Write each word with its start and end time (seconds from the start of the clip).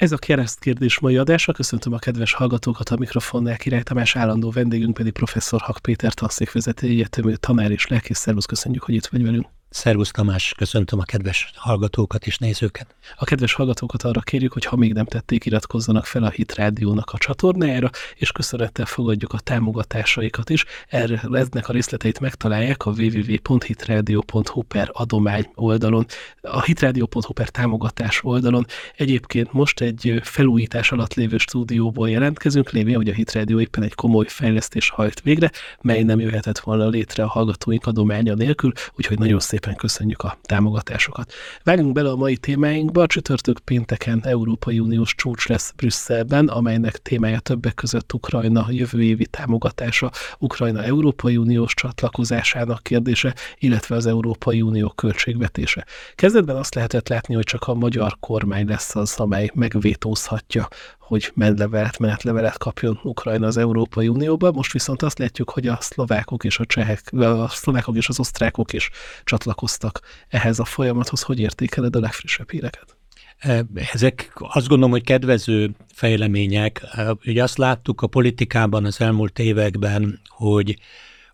Ez 0.00 0.12
a 0.12 0.16
keresztkérdés 0.16 0.98
mai 0.98 1.16
adása. 1.16 1.52
Köszöntöm 1.52 1.92
a 1.92 1.98
kedves 1.98 2.32
hallgatókat, 2.32 2.88
a 2.88 2.96
mikrofonnál 2.96 3.56
Király 3.56 3.82
Tamás 3.82 4.16
állandó 4.16 4.50
vendégünk 4.50 4.94
pedig 4.94 5.12
professzor 5.12 5.60
Hak 5.60 5.78
Péter 5.78 6.14
tanszékvezető 6.14 6.86
egyetemű 6.86 7.34
tanár 7.34 7.70
és 7.70 7.86
lelkész. 7.86 8.18
Szervusz, 8.18 8.44
köszönjük, 8.44 8.82
hogy 8.82 8.94
itt 8.94 9.06
vagy 9.06 9.22
velünk. 9.22 9.46
Szervusz 9.72 10.10
Tamás, 10.10 10.54
köszöntöm 10.56 10.98
a 10.98 11.02
kedves 11.02 11.52
hallgatókat 11.54 12.26
és 12.26 12.38
nézőket. 12.38 12.94
A 13.16 13.24
kedves 13.24 13.52
hallgatókat 13.52 14.02
arra 14.02 14.20
kérjük, 14.20 14.52
hogy 14.52 14.64
ha 14.64 14.76
még 14.76 14.92
nem 14.92 15.04
tették, 15.04 15.44
iratkozzanak 15.44 16.06
fel 16.06 16.22
a 16.22 16.30
Hit 16.30 16.54
Rádiónak 16.54 17.10
a 17.12 17.18
csatornájára, 17.18 17.90
és 18.14 18.32
köszönettel 18.32 18.84
fogadjuk 18.84 19.32
a 19.32 19.38
támogatásaikat 19.38 20.50
is. 20.50 20.64
Erre 20.88 21.22
eznek 21.32 21.68
a 21.68 21.72
részleteit 21.72 22.20
megtalálják 22.20 22.86
a 22.86 22.90
www.hitradio.hu 22.90 24.62
per 24.62 24.90
adomány 24.92 25.50
oldalon, 25.54 26.06
a 26.40 26.62
hitradio.hu 26.62 27.32
per 27.32 27.48
támogatás 27.48 28.24
oldalon. 28.24 28.66
Egyébként 28.96 29.52
most 29.52 29.80
egy 29.80 30.20
felújítás 30.22 30.92
alatt 30.92 31.14
lévő 31.14 31.38
stúdióból 31.38 32.10
jelentkezünk, 32.10 32.70
lévén, 32.70 32.96
hogy 32.96 33.08
a 33.08 33.12
Hit 33.12 33.32
Rádió 33.32 33.60
éppen 33.60 33.82
egy 33.82 33.94
komoly 33.94 34.26
fejlesztés 34.28 34.90
hajt 34.90 35.20
végre, 35.20 35.50
mely 35.80 36.02
nem 36.02 36.20
jöhetett 36.20 36.58
volna 36.58 36.88
létre 36.88 37.22
a 37.22 37.28
hallgatóink 37.28 37.86
adománya 37.86 38.34
nélkül, 38.34 38.72
úgyhogy 38.96 39.18
nagyon 39.18 39.40
szép 39.40 39.58
szépen 39.60 39.76
köszönjük 39.76 40.22
a 40.22 40.38
támogatásokat. 40.42 41.32
Vágjunk 41.64 41.92
bele 41.92 42.10
a 42.10 42.16
mai 42.16 42.36
témáinkba. 42.36 43.06
Csütörtök 43.06 43.58
pénteken 43.58 44.20
Európai 44.24 44.78
Uniós 44.78 45.14
csúcs 45.14 45.48
lesz 45.48 45.72
Brüsszelben, 45.76 46.48
amelynek 46.48 46.96
témája 46.96 47.38
többek 47.38 47.74
között 47.74 48.12
Ukrajna 48.12 48.66
jövő 48.68 49.02
évi 49.02 49.26
támogatása, 49.26 50.10
Ukrajna 50.38 50.82
Európai 50.82 51.36
Uniós 51.36 51.74
csatlakozásának 51.74 52.82
kérdése, 52.82 53.34
illetve 53.58 53.96
az 53.96 54.06
Európai 54.06 54.62
Unió 54.62 54.88
költségvetése. 54.88 55.86
Kezdetben 56.14 56.56
azt 56.56 56.74
lehetett 56.74 57.08
látni, 57.08 57.34
hogy 57.34 57.44
csak 57.44 57.64
a 57.64 57.74
magyar 57.74 58.16
kormány 58.20 58.66
lesz 58.66 58.96
az, 58.96 59.14
amely 59.16 59.50
megvétózhatja 59.54 60.68
hogy 61.10 61.30
menlevelet, 61.34 61.98
menetlevelet 61.98 62.58
kapjon 62.58 63.00
Ukrajna 63.02 63.46
az 63.46 63.56
Európai 63.56 64.08
Unióba. 64.08 64.52
Most 64.52 64.72
viszont 64.72 65.02
azt 65.02 65.18
látjuk, 65.18 65.50
hogy 65.50 65.66
a 65.66 65.78
szlovákok 65.80 66.44
és 66.44 66.58
a 66.58 66.64
csehek, 66.64 67.12
a 67.12 67.48
szlovákok 67.48 67.96
és 67.96 68.08
az 68.08 68.20
osztrákok 68.20 68.72
is 68.72 68.90
csatlakoztak 69.24 70.00
ehhez 70.28 70.58
a 70.58 70.64
folyamathoz. 70.64 71.22
Hogy 71.22 71.40
értékeled 71.40 71.96
a 71.96 72.00
legfrissebb 72.00 72.50
híreket? 72.50 72.96
E, 73.38 73.64
ezek 73.92 74.32
azt 74.34 74.68
gondolom, 74.68 74.90
hogy 74.90 75.04
kedvező 75.04 75.70
fejlemények. 75.92 76.82
E, 76.92 77.16
ugye 77.26 77.42
azt 77.42 77.58
láttuk 77.58 78.00
a 78.00 78.06
politikában 78.06 78.84
az 78.84 79.00
elmúlt 79.00 79.38
években, 79.38 80.20
hogy 80.28 80.78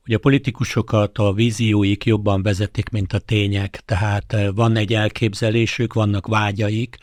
hogy 0.02 0.14
a 0.14 0.18
politikusokat 0.18 1.18
a 1.18 1.32
vízióik 1.32 2.04
jobban 2.04 2.42
vezetik, 2.42 2.88
mint 2.88 3.12
a 3.12 3.18
tények. 3.18 3.82
Tehát 3.84 4.32
e, 4.32 4.50
van 4.50 4.76
egy 4.76 4.94
elképzelésük, 4.94 5.92
vannak 5.92 6.26
vágyaik, 6.26 6.98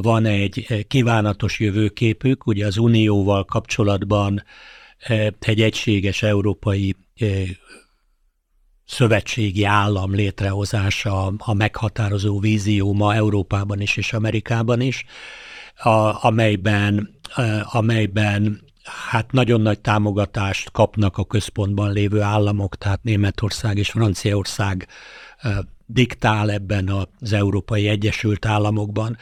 van 0.00 0.24
egy 0.24 0.66
eh, 0.68 0.80
kívánatos 0.82 1.60
jövőképük, 1.60 2.46
ugye 2.46 2.66
az 2.66 2.76
Unióval 2.76 3.44
kapcsolatban 3.44 4.44
eh, 4.98 5.26
egy 5.40 5.62
egységes 5.62 6.22
európai 6.22 6.96
eh, 7.16 7.48
szövetségi 8.84 9.64
állam 9.64 10.14
létrehozása 10.14 11.32
a 11.36 11.54
meghatározó 11.54 12.40
vízió 12.40 12.92
ma 12.92 13.14
Európában 13.14 13.80
is 13.80 13.96
és 13.96 14.12
Amerikában 14.12 14.80
is, 14.80 15.04
a, 15.76 16.24
amelyben, 16.26 17.18
amelyben 17.64 18.64
hát 19.10 19.32
nagyon 19.32 19.60
nagy 19.60 19.80
támogatást 19.80 20.70
kapnak 20.70 21.18
a 21.18 21.24
központban 21.24 21.92
lévő 21.92 22.20
államok, 22.20 22.76
tehát 22.76 23.02
Németország 23.02 23.78
és 23.78 23.90
Franciaország 23.90 24.86
diktál 25.86 26.50
ebben 26.50 26.88
az 27.20 27.32
Európai 27.32 27.88
Egyesült 27.88 28.46
Államokban. 28.46 29.16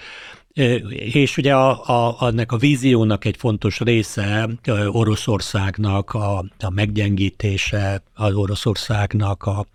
És 0.88 1.36
ugye 1.36 1.54
a, 1.54 1.88
a, 1.88 2.16
annak 2.20 2.52
a 2.52 2.56
víziónak 2.56 3.24
egy 3.24 3.36
fontos 3.36 3.80
része 3.80 4.48
Oroszországnak 4.86 6.14
a, 6.14 6.38
a 6.58 6.70
meggyengítése, 6.70 8.02
az 8.14 8.34
Oroszországnak 8.34 9.42
a, 9.42 9.66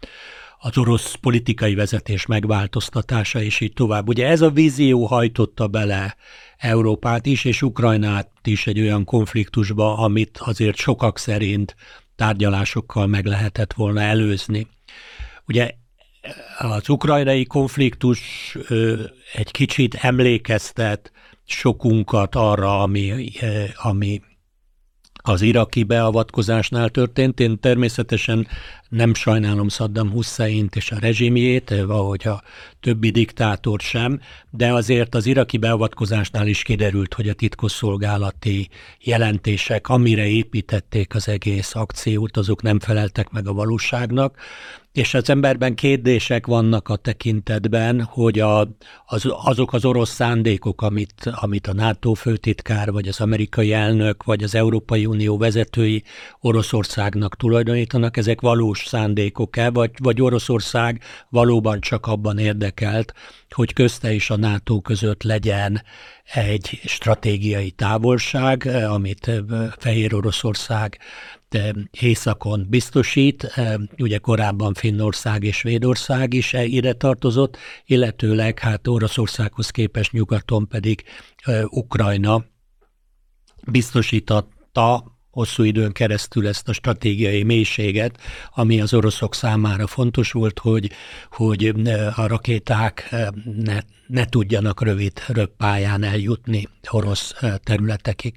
az 0.59 0.78
orosz 0.78 1.14
politikai 1.14 1.75
vezetés 1.75 2.25
megváltoztatása, 2.25 3.41
és 3.41 3.59
így 3.59 3.74
tovább. 3.74 4.08
Ugye 4.08 4.28
ez 4.28 4.41
a 4.41 4.50
vízió 4.50 5.06
hajtotta 5.06 5.68
bele 5.68 6.16
Európát 6.58 7.25
is, 7.25 7.46
és 7.46 7.62
Ukrajnát 7.62 8.30
is 8.44 8.68
egy 8.68 8.80
olyan 8.80 9.03
konfliktusba, 9.03 9.97
amit 9.97 10.38
azért 10.38 10.78
sokak 10.78 11.18
szerint 11.18 11.75
tárgyalásokkal 12.16 13.08
meg 13.08 13.25
lehetett 13.25 13.74
volna 13.74 14.02
előzni. 14.02 14.68
Ugye 15.47 15.72
az 16.58 16.90
ukrajnai 16.90 17.46
konfliktus 17.46 18.19
egy 19.34 19.52
kicsit 19.52 19.96
emlékeztet 19.96 21.12
sokunkat 21.46 22.36
arra, 22.36 22.81
ami, 22.81 23.13
ami 23.75 24.22
az 25.28 25.41
iraki 25.41 25.84
beavatkozásnál 25.84 26.90
történt. 26.90 27.40
Én 27.40 27.59
természetesen 27.59 28.47
nem 28.90 29.14
sajnálom 29.14 29.69
Saddam 29.69 30.12
Hussein-t 30.12 30.75
és 30.75 30.91
a 30.91 31.00
rezsimjét, 31.00 31.72
ahogy 31.72 32.28
a 32.28 32.44
többi 32.80 33.09
diktátor 33.09 33.80
sem, 33.80 34.19
de 34.50 34.74
azért 34.74 35.16
az 35.16 35.25
iraki 35.25 35.58
beavatkozásnál 35.58 36.47
is 36.47 36.62
kiderült, 36.62 37.14
hogy 37.14 37.30
a 37.30 37.34
titkosszolgálati 37.34 38.69
jelentések, 39.00 39.90
amire 39.90 40.28
építették 40.28 41.16
az 41.16 41.28
egész 41.28 41.75
akciót, 41.75 42.38
azok 42.38 42.62
nem 42.62 42.80
feleltek 42.80 43.30
meg 43.30 43.47
a 43.47 43.53
valóságnak 43.53 44.38
és 44.95 45.13
az 45.13 45.29
emberben 45.29 45.75
kérdések 45.75 46.45
vannak 46.45 46.89
a 46.89 46.95
tekintetben, 46.95 48.03
hogy 48.03 48.39
a, 48.39 48.59
az, 49.06 49.25
azok 49.44 49.73
az 49.73 49.85
orosz 49.85 50.09
szándékok, 50.09 50.81
amit, 50.81 51.31
amit 51.31 51.67
a 51.67 51.73
NATO 51.73 52.13
főtitkár, 52.13 52.91
vagy 52.91 53.07
az 53.07 53.22
amerikai 53.22 53.73
elnök, 53.73 54.23
vagy 54.23 54.44
az 54.44 54.55
Európai 54.55 55.05
Unió 55.05 55.38
vezetői 55.38 56.03
Oroszországnak 56.39 57.35
tulajdonítanak, 57.35 58.17
ezek 58.17 58.41
valós 58.41 58.85
szándékok-e, 58.85 59.69
vagy, 59.69 59.91
vagy 59.97 60.22
Oroszország 60.22 61.01
valóban 61.29 61.79
csak 61.79 62.05
abban 62.05 62.38
érdekelt, 62.38 63.13
hogy 63.50 63.73
közte 63.73 64.13
és 64.13 64.29
a 64.29 64.38
NATO 64.38 64.81
között 64.81 65.23
legyen 65.23 65.81
egy 66.34 66.79
stratégiai 66.85 67.72
távolság, 67.72 68.66
amit 68.88 69.31
Fehér 69.78 70.13
Oroszország 70.13 71.00
északon 71.99 72.66
biztosít, 72.69 73.51
ugye 73.97 74.17
korábban 74.17 74.73
Finnország 74.73 75.43
és 75.43 75.55
Svédország 75.55 76.33
is 76.33 76.53
ide 76.53 76.93
tartozott, 76.93 77.57
illetőleg 77.85 78.59
hát 78.59 78.88
Oroszországhoz 78.88 79.69
képest 79.69 80.11
nyugaton 80.11 80.67
pedig 80.67 81.03
Ukrajna 81.69 82.45
biztosította 83.67 85.13
hosszú 85.35 85.63
időn 85.63 85.91
keresztül 85.91 86.47
ezt 86.47 86.69
a 86.69 86.73
stratégiai 86.73 87.43
mélységet, 87.43 88.17
ami 88.53 88.81
az 88.81 88.93
oroszok 88.93 89.35
számára 89.35 89.87
fontos 89.87 90.31
volt, 90.31 90.59
hogy, 90.59 90.91
hogy 91.31 91.73
a 92.16 92.27
rakéták 92.27 93.16
ne, 93.55 93.79
ne 94.07 94.25
tudjanak 94.25 94.81
rövid 94.81 95.13
röppályán 95.27 96.03
eljutni 96.03 96.67
orosz 96.89 97.33
területekig. 97.63 98.35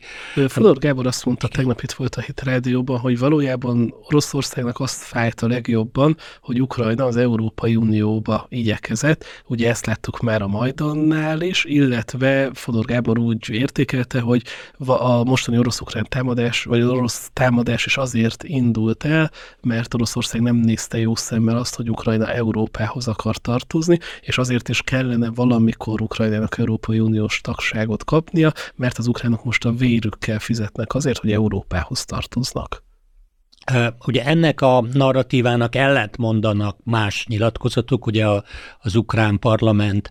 Fodor 0.49 0.79
Gábor 0.79 1.07
azt 1.07 1.25
mondta, 1.25 1.49
tegnap 1.49 1.81
itt 1.81 1.93
volt 1.93 2.15
a 2.15 2.21
Hit 2.21 2.43
Rádióban, 2.43 2.99
hogy 2.99 3.19
valójában 3.19 3.95
Oroszországnak 4.03 4.81
azt 4.81 5.03
fájt 5.03 5.41
a 5.41 5.49
legjobban, 5.49 6.17
hogy 6.41 6.61
Ukrajna 6.61 7.05
az 7.05 7.17
Európai 7.17 7.77
Unióba 7.77 8.47
igyekezett. 8.49 9.25
Ugye 9.47 9.69
ezt 9.69 9.87
láttuk 9.87 10.21
már 10.21 10.43
a 10.43 10.47
Majdannál 10.47 11.41
is, 11.41 11.65
illetve 11.65 12.51
Fodor 12.53 12.85
Gábor 12.85 13.19
úgy 13.19 13.51
értékelte, 13.51 14.21
hogy 14.21 14.43
a 14.87 15.25
mostani 15.25 15.59
orosz-ukrán 15.59 16.07
támadás, 16.09 16.65
vagy 16.65 16.81
az 16.81 16.89
orosz 16.89 17.31
támadás 17.33 17.87
is 17.87 17.97
azért 17.97 18.45
indult 18.45 19.05
el, 19.05 19.31
mert 19.61 19.95
Oroszország 19.95 20.41
nem 20.41 20.57
nézte 20.57 20.99
jó 20.99 21.15
szemmel 21.15 21.57
azt, 21.57 21.75
hogy 21.75 21.91
Ukrajna 21.91 22.33
Európához 22.33 23.09
akar 23.09 23.37
tartozni, 23.37 23.99
és 24.21 24.39
azért 24.39 24.69
is 24.69 24.83
kellene 24.83 25.31
valamikor 25.59 26.01
Ukrajnának 26.01 26.59
Európai 26.59 27.01
Uniós 27.01 27.41
tagságot 27.41 28.05
kapnia, 28.05 28.53
mert 28.75 28.99
az 28.99 29.07
ukránok 29.07 29.45
most 29.45 29.65
a 29.65 29.73
vérükkel 29.73 30.39
fizetnek 30.39 30.95
azért, 30.95 31.19
hogy 31.19 31.33
Európához 31.33 32.05
tartoznak. 32.05 32.83
Ugye 34.07 34.25
ennek 34.25 34.61
a 34.61 34.85
narratívának 34.93 35.75
ellent 35.75 36.17
mondanak 36.17 36.77
más 36.85 37.27
nyilatkozatok, 37.27 38.07
ugye 38.07 38.27
az 38.81 38.95
ukrán 38.95 39.39
parlament 39.39 40.11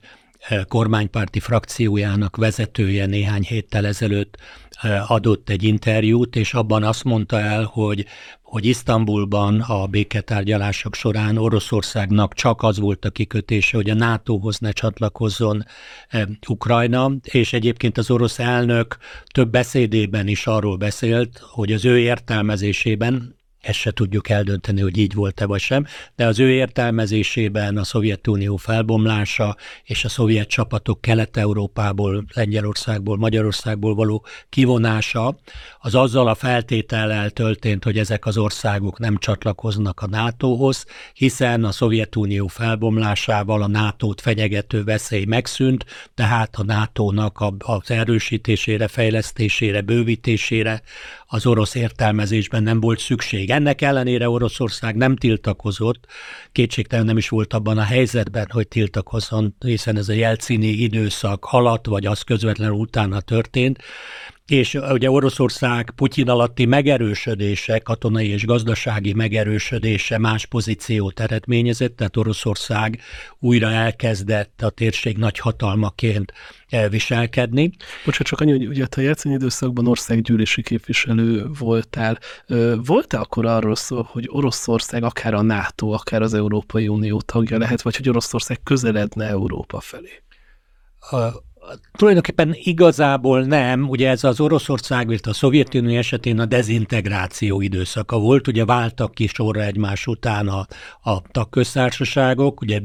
kormánypárti 0.68 1.39
frakciójának 1.39 2.36
vezetője 2.36 3.06
néhány 3.06 3.44
héttel 3.44 3.86
ezelőtt 3.86 4.38
adott 5.07 5.50
egy 5.50 5.63
interjút, 5.63 6.36
és 6.36 6.54
abban 6.54 6.83
azt 6.83 7.04
mondta 7.04 7.39
el, 7.39 7.63
hogy, 7.63 8.06
hogy 8.48 8.66
Isztambulban 8.66 9.60
a 9.60 9.88
béketárgyalások 9.88 10.96
során 10.96 11.38
Oroszországnak 11.38 12.34
csak 12.34 12.62
az 12.64 12.80
volt 12.80 13.06
a 13.06 13.10
kikötése, 13.10 13.78
hogy 13.78 13.90
a 13.90 13.94
NATO-hoz 13.94 14.60
ne 14.60 14.72
csatlakozzon 14.72 15.66
Ukrajna, 16.48 17.12
és 17.24 17.54
egyébként 17.54 17.98
az 17.98 18.12
orosz 18.12 18.40
elnök 18.40 18.98
több 19.26 19.50
beszédében 19.50 20.28
is 20.28 20.48
arról 20.48 20.78
beszélt, 20.78 21.38
hogy 21.38 21.74
az 21.74 21.86
ő 21.86 22.00
értelmezésében 22.00 23.37
ezt 23.68 23.80
se 23.80 23.92
tudjuk 23.92 24.30
eldönteni, 24.30 24.81
hogy 24.81 24.98
így 24.98 25.14
volt-e 25.14 25.46
vagy 25.46 25.60
sem, 25.60 25.86
de 26.16 26.25
az 26.25 26.40
ő 26.40 26.50
értelmezésében 26.52 27.78
a 27.78 27.84
Szovjetunió 27.84 28.56
felbomlása 28.56 29.56
és 29.84 30.06
a 30.06 30.10
szovjet 30.10 30.48
csapatok 30.48 31.02
Kelet-Európából, 31.02 32.25
Lengyelországból, 32.34 33.18
Magyarországból 33.18 33.96
való 33.96 34.25
kivonása, 34.50 35.38
az 35.80 35.96
azzal 35.96 36.28
a 36.28 36.36
feltétellel 36.36 37.30
történt, 37.30 37.84
hogy 37.84 37.98
ezek 37.98 38.25
az 38.25 38.38
országok 38.38 39.00
nem 39.00 39.18
csatlakoznak 39.18 40.02
a 40.02 40.08
NATO-hoz, 40.08 40.86
hiszen 41.13 41.63
a 41.63 41.72
Szovjetunió 41.72 42.48
felbomlásával 42.48 43.62
a 43.62 43.68
NATO-t 43.68 44.22
fenyegető 44.22 44.84
veszély 44.84 45.25
megszűnt, 45.25 45.86
tehát 46.16 46.56
a 46.56 46.63
NATO-nak 46.63 47.44
az 47.58 47.92
erősítésére, 47.92 48.88
fejlesztésére, 48.88 49.81
bővítésére 49.81 50.81
az 51.27 51.45
orosz 51.45 51.75
értelmezésben 51.75 52.63
nem 52.63 52.79
volt 52.79 53.00
szükség. 53.00 53.50
Ennek 53.50 53.81
ellenére 53.81 54.29
Oroszország 54.29 54.95
nem 54.95 55.15
tiltakozott, 55.15 56.06
kétségtelen 56.51 57.06
nem 57.06 57.18
is 57.18 57.29
volt 57.29 57.53
abban 57.53 57.77
a 57.77 57.83
helyzetben, 57.83 58.47
hogy 58.51 58.68
tiltakozzon, 58.68 59.56
hiszen 59.59 59.97
ez 59.97 60.09
a 60.09 60.13
jelcini 60.13 60.68
időszak 60.68 61.45
alatt, 61.45 61.85
vagy 61.85 62.06
az 62.06 62.21
közvetlenül 62.21 62.75
utána 62.75 63.21
történt, 63.21 63.77
és 64.48 64.74
ugye 64.74 65.12
Oroszország 65.12 65.92
Putyin 65.96 66.30
alatti 66.30 66.66
megerősödése, 66.66 67.80
katonai 67.80 68.28
és 68.28 68.46
gazdasági 68.46 69.14
megerősödése 69.14 70.18
más 70.18 70.46
pozíciót 70.46 71.20
eredményezett, 71.20 71.96
tehát 71.96 72.18
Oroszország 72.18 73.00
újra 73.40 73.72
elkezdett 73.72 74.62
a 74.62 74.70
térség 74.70 75.18
nagy 75.18 75.40
hatalmaként 75.40 76.34
viselkedni. 76.90 77.72
Bocsánat, 78.06 78.28
csak 78.28 78.40
annyi, 78.40 78.52
hogy 78.52 78.68
ugye 78.68 78.86
a 78.96 79.02
Jelcin 79.02 79.32
időszakban 79.32 79.88
országgyűlési 79.88 80.62
képviselő 80.62 81.48
voltál. 81.60 82.20
Volt-e 82.86 83.20
akkor 83.20 83.46
arról 83.46 83.76
szó, 83.76 84.02
hogy 84.02 84.28
Oroszország 84.32 85.04
akár 85.04 85.34
a 85.34 85.42
NATO, 85.42 85.90
akár 85.90 86.22
az 86.22 86.34
Európai 86.34 86.88
Unió 86.88 87.22
tagja 87.22 87.58
lehet, 87.58 87.82
vagy 87.82 87.96
hogy 87.96 88.10
Oroszország 88.10 88.60
közeledne 88.64 89.28
Európa 89.28 89.80
felé? 89.80 90.24
Tulajdonképpen 91.98 92.52
igazából 92.54 93.44
nem, 93.44 93.90
ugye 93.90 94.10
ez 94.10 94.24
az 94.24 94.40
Oroszország, 94.40 95.08
vagy 95.08 95.19
a 95.24 95.34
Szovjetunió 95.34 95.98
esetén 95.98 96.40
a 96.40 96.46
dezintegráció 96.46 97.62
időszaka 97.62 98.19
volt, 98.19 98.48
ugye 98.48 98.66
váltak 98.66 99.14
ki 99.14 99.28
sorra 99.28 99.62
egymás 99.62 100.08
után 100.08 100.48
a, 100.48 100.68
a 101.12 101.22
tagköztársaságok, 101.31 102.62
ugye 102.62 102.80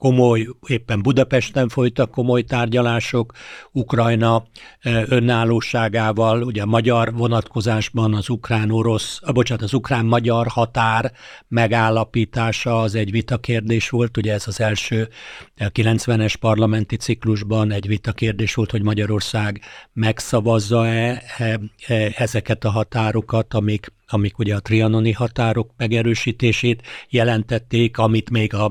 komoly, 0.00 0.48
éppen 0.66 1.02
Budapesten 1.02 1.68
folytak 1.68 2.10
komoly 2.10 2.42
tárgyalások 2.42 3.32
Ukrajna 3.72 4.44
eh, 4.80 5.02
önállóságával, 5.08 6.42
ugye 6.42 6.62
a 6.62 6.66
magyar 6.66 7.14
vonatkozásban 7.14 8.14
az 8.14 8.28
ukrán-orosz, 8.28 9.20
a, 9.22 9.32
bocsánat, 9.32 9.64
az 9.64 9.74
ukrán-magyar 9.74 10.46
határ 10.46 11.12
megállapítása 11.48 12.80
az 12.80 12.94
egy 12.94 13.10
vitakérdés 13.10 13.88
volt, 13.88 14.16
ugye 14.16 14.32
ez 14.32 14.46
az 14.46 14.60
első 14.60 15.08
90-es 15.56 16.34
parlamenti 16.40 16.96
ciklusban 16.96 17.72
egy 17.72 17.86
vitakérdés 17.86 18.54
volt, 18.54 18.70
hogy 18.70 18.82
Magyarország 18.82 19.60
megszavazza-e 19.92 21.22
eh, 21.38 21.54
eh, 21.86 22.12
ezeket 22.16 22.64
a 22.64 22.70
határokat, 22.70 23.54
amik 23.54 23.92
amik 24.10 24.38
ugye 24.38 24.54
a 24.54 24.60
trianoni 24.60 25.12
határok 25.12 25.70
megerősítését 25.76 26.82
jelentették, 27.08 27.98
amit 27.98 28.30
még 28.30 28.54
a 28.54 28.70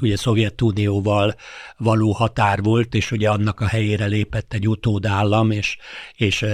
ugye 0.00 0.16
Szovjetunióval 0.16 1.34
való 1.76 2.12
határ 2.12 2.62
volt, 2.62 2.94
és 2.94 3.10
ugye 3.10 3.30
annak 3.30 3.60
a 3.60 3.66
helyére 3.66 4.06
lépett 4.06 4.52
egy 4.52 4.68
utódállam, 4.68 5.50
és, 5.50 5.76
és 6.14 6.44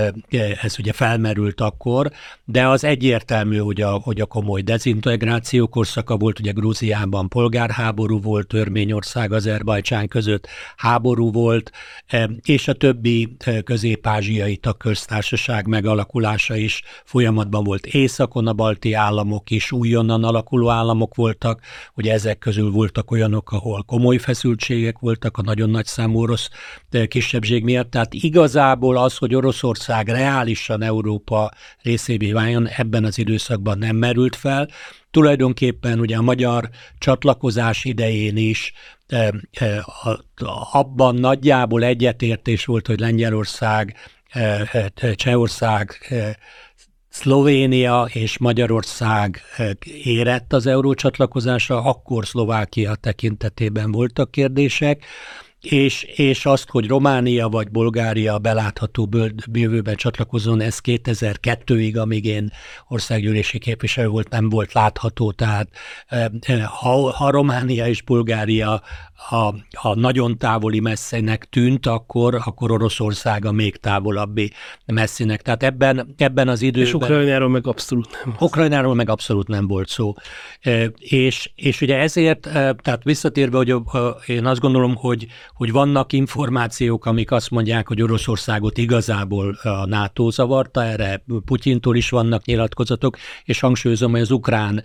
ez 0.63 0.79
ugye 0.79 0.93
felmerült 0.93 1.61
akkor, 1.61 2.13
de 2.45 2.69
az 2.69 2.85
egyértelmű, 2.85 3.57
hogy 3.57 3.81
a, 3.81 3.91
hogy 3.91 4.21
a 4.21 4.27
komoly 4.27 4.61
dezintegráció 4.63 5.67
korszaka 5.67 6.17
volt, 6.17 6.39
ugye 6.39 6.53
Grúziában 6.53 7.29
polgárháború 7.29 8.21
volt, 8.21 8.47
Törményország, 8.47 9.33
Azerbajcsán 9.33 10.09
között 10.09 10.47
háború 10.77 11.33
volt, 11.33 11.71
és 12.43 12.69
a 12.69 12.73
többi 12.73 13.37
közép-ázsiai 13.65 14.57
tagköztársaság 14.57 15.67
megalakulása 15.67 16.57
is 16.57 16.83
folyamatban 17.05 17.65
volt. 17.65 17.87
Északon 18.25 18.47
a 18.47 18.53
balti 18.53 18.93
államok 18.93 19.51
is 19.51 19.73
újonnan 19.73 20.25
alakuló 20.25 20.71
államok 20.71 21.15
voltak, 21.15 21.61
ugye 21.95 22.13
ezek 22.13 22.39
közül 22.39 22.71
voltak 22.71 23.11
olyanok, 23.11 23.53
ahol 23.53 23.83
komoly 23.83 24.17
feszültségek 24.17 24.99
voltak 24.99 25.37
a 25.37 25.43
nagyon 25.43 25.71
nagy 25.71 25.87
számú 25.87 26.19
orosz 26.19 26.51
kisebbség 27.09 27.65
miatt, 27.65 27.91
tehát 27.91 28.15
igazából 28.15 28.97
az, 28.97 29.17
hogy 29.17 29.35
Oroszország 29.35 30.09
reálisan 30.09 30.83
Európa 30.83 31.51
részévé 31.83 32.33
váljon, 32.33 32.69
ebben 32.69 33.05
az 33.05 33.19
időszakban 33.19 33.79
nem 33.79 33.97
merült 33.97 34.37
fel. 34.37 34.69
Tulajdonképpen 35.11 36.01
ugye 36.01 36.17
a 36.17 36.23
magyar 36.23 36.69
csatlakozás 36.99 37.85
idején 37.85 38.37
is 38.37 38.73
abban 40.73 41.15
nagyjából 41.15 41.85
egyetértés 41.85 42.65
volt, 42.65 42.87
hogy 42.87 42.99
Lengyelország, 42.99 43.97
Csehország, 45.15 45.99
Szlovénia 47.15 48.09
és 48.13 48.39
Magyarország 48.39 49.43
érett 50.05 50.53
az 50.53 50.67
eurócsatlakozásra, 50.67 51.83
akkor 51.83 52.27
Szlovákia 52.27 52.95
tekintetében 52.95 53.93
voltak 53.93 54.31
kérdések 54.31 55.05
és, 55.65 56.03
és 56.03 56.47
azt, 56.47 56.71
hogy 56.71 56.87
Románia 56.87 57.49
vagy 57.49 57.71
Bulgária 57.71 58.39
belátható 58.39 59.09
jövőben 59.53 59.97
csatlakozzon, 59.97 60.61
ez 60.61 60.79
2002-ig, 60.83 62.01
amíg 62.01 62.25
én 62.25 62.51
országgyűlési 62.89 63.59
képviselő 63.59 64.09
volt, 64.09 64.29
nem 64.29 64.49
volt 64.49 64.73
látható, 64.73 65.33
tehát 65.33 65.69
ha, 66.65 67.13
ha 67.13 67.31
Románia 67.31 67.87
és 67.87 68.03
Bulgária 68.03 68.83
ha, 69.15 69.55
ha 69.77 69.95
nagyon 69.95 70.39
távoli 70.39 70.81
messzenek 70.81 71.45
tűnt, 71.45 71.87
akkor, 71.87 72.41
akkor 72.45 72.71
Oroszország 72.71 73.45
a 73.45 73.53
még 73.53 73.77
távolabbi 73.77 74.53
messzinek. 74.87 75.43
Tehát 75.43 75.63
ebben, 75.63 76.15
ebben 76.17 76.49
az 76.49 76.63
időben... 76.63 76.87
És 76.87 76.95
Ukrajnáról 76.95 77.49
meg 77.49 77.67
abszolút 77.67 78.09
nem. 78.25 78.37
Ukrajnáról 78.39 78.95
meg 78.95 79.11
abszolút 79.11 79.49
nem 79.49 79.67
volt 79.67 79.89
szó. 79.89 80.15
És, 80.99 81.51
és 81.55 81.81
ugye 81.81 81.99
ezért, 81.99 82.41
tehát 82.53 83.01
visszatérve, 83.03 83.57
hogy 83.57 83.75
én 84.27 84.47
azt 84.47 84.61
gondolom, 84.61 84.95
hogy, 84.95 85.27
hogy 85.55 85.73
vannak 85.73 86.13
információk, 86.13 87.07
amik 87.07 87.31
azt 87.31 87.51
mondják, 87.51 87.89
hogy 87.89 88.03
Oroszországot 88.03 88.79
igazából 88.79 89.59
a 89.63 89.87
NATO 89.87 90.31
zavarta, 90.31 90.85
erre 90.85 91.25
Putyintól 91.45 91.97
is 91.97 92.11
vannak 92.11 92.45
nyilatkozatok, 92.45 93.17
és 93.45 93.61
hangsúlyozom, 93.61 94.11
hogy 94.11 94.21
az 94.21 94.31
ukrán 94.31 94.85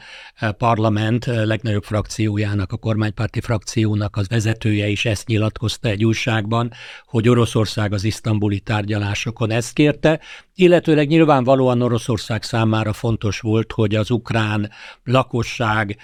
parlament 0.58 1.26
legnagyobb 1.26 1.84
frakciójának, 1.84 2.72
a 2.72 2.78
kormánypárti 2.78 3.42
frakciónak 3.42 4.18
az 4.20 4.28
vezetője 4.28 4.88
is 4.88 5.06
ezt 5.06 5.28
nyilatkozta 5.28 5.90
egy 5.90 6.06
újságban, 6.06 6.72
hogy 7.06 7.30
Oroszország 7.30 7.94
az 7.94 8.04
isztambuli 8.04 8.60
tárgyalásokon 8.60 9.52
ezt 9.52 9.74
kérte, 9.74 10.20
illetőleg 10.56 11.08
nyilvánvalóan 11.08 11.82
Oroszország 11.82 12.44
számára 12.44 12.94
fontos 12.94 13.40
volt, 13.40 13.72
hogy 13.72 13.96
az 13.96 14.12
ukrán 14.12 14.72
lakosság 15.04 15.98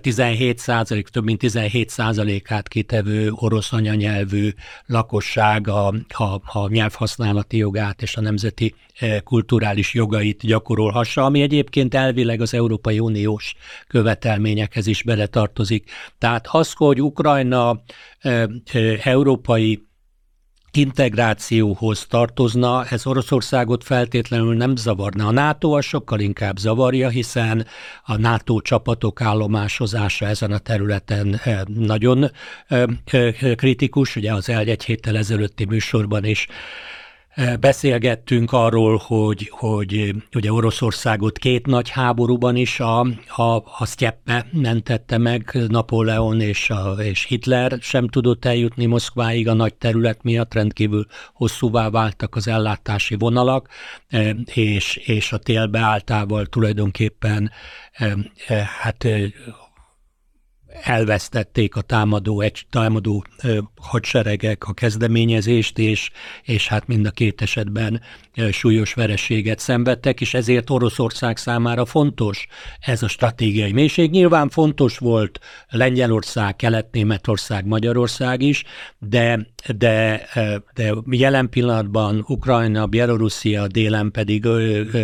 17 0.00 0.58
százalék, 0.58 1.08
több 1.08 1.24
mint 1.24 1.38
17 1.38 1.88
százalékát 1.88 2.68
kitevő 2.68 3.30
orosz 3.34 3.72
anyanyelvű 3.72 4.50
lakosság 4.86 5.68
a, 5.68 5.86
a, 6.08 6.58
a 6.58 6.68
nyelvhasználati 6.68 7.56
jogát 7.56 8.02
és 8.02 8.16
a 8.16 8.20
nemzeti 8.20 8.74
e, 8.98 9.20
kulturális 9.20 9.94
jogait 9.94 10.46
gyakorolhassa, 10.46 11.24
ami 11.24 11.42
egyébként 11.42 11.94
elvileg 11.94 12.40
az 12.40 12.54
Európai 12.54 12.98
Uniós 12.98 13.54
követelményekhez 13.86 14.86
is 14.86 15.02
beletartozik. 15.02 15.90
Tehát 16.18 16.46
az, 16.50 16.72
hogy 16.72 17.02
Ukrajna 17.02 17.82
e, 18.18 18.30
e, 18.30 18.48
európai 19.02 19.90
integrációhoz 20.76 22.06
tartozna, 22.06 22.84
ez 22.84 23.06
Oroszországot 23.06 23.84
feltétlenül 23.84 24.54
nem 24.54 24.76
zavarna. 24.76 25.26
A 25.26 25.30
NATO 25.30 25.70
az 25.70 25.84
sokkal 25.84 26.20
inkább 26.20 26.56
zavarja, 26.56 27.08
hiszen 27.08 27.66
a 28.04 28.16
NATO 28.16 28.60
csapatok 28.60 29.20
állomásozása 29.20 30.26
ezen 30.26 30.52
a 30.52 30.58
területen 30.58 31.40
eh, 31.44 31.60
nagyon 31.64 32.30
eh, 32.66 32.82
eh, 33.04 33.54
kritikus. 33.54 34.16
Ugye 34.16 34.32
az 34.32 34.48
egy 34.68 34.84
héttel 34.84 35.16
ezelőtti 35.16 35.64
műsorban 35.64 36.24
is 36.24 36.46
Beszélgettünk 37.60 38.52
arról, 38.52 38.96
hogy, 39.06 39.48
hogy 39.50 40.14
ugye 40.34 40.52
Oroszországot 40.52 41.38
két 41.38 41.66
nagy 41.66 41.88
háborúban 41.88 42.56
is 42.56 42.80
a, 42.80 43.00
a, 43.36 43.56
a 43.78 43.86
Sztyeppe 43.86 44.46
mentette 44.52 45.18
meg, 45.18 45.58
Napóleon 45.68 46.40
és, 46.40 46.70
a, 46.70 46.92
és 46.98 47.24
Hitler 47.24 47.78
sem 47.80 48.08
tudott 48.08 48.44
eljutni 48.44 48.86
Moszkváig 48.86 49.48
a 49.48 49.52
nagy 49.52 49.74
terület 49.74 50.22
miatt, 50.22 50.54
rendkívül 50.54 51.06
hosszúvá 51.32 51.90
váltak 51.90 52.36
az 52.36 52.48
ellátási 52.48 53.14
vonalak, 53.14 53.68
és, 54.44 54.96
és 54.96 55.32
a 55.32 55.38
télbeáltával 55.38 56.46
tulajdonképpen 56.46 57.50
hát 58.80 59.06
elvesztették 60.82 61.76
a 61.76 61.80
támadó, 61.80 62.40
egy 62.40 62.62
támadó 62.70 63.24
hadseregek 63.80 64.64
a 64.64 64.72
kezdeményezést, 64.72 65.78
és, 65.78 66.10
és 66.42 66.68
hát 66.68 66.86
mind 66.86 67.06
a 67.06 67.10
két 67.10 67.42
esetben 67.42 68.00
súlyos 68.50 68.94
vereséget 68.94 69.58
szenvedtek, 69.58 70.20
és 70.20 70.34
ezért 70.34 70.70
Oroszország 70.70 71.36
számára 71.36 71.84
fontos 71.84 72.46
ez 72.80 73.02
a 73.02 73.08
stratégiai 73.08 73.72
mélység. 73.72 74.10
Nyilván 74.10 74.48
fontos 74.48 74.98
volt 74.98 75.40
Lengyelország, 75.68 76.56
Kelet-Németország, 76.56 77.66
Magyarország 77.66 78.42
is, 78.42 78.64
de, 78.98 79.46
de, 79.76 80.26
de 80.74 80.94
jelen 81.10 81.48
pillanatban 81.48 82.24
Ukrajna, 82.28 82.86
Bielorusszia, 82.86 83.66
délen 83.66 84.10
pedig 84.10 84.46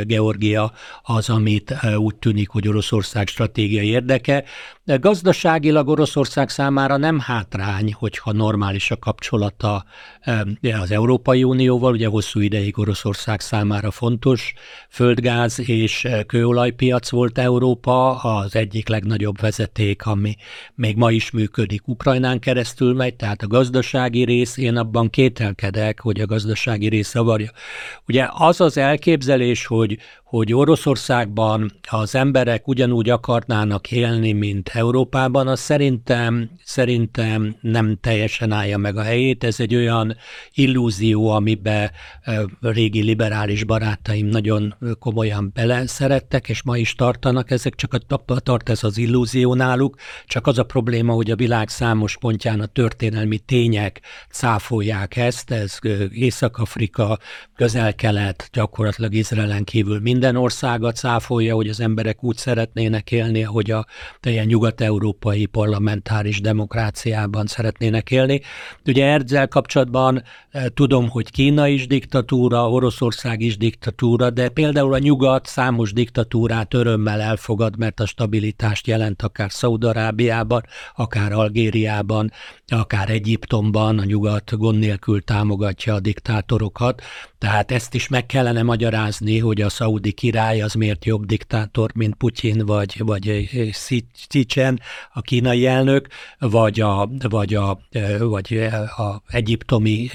Georgia 0.04 0.72
az, 1.02 1.28
amit 1.28 1.74
úgy 1.96 2.16
tűnik, 2.16 2.48
hogy 2.48 2.68
Oroszország 2.68 3.26
stratégiai 3.26 3.88
érdeke. 3.88 4.44
De 4.88 4.96
gazdaságilag 4.96 5.88
Oroszország 5.88 6.48
számára 6.48 6.96
nem 6.96 7.18
hátrány, 7.18 7.92
hogyha 7.92 8.32
normális 8.32 8.90
a 8.90 8.96
kapcsolata 8.96 9.84
az 10.80 10.90
Európai 10.90 11.44
Unióval, 11.44 11.92
ugye 11.92 12.08
hosszú 12.08 12.40
ideig 12.40 12.78
Oroszország 12.78 13.40
számára 13.40 13.90
fontos 13.90 14.54
földgáz 14.88 15.68
és 15.68 16.08
kőolajpiac 16.26 17.10
volt 17.10 17.38
Európa, 17.38 18.16
az 18.16 18.56
egyik 18.56 18.88
legnagyobb 18.88 19.40
vezeték, 19.40 20.06
ami 20.06 20.36
még 20.74 20.96
ma 20.96 21.10
is 21.10 21.30
működik, 21.30 21.88
Ukrajnán 21.88 22.38
keresztül 22.38 22.94
megy, 22.94 23.14
tehát 23.14 23.42
a 23.42 23.46
gazdasági 23.46 24.24
rész, 24.24 24.56
én 24.56 24.76
abban 24.76 25.10
kételkedek, 25.10 26.00
hogy 26.00 26.20
a 26.20 26.26
gazdasági 26.26 26.88
rész 26.88 27.10
zavarja. 27.10 27.50
Ugye 28.06 28.28
az 28.30 28.60
az 28.60 28.76
elképzelés, 28.76 29.66
hogy, 29.66 29.98
hogy 30.24 30.52
Oroszországban 30.54 31.72
az 31.90 32.14
emberek 32.14 32.68
ugyanúgy 32.68 33.10
akarnának 33.10 33.92
élni, 33.92 34.32
mint 34.32 34.68
Európában, 34.78 35.48
az 35.48 35.60
szerintem, 35.60 36.50
szerintem 36.64 37.56
nem 37.60 37.98
teljesen 38.00 38.52
állja 38.52 38.78
meg 38.78 38.96
a 38.96 39.02
helyét. 39.02 39.44
Ez 39.44 39.60
egy 39.60 39.74
olyan 39.74 40.16
illúzió, 40.52 41.30
amibe 41.30 41.92
régi 42.60 43.02
liberális 43.02 43.64
barátaim 43.64 44.26
nagyon 44.26 44.74
komolyan 44.98 45.50
beleszerettek, 45.54 46.48
és 46.48 46.62
ma 46.62 46.76
is 46.76 46.94
tartanak. 46.94 47.50
Ezek 47.50 47.74
csak 47.74 47.92
a, 48.08 48.40
tart 48.40 48.68
ez 48.68 48.84
az 48.84 48.98
illúzió 48.98 49.54
náluk, 49.54 49.96
csak 50.26 50.46
az 50.46 50.58
a 50.58 50.64
probléma, 50.64 51.12
hogy 51.12 51.30
a 51.30 51.36
világ 51.36 51.68
számos 51.68 52.16
pontján 52.16 52.60
a 52.60 52.66
történelmi 52.66 53.38
tények 53.38 54.00
cáfolják 54.30 55.16
ezt, 55.16 55.50
ez 55.50 55.78
Észak-Afrika, 56.12 57.18
közel-kelet, 57.56 58.48
gyakorlatilag 58.52 59.14
Izraelen 59.14 59.64
kívül 59.64 60.00
mind 60.00 60.18
minden 60.18 60.42
országot 60.42 60.96
száfolja, 60.96 61.54
hogy 61.54 61.68
az 61.68 61.80
emberek 61.80 62.24
úgy 62.24 62.36
szeretnének 62.36 63.12
élni, 63.12 63.42
hogy 63.42 63.70
a 63.70 63.86
ilyen 64.22 64.48
nyugat-európai 64.68 65.46
parlamentáris 65.46 66.40
demokráciában 66.40 67.46
szeretnének 67.46 68.10
élni. 68.10 68.40
Ugye 68.86 69.06
ezzel 69.06 69.48
kapcsolatban 69.48 70.22
eh, 70.50 70.64
tudom, 70.74 71.08
hogy 71.08 71.30
Kína 71.30 71.68
is 71.68 71.86
diktatúra, 71.86 72.70
Oroszország 72.70 73.40
is 73.40 73.56
diktatúra, 73.56 74.30
de 74.30 74.48
például 74.48 74.94
a 74.94 74.98
nyugat 74.98 75.46
számos 75.46 75.92
diktatúrát 75.92 76.74
örömmel 76.74 77.20
elfogad, 77.20 77.78
mert 77.78 78.00
a 78.00 78.06
stabilitást 78.06 78.86
jelent 78.86 79.22
akár 79.22 79.50
Szaudarábiában, 79.50 80.62
akár 80.96 81.32
Algériában, 81.32 82.32
akár 82.66 83.10
Egyiptomban, 83.10 83.98
a 83.98 84.04
nyugat 84.04 84.56
gond 84.56 84.78
nélkül 84.78 85.22
támogatja 85.24 85.94
a 85.94 86.00
diktátorokat. 86.00 87.02
Tehát 87.38 87.70
ezt 87.70 87.94
is 87.94 88.08
meg 88.08 88.26
kellene 88.26 88.62
magyarázni, 88.62 89.38
hogy 89.38 89.60
a 89.60 89.68
szaudi 89.68 90.12
király 90.12 90.60
az 90.60 90.74
miért 90.74 91.04
jobb 91.04 91.24
diktátor, 91.24 91.90
mint 91.94 92.14
Putyin 92.14 92.66
vagy, 92.66 93.02
vagy 93.04 93.48
Xi 93.70 94.06
a 95.12 95.20
kínai 95.20 95.66
elnök, 95.66 96.08
vagy 96.38 96.80
a, 96.80 97.08
vagy 97.28 97.54
a, 97.54 97.78
vagy 98.18 98.56
a 98.96 99.22
egyiptomi 99.28 100.10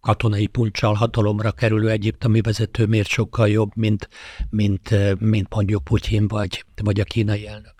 katonai 0.00 0.46
puncsal 0.46 0.94
hatalomra 0.94 1.52
kerülő 1.52 1.90
egyiptomi 1.90 2.40
vezető 2.40 2.86
miért 2.86 3.08
sokkal 3.08 3.48
jobb, 3.48 3.70
mint, 3.74 4.08
mint, 4.50 5.18
mint 5.18 5.54
mondjuk 5.54 5.84
Putyin 5.84 6.28
vagy, 6.28 6.64
vagy 6.82 7.00
a 7.00 7.04
kínai 7.04 7.46
elnök. 7.46 7.74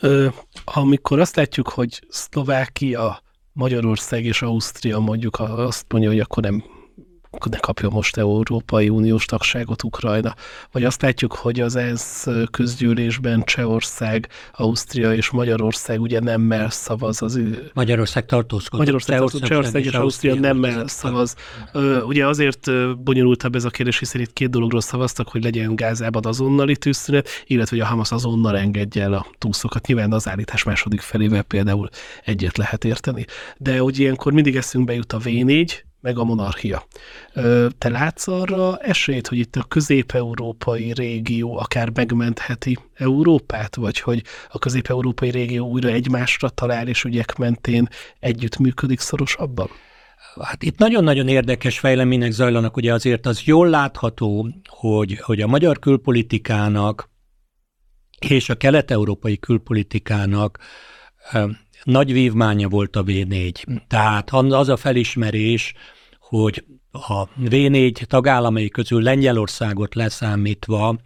Ö, 0.00 0.28
amikor 0.64 1.20
azt 1.20 1.36
látjuk, 1.36 1.68
hogy 1.68 2.02
Szlovákia, 2.08 3.22
Magyarország 3.52 4.24
és 4.24 4.42
Ausztria 4.42 4.98
mondjuk 4.98 5.38
azt 5.38 5.84
mondja, 5.92 6.10
hogy 6.10 6.20
akkor 6.20 6.42
nem 6.42 6.64
ne 7.50 7.58
kapja 7.58 7.88
most 7.88 8.16
Európai 8.16 8.88
Uniós 8.88 9.24
tagságot 9.24 9.82
Ukrajna. 9.82 10.34
Vagy 10.72 10.84
azt 10.84 11.02
látjuk, 11.02 11.32
hogy 11.32 11.60
az 11.60 11.76
ENSZ 11.76 12.26
közgyűlésben 12.50 13.42
Csehország, 13.44 14.28
Ausztria 14.52 15.14
és 15.14 15.30
Magyarország 15.30 16.00
ugye 16.00 16.20
nemmel 16.20 16.70
szavaz 16.70 17.22
az. 17.22 17.40
Magyarország 17.74 18.26
tartózkodik. 18.26 18.78
Magyarország 18.78 19.18
tartózkodik, 19.18 19.48
Csehország 19.48 19.84
és 19.84 19.92
Ausztria 19.92 20.34
nemmel 20.34 20.86
szavaz. 20.86 21.34
Ugye 22.06 22.26
azért 22.26 22.70
bonyolultabb 23.02 23.54
ez 23.54 23.64
a 23.64 23.70
kérdés, 23.70 23.98
hiszen 23.98 24.20
itt 24.20 24.32
két 24.32 24.50
dologról 24.50 24.80
szavaztak, 24.80 25.28
hogy 25.28 25.42
legyen 25.44 25.76
Gázában 25.76 26.24
azonnali 26.26 26.76
tűzszünet, 26.76 27.28
illetve 27.46 27.76
hogy 27.76 27.84
a 27.84 27.88
Hamas 27.88 28.12
azonnal 28.12 28.58
engedje 28.58 29.02
el 29.02 29.12
a 29.12 29.26
túszokat. 29.38 29.86
Nyilván 29.86 30.12
az 30.12 30.28
állítás 30.28 30.62
második 30.62 31.00
felével 31.00 31.42
például 31.42 31.88
egyet 32.24 32.56
lehet 32.56 32.84
érteni. 32.84 33.24
De 33.56 33.78
hogy 33.78 33.98
ilyenkor 33.98 34.32
mindig 34.32 34.56
eszünkbe 34.56 34.94
jut 34.94 35.12
a 35.12 35.18
V4, 35.18 35.86
meg 36.00 36.18
a 36.18 36.24
monarchia. 36.24 36.86
Te 37.78 37.88
látsz 37.88 38.28
arra 38.28 38.76
esélyt, 38.76 39.26
hogy 39.26 39.38
itt 39.38 39.56
a 39.56 39.64
közép-európai 39.68 40.92
régió 40.92 41.58
akár 41.58 41.90
megmentheti 41.94 42.78
Európát, 42.94 43.76
vagy 43.76 44.00
hogy 44.00 44.22
a 44.50 44.58
közép-európai 44.58 45.30
régió 45.30 45.68
újra 45.68 45.88
egymásra 45.88 46.48
talál, 46.48 46.88
és 46.88 47.04
ügyek 47.04 47.36
mentén 47.36 47.88
együttműködik 48.20 49.00
szorosabban? 49.00 49.68
Hát 50.40 50.62
itt 50.62 50.78
nagyon-nagyon 50.78 51.28
érdekes 51.28 51.78
fejlemények 51.78 52.30
zajlanak, 52.30 52.76
ugye 52.76 52.92
azért 52.92 53.26
az 53.26 53.42
jól 53.42 53.68
látható, 53.68 54.48
hogy, 54.68 55.18
hogy 55.18 55.40
a 55.40 55.46
magyar 55.46 55.78
külpolitikának 55.78 57.10
és 58.18 58.48
a 58.48 58.54
kelet-európai 58.54 59.38
külpolitikának 59.38 60.58
nagy 61.82 62.12
vívmánya 62.12 62.68
volt 62.68 62.96
a 62.96 63.02
V4. 63.02 63.80
Tehát 63.86 64.30
az 64.30 64.68
a 64.68 64.76
felismerés, 64.76 65.74
hogy 66.18 66.64
a 66.90 67.28
V4 67.28 68.02
tagállamai 68.04 68.68
közül 68.68 69.02
Lengyelországot 69.02 69.94
leszámítva 69.94 70.98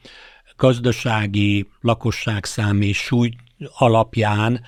gazdasági 0.57 1.69
lakosságszám 1.81 2.81
és 2.81 2.99
súly 2.99 3.31
alapján 3.75 4.61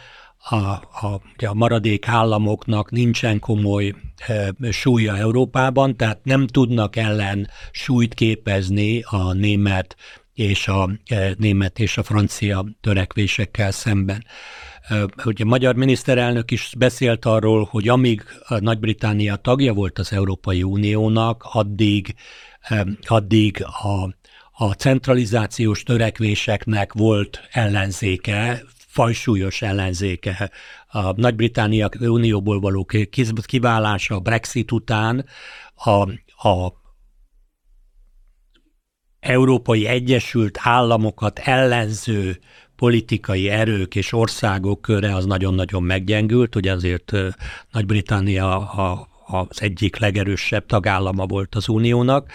a, 0.48 0.56
a, 0.56 1.20
a 1.46 1.54
maradék 1.54 2.08
államoknak 2.08 2.90
nincsen 2.90 3.38
komoly 3.38 3.94
e, 4.26 4.54
súlya 4.70 5.16
Európában, 5.16 5.96
tehát 5.96 6.24
nem 6.24 6.46
tudnak 6.46 6.96
ellen 6.96 7.48
súlyt 7.70 8.14
képezni 8.14 9.02
a 9.02 9.32
német 9.32 9.96
és 10.34 10.68
a 10.68 10.90
e, 11.06 11.34
német 11.38 11.78
és 11.78 11.98
a 11.98 12.02
francia 12.02 12.64
törekvésekkel 12.80 13.70
szemben. 13.70 14.24
Hogy 15.22 15.42
a 15.42 15.44
magyar 15.44 15.74
miniszterelnök 15.74 16.50
is 16.50 16.74
beszélt 16.78 17.24
arról, 17.24 17.68
hogy 17.70 17.88
amíg 17.88 18.22
Nagy-Britannia 18.48 19.36
tagja 19.36 19.72
volt 19.72 19.98
az 19.98 20.12
Európai 20.12 20.62
Uniónak, 20.62 21.46
addig, 21.52 22.14
addig 23.02 23.64
a, 23.64 24.14
a 24.64 24.72
centralizációs 24.72 25.82
törekvéseknek 25.82 26.92
volt 26.92 27.48
ellenzéke, 27.50 28.62
fajsúlyos 28.86 29.62
ellenzéke. 29.62 30.50
A 30.86 31.20
Nagy-Britannia 31.20 31.88
Unióból 32.00 32.60
való 32.60 32.86
kiválása 33.46 34.14
a 34.14 34.20
Brexit 34.20 34.72
után 34.72 35.26
a, 35.74 35.90
a 36.48 36.82
Európai 39.20 39.86
Egyesült 39.86 40.58
Államokat 40.62 41.38
ellenző 41.38 42.38
politikai 42.84 43.48
erők 43.48 43.94
és 43.94 44.12
országok 44.12 44.80
köre 44.80 45.14
az 45.14 45.24
nagyon-nagyon 45.24 45.82
meggyengült, 45.82 46.56
ugye 46.56 46.72
azért 46.72 47.12
Nagy-Britannia 47.72 48.68
a 48.68 49.08
az 49.26 49.62
egyik 49.62 49.98
legerősebb 49.98 50.66
tagállama 50.66 51.26
volt 51.26 51.54
az 51.54 51.68
Uniónak, 51.68 52.30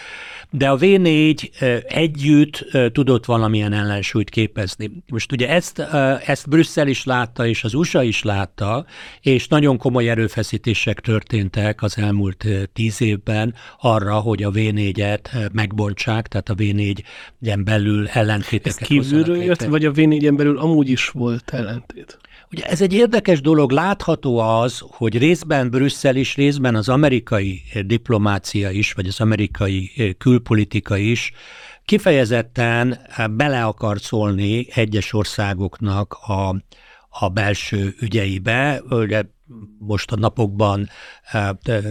de 0.52 0.70
a 0.70 0.78
V4 0.78 1.50
együtt 1.88 2.66
tudott 2.94 3.26
valamilyen 3.26 3.74
ellensúlyt 3.74 4.30
képezni. 4.30 4.92
Most 5.08 5.32
ugye 5.32 5.50
ezt, 5.50 5.80
ezt 6.26 6.50
Brüsszel 6.50 6.88
is 6.88 7.04
látta, 7.04 7.46
és 7.46 7.64
az 7.64 7.74
USA 7.74 8.04
is 8.04 8.24
látta, 8.24 8.86
és 9.22 9.48
nagyon 9.48 9.78
komoly 9.78 10.10
erőfeszítések 10.10 11.00
történtek 11.00 11.82
az 11.82 11.98
elmúlt 11.98 12.46
tíz 12.74 13.02
évben 13.02 13.54
arra, 13.80 14.20
hogy 14.20 14.44
a 14.44 14.52
V4-et 14.52 15.52
megbontsák, 15.52 16.28
tehát 16.28 16.50
a 16.50 16.56
V4-en 16.56 17.62
belül 17.64 18.08
ellentéteket 18.08 18.82
Ez 18.82 18.88
kívülről 18.88 19.44
jött, 19.44 19.64
vagy 19.64 19.86
a 19.86 19.92
V4-en 19.92 20.34
belül 20.38 20.58
amúgy 20.58 20.90
is 20.90 21.10
volt 21.10 21.50
ellentét? 21.54 22.18
Ugye 22.52 22.64
ez 22.64 22.82
egy 22.82 22.94
érdekes 22.94 23.42
dolog, 23.42 23.72
látható 23.72 24.38
az, 24.38 24.84
hogy 24.88 25.18
részben 25.18 25.70
Brüsszel 25.70 26.16
is, 26.16 26.36
részben 26.36 26.76
az 26.76 26.90
amerikai 26.90 27.62
diplomácia 27.86 28.70
is, 28.70 28.94
vagy 28.94 29.08
az 29.08 29.20
amerikai 29.22 29.92
eh, 29.96 30.10
külpolitika 30.18 30.98
is 30.98 31.32
kifejezetten 31.86 32.94
eh, 32.94 33.28
bele 33.28 33.64
akar 33.64 34.00
szólni 34.00 34.68
egyes 34.74 35.14
országoknak 35.14 36.14
a, 36.14 36.56
a 37.10 37.30
belső 37.30 37.96
ügyeibe. 38.00 38.82
Ugye 38.90 39.24
most 39.78 40.12
a 40.12 40.16
napokban 40.16 40.90
eh, 41.32 41.50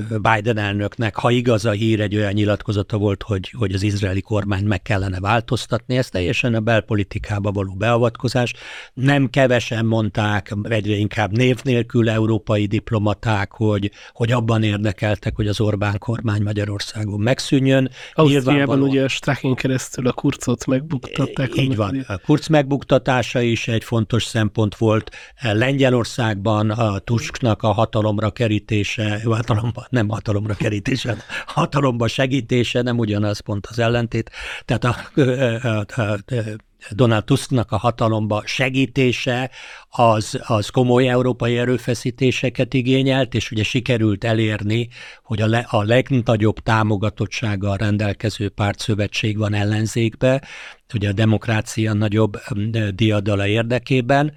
Biden 0.08 0.58
elnöknek, 0.58 1.16
ha 1.16 1.30
igaz 1.30 1.64
a 1.64 1.70
hír, 1.70 2.00
egy 2.00 2.16
olyan 2.16 2.32
nyilatkozata 2.32 2.96
volt, 2.96 3.22
hogy, 3.22 3.54
hogy 3.58 3.72
az 3.72 3.82
izraeli 3.82 4.20
kormány 4.20 4.64
meg 4.64 4.82
kellene 4.82 5.20
változtatni, 5.20 5.96
ez 5.96 6.08
teljesen 6.08 6.54
a 6.54 6.60
belpolitikába 6.60 7.52
való 7.52 7.74
beavatkozás. 7.74 8.54
Nem 8.94 9.30
kevesen 9.30 9.84
mondták, 9.84 10.54
egyre 10.62 10.94
inkább 10.94 11.36
név 11.36 11.60
nélkül 11.62 12.10
európai 12.10 12.66
diplomaták, 12.66 13.52
hogy, 13.52 13.90
hogy 14.12 14.32
abban 14.32 14.62
érdekeltek, 14.62 15.36
hogy 15.36 15.48
az 15.48 15.60
Orbán 15.60 15.98
kormány 15.98 16.42
Magyarországon 16.42 17.20
megszűnjön. 17.20 17.90
Ausztriában 18.12 18.82
ugye 18.82 19.04
a 19.04 19.08
Strachin 19.08 19.54
keresztül 19.54 20.06
a 20.06 20.12
kurcot 20.12 20.66
megbuktatták. 20.66 21.56
Így 21.56 21.76
van. 21.76 22.04
A 22.08 22.18
kurc 22.18 22.48
megbuktatása 22.48 23.40
is 23.40 23.68
egy 23.68 23.84
fontos 23.84 24.24
szempont 24.24 24.76
volt. 24.76 25.10
Lengyelországban 25.42 26.70
a 26.70 26.98
Tusknak 26.98 27.47
Trumpnak 27.56 27.62
a 27.62 27.80
hatalomra 27.80 28.30
kerítése, 28.30 29.20
hatalomba, 29.24 29.86
nem 29.90 30.08
hatalomra 30.08 30.54
kerítése, 30.54 31.16
hatalomba 31.46 32.08
segítése, 32.08 32.82
nem 32.82 32.98
ugyanaz 32.98 33.40
pont 33.40 33.66
az 33.66 33.78
ellentét. 33.78 34.30
Tehát 34.64 34.84
a, 34.84 34.96
a, 35.68 36.00
a, 36.00 36.12
a 36.12 36.90
Donald 36.90 37.24
Tusknak 37.24 37.72
a 37.72 37.76
hatalomba 37.76 38.42
segítése 38.46 39.50
az, 39.88 40.40
az 40.46 40.68
komoly 40.68 41.08
európai 41.08 41.58
erőfeszítéseket 41.58 42.74
igényelt, 42.74 43.34
és 43.34 43.50
ugye 43.50 43.62
sikerült 43.62 44.24
elérni, 44.24 44.88
hogy 45.22 45.40
a, 45.40 45.46
le, 45.46 45.66
a 45.70 45.82
legnagyobb 45.82 46.58
támogatottsággal 46.58 47.76
rendelkező 47.76 48.48
pártszövetség 48.48 49.38
van 49.38 49.54
ellenzékbe, 49.54 50.42
ugye 50.94 51.08
a 51.08 51.12
demokrácia 51.12 51.92
nagyobb 51.92 52.40
diadala 52.94 53.46
érdekében. 53.46 54.32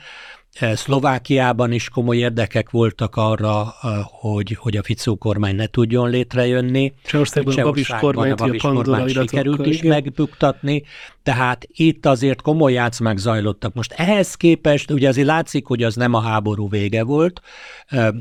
E, 0.60 0.76
Szlovákiában 0.76 1.72
is 1.72 1.90
komoly 1.90 2.18
érdekek 2.18 2.70
voltak 2.70 3.16
arra, 3.16 3.74
e, 3.82 3.88
hogy, 4.04 4.58
hogy 4.60 4.78
a 4.78 4.84
Ficó 4.84 5.16
kormány 5.16 5.56
ne 5.56 5.68
tudjon 5.68 6.10
létrejönni. 6.10 6.94
Csehországban 7.04 7.58
a 7.58 7.64
Babis 7.64 7.88
kormányt, 8.00 8.42
a 8.42 8.46
Babis 8.46 8.62
kormány 8.62 9.08
sikerült 9.08 9.66
is 9.66 9.82
megbuktatni, 9.82 10.84
tehát 11.24 11.68
itt 11.68 12.06
azért 12.06 12.42
komoly 12.42 12.74
játszmák 12.74 13.18
zajlottak. 13.18 13.74
Most 13.74 13.92
ehhez 13.92 14.36
képest, 14.36 14.92
ugye 14.92 15.08
azért 15.08 15.28
látszik, 15.28 15.66
hogy 15.66 15.84
az 15.84 15.96
nem 15.96 16.14
a 16.14 16.22
háború 16.22 16.70
vége 16.70 17.04
volt. 17.04 17.42
E, 17.88 18.14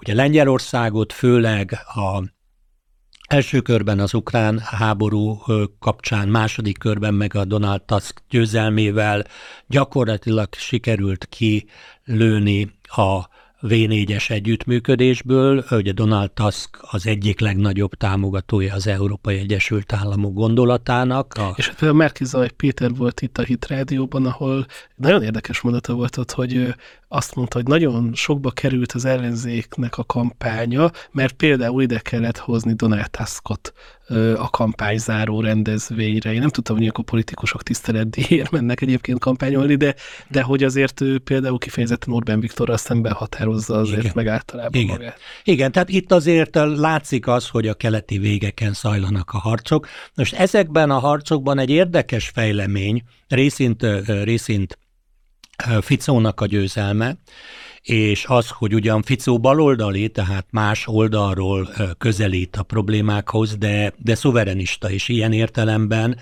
ugye 0.00 0.14
Lengyelországot 0.14 1.12
főleg 1.12 1.78
a 1.94 2.22
Első 3.30 3.60
körben 3.60 3.98
az 3.98 4.14
ukrán 4.14 4.58
háború 4.58 5.42
kapcsán, 5.78 6.28
második 6.28 6.78
körben 6.78 7.14
meg 7.14 7.34
a 7.34 7.44
Donald 7.44 7.82
Tusk 7.82 8.22
győzelmével 8.30 9.24
gyakorlatilag 9.66 10.54
sikerült 10.54 11.28
kilőni 11.28 12.70
a 12.82 13.28
V4-es 13.62 14.30
együttműködésből. 14.30 15.64
Ugye 15.70 15.92
Donald 15.92 16.30
Tusk 16.30 16.78
az 16.80 17.06
egyik 17.06 17.40
legnagyobb 17.40 17.94
támogatója 17.94 18.74
az 18.74 18.86
Európai 18.86 19.38
Egyesült 19.38 19.92
Államok 19.92 20.34
gondolatának. 20.34 21.34
A... 21.34 21.52
És 21.56 21.66
hát 21.66 21.76
például 21.78 21.98
Merkizaj 21.98 22.50
Péter 22.50 22.94
volt 22.94 23.20
itt 23.20 23.38
a 23.38 23.42
Hit 23.42 23.66
Rádióban, 23.66 24.26
ahol 24.26 24.66
nagyon 24.96 25.22
érdekes 25.22 25.60
mondata 25.60 25.94
volt 25.94 26.16
ott, 26.16 26.30
hogy 26.30 26.74
azt 27.08 27.34
mondta, 27.34 27.56
hogy 27.56 27.66
nagyon 27.66 28.14
sokba 28.14 28.50
került 28.50 28.92
az 28.92 29.04
ellenzéknek 29.04 29.98
a 29.98 30.04
kampánya, 30.04 30.90
mert 31.10 31.32
például 31.32 31.82
ide 31.82 31.98
kellett 31.98 32.38
hozni 32.38 32.72
Donald 32.72 33.10
Tuskot 33.10 33.72
a 34.36 34.50
kampányzáró 34.50 35.40
rendezvényre. 35.40 36.32
Én 36.32 36.40
nem 36.40 36.48
tudtam, 36.48 36.76
hogy 36.76 36.90
a 36.94 37.02
politikusok 37.02 37.62
tiszteletdíjért 37.62 38.50
mennek 38.50 38.80
egyébként 38.80 39.18
kampányolni, 39.18 39.74
de, 39.74 39.94
de 40.28 40.42
hogy 40.42 40.64
azért 40.64 41.00
ő 41.00 41.18
például 41.18 41.58
kifejezetten 41.58 42.14
Orbán 42.14 42.40
Viktorral 42.40 42.76
szemben 42.76 43.12
határozza 43.12 43.76
azért 43.76 44.00
Igen. 44.00 44.12
meg 44.14 44.26
általában 44.26 44.80
Igen. 44.80 44.96
magát. 44.96 45.18
Igen, 45.44 45.72
tehát 45.72 45.88
itt 45.88 46.12
azért 46.12 46.54
látszik 46.54 47.26
az, 47.26 47.48
hogy 47.48 47.68
a 47.68 47.74
keleti 47.74 48.18
végeken 48.18 48.72
zajlanak 48.72 49.30
a 49.30 49.38
harcok. 49.38 49.88
Most 50.14 50.34
ezekben 50.34 50.90
a 50.90 50.98
harcokban 50.98 51.58
egy 51.58 51.70
érdekes 51.70 52.28
fejlemény, 52.28 53.02
részint, 53.28 53.86
részint 54.06 54.78
Ficónak 55.80 56.40
a 56.40 56.46
győzelme, 56.46 57.16
és 57.82 58.24
az, 58.28 58.48
hogy 58.48 58.74
ugyan 58.74 59.02
Ficó 59.02 59.38
baloldali, 59.38 60.08
tehát 60.08 60.46
más 60.50 60.86
oldalról 60.86 61.68
közelít 61.98 62.56
a 62.56 62.62
problémákhoz, 62.62 63.56
de, 63.56 63.92
de 63.96 64.14
szuverenista, 64.14 64.90
és 64.90 65.08
ilyen 65.08 65.32
értelemben 65.32 66.16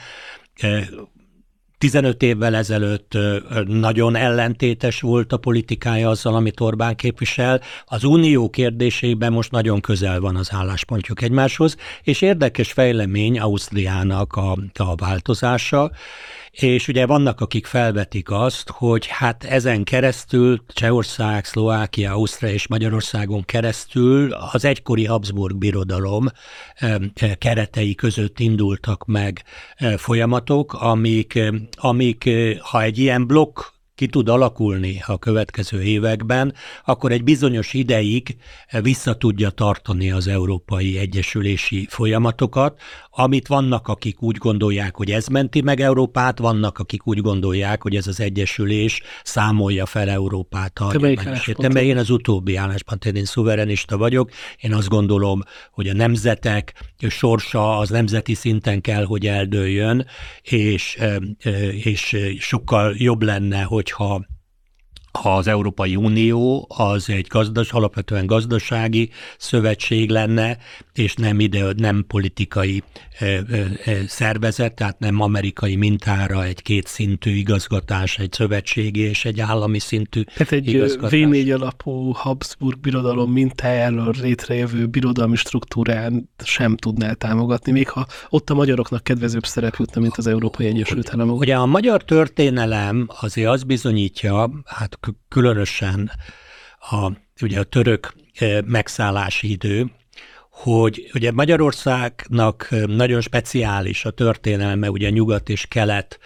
15 1.79 2.23
évvel 2.23 2.57
ezelőtt 2.57 3.19
nagyon 3.66 4.16
ellentétes 4.16 5.01
volt 5.01 5.33
a 5.33 5.37
politikája 5.37 6.09
azzal, 6.09 6.35
amit 6.35 6.61
Orbán 6.61 6.97
képvisel. 6.97 7.61
Az 7.85 8.05
unió 8.05 8.51
kérdésében 8.51 9.33
most 9.33 9.51
nagyon 9.51 9.81
közel 9.81 10.21
van 10.21 10.37
az 10.37 10.49
álláspontjuk 10.53 11.23
egymáshoz, 11.23 11.77
és 12.03 12.21
érdekes 12.23 12.73
fejlemény 12.73 13.40
Ausztriának 13.40 14.33
a, 14.33 14.57
a 14.75 14.94
változása, 14.94 15.90
és 16.62 16.88
ugye 16.88 17.07
vannak, 17.07 17.40
akik 17.40 17.66
felvetik 17.66 18.31
azt, 18.31 18.71
hogy 18.71 19.07
hát 19.07 19.44
ezen 19.44 19.85
keresztül 19.85 20.64
Csehország, 20.68 21.44
Szlovákia, 21.44 22.12
Ausztria 22.12 22.53
és 22.53 22.66
Magyarországon 22.66 23.44
keresztül 23.44 24.33
az 24.33 24.64
egykori 24.64 25.05
Habsburg 25.05 25.57
birodalom 25.57 26.27
keretei 27.38 27.94
között 27.94 28.38
indultak 28.38 29.07
meg 29.07 29.42
folyamatok, 29.97 30.73
amik, 30.73 31.38
amik 31.71 32.31
ha 32.61 32.83
egy 32.83 32.99
ilyen 32.99 33.27
blokk 33.27 33.61
ki 33.98 34.06
tud 34.06 34.28
alakulni 34.28 35.02
a 35.06 35.18
következő 35.18 35.82
években, 35.82 36.54
akkor 36.84 37.12
egy 37.12 37.24
bizonyos 37.24 37.72
ideig 37.72 38.37
vissza 38.82 39.14
tudja 39.16 39.50
tartani 39.50 40.11
az 40.11 40.26
európai 40.26 40.98
egyesülési 40.98 41.87
folyamatokat, 41.90 42.80
amit 43.11 43.46
vannak, 43.46 43.88
akik 43.88 44.22
úgy 44.22 44.37
gondolják, 44.37 44.96
hogy 44.96 45.11
ez 45.11 45.26
menti 45.26 45.61
meg 45.61 45.80
Európát, 45.80 46.38
vannak, 46.38 46.78
akik 46.78 47.06
úgy 47.06 47.20
gondolják, 47.20 47.82
hogy 47.82 47.96
ez 47.96 48.06
az 48.06 48.20
egyesülés 48.20 49.02
számolja 49.22 49.87
fel 49.87 50.08
Európát. 50.08 50.72
Te 51.54 51.68
melyik 51.68 51.88
én 51.88 51.96
az 51.96 52.11
utóbbi 52.11 52.56
álláspont, 52.56 53.04
én 53.04 53.24
szuverenista 53.24 53.96
vagyok. 53.96 54.30
Én 54.61 54.74
azt 54.74 54.88
gondolom, 54.88 55.42
hogy 55.70 55.88
a 55.88 55.92
nemzetek 55.92 56.72
sorsa 57.08 57.78
az 57.78 57.88
nemzeti 57.88 58.34
szinten 58.34 58.80
kell, 58.80 59.04
hogy 59.04 59.26
eldőljön, 59.26 60.06
és, 60.42 60.98
és 61.84 62.16
sokkal 62.38 62.94
jobb 62.96 63.22
lenne, 63.22 63.62
hogyha 63.88 64.05
ha 64.05 64.38
az 65.22 65.46
Európai 65.46 65.96
Unió 65.96 66.66
az 66.76 67.09
egy 67.09 67.26
gazdas, 67.26 67.72
alapvetően 67.72 68.26
gazdasági 68.26 69.11
szövetség 69.38 70.11
lenne, 70.11 70.59
és 70.94 71.14
nem 71.14 71.40
ide, 71.40 71.72
nem 71.76 72.04
politikai 72.07 72.83
szervezet, 74.07 74.74
tehát 74.74 74.98
nem 74.98 75.20
amerikai 75.20 75.76
mintára 75.76 76.44
egy 76.44 76.62
kétszintű 76.62 77.31
igazgatás, 77.31 78.18
egy 78.18 78.33
szövetségi 78.33 79.00
és 79.00 79.24
egy 79.24 79.40
állami 79.40 79.78
szintű 79.78 80.22
Tehát 80.22 80.52
egy 80.52 80.68
igazgatás. 80.68 81.12
V4 81.12 81.54
alapú 81.54 82.12
Habsburg 82.12 82.81
birodalom 82.81 83.33
mintájáról 83.33 84.14
létrejövő 84.22 84.87
birodalmi 84.87 85.37
struktúrán 85.37 86.31
sem 86.44 86.76
tudná 86.76 87.12
támogatni, 87.12 87.72
még 87.72 87.88
ha 87.88 88.07
ott 88.28 88.50
a 88.50 88.54
magyaroknak 88.54 89.02
kedvezőbb 89.02 89.46
szerep 89.46 89.74
jutna, 89.78 90.00
mint 90.00 90.16
az 90.16 90.26
Európai 90.26 90.66
Egyesült 90.66 91.11
Államok. 91.12 91.40
Ugye 91.40 91.57
a 91.57 91.66
magyar 91.66 92.04
történelem 92.04 93.09
azért 93.20 93.48
az 93.48 93.62
bizonyítja, 93.62 94.50
hát 94.64 94.98
különösen 95.29 96.11
a, 96.90 97.12
ugye 97.42 97.61
a 97.61 97.64
török 97.64 98.14
megszállási 98.64 99.51
idő, 99.51 99.90
hogy 100.51 101.11
ugye 101.14 101.33
Magyarországnak 101.33 102.68
nagyon 102.87 103.21
speciális 103.21 104.05
a 104.05 104.11
történelme, 104.11 104.90
ugye 104.90 105.11
nyugat 105.11 105.49
és 105.49 105.66
kelet 105.66 106.18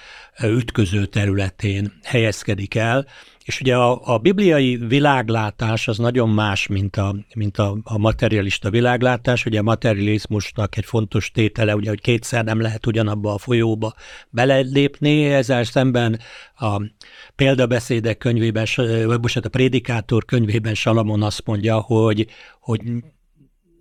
ütköző 0.42 1.06
területén 1.06 1.92
helyezkedik 2.02 2.74
el, 2.74 3.06
és 3.44 3.60
ugye 3.60 3.76
a, 3.76 4.00
a 4.04 4.18
bibliai 4.18 4.76
világlátás 4.76 5.88
az 5.88 5.98
nagyon 5.98 6.28
más, 6.28 6.66
mint 6.66 6.96
a, 6.96 7.16
mint 7.34 7.58
a, 7.58 7.76
a 7.82 7.98
materialista 7.98 8.70
világlátás. 8.70 9.46
Ugye 9.46 9.58
a 9.58 9.62
materializmusnak 9.62 10.76
egy 10.76 10.84
fontos 10.84 11.30
tétele, 11.30 11.74
ugye, 11.74 11.88
hogy 11.88 12.00
kétszer 12.00 12.44
nem 12.44 12.60
lehet 12.60 12.86
ugyanabba 12.86 13.34
a 13.34 13.38
folyóba 13.38 13.94
belelépni, 14.30 15.24
ezzel 15.24 15.64
szemben 15.64 16.18
a 16.56 16.82
példabeszédek 17.36 18.18
könyvében, 18.18 18.66
vagy 19.06 19.20
bocsánat, 19.20 19.48
a 19.48 19.56
prédikátor 19.56 20.24
könyvében 20.24 20.74
Salamon 20.74 21.22
azt 21.22 21.42
mondja, 21.44 21.80
hogy, 21.80 22.26
hogy 22.60 22.82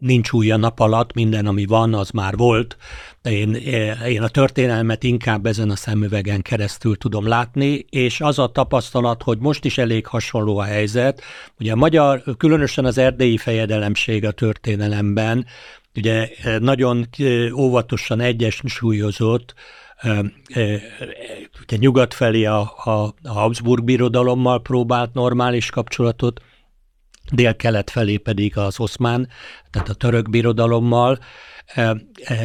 nincs 0.01 0.31
új 0.31 0.51
a 0.51 0.57
nap 0.57 0.79
alatt, 0.79 1.13
minden, 1.13 1.45
ami 1.45 1.65
van, 1.65 1.93
az 1.93 2.09
már 2.09 2.35
volt. 2.35 2.77
Én, 3.23 3.53
én 4.07 4.21
a 4.21 4.27
történelmet 4.27 5.03
inkább 5.03 5.45
ezen 5.45 5.69
a 5.69 5.75
szemüvegen 5.75 6.41
keresztül 6.41 6.97
tudom 6.97 7.27
látni, 7.27 7.85
és 7.89 8.21
az 8.21 8.39
a 8.39 8.47
tapasztalat, 8.47 9.23
hogy 9.23 9.37
most 9.39 9.65
is 9.65 9.77
elég 9.77 10.05
hasonló 10.05 10.57
a 10.57 10.63
helyzet. 10.63 11.21
Ugye 11.59 11.71
a 11.71 11.75
magyar, 11.75 12.23
különösen 12.37 12.85
az 12.85 12.97
erdélyi 12.97 13.37
fejedelemség 13.37 14.25
a 14.25 14.31
történelemben 14.31 15.45
ugye 15.95 16.29
nagyon 16.59 17.07
óvatosan 17.53 18.19
egyensúlyozott 18.19 19.53
ugye 21.61 21.77
nyugat 21.77 22.13
felé 22.13 22.45
a, 22.45 22.59
a 22.83 23.13
Habsburg 23.23 23.83
birodalommal 23.83 24.61
próbált 24.61 25.13
normális 25.13 25.69
kapcsolatot, 25.69 26.41
dél-kelet 27.31 27.89
felé 27.89 28.17
pedig 28.17 28.57
az 28.57 28.79
oszmán, 28.79 29.27
tehát 29.69 29.89
a 29.89 29.93
török 29.93 30.29
birodalommal. 30.29 31.19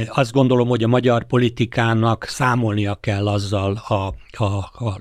Azt 0.06 0.32
gondolom, 0.32 0.68
hogy 0.68 0.82
a 0.82 0.88
magyar 0.88 1.26
politikának 1.26 2.24
számolnia 2.24 2.94
kell 2.94 3.28
azzal 3.28 3.82
a, 3.88 4.14
a, 4.44 4.54
a 4.84 5.00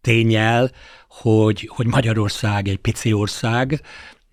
tényel, 0.00 0.70
hogy, 1.08 1.70
hogy 1.74 1.86
Magyarország 1.86 2.68
egy 2.68 2.78
pici 2.78 3.12
ország, 3.12 3.80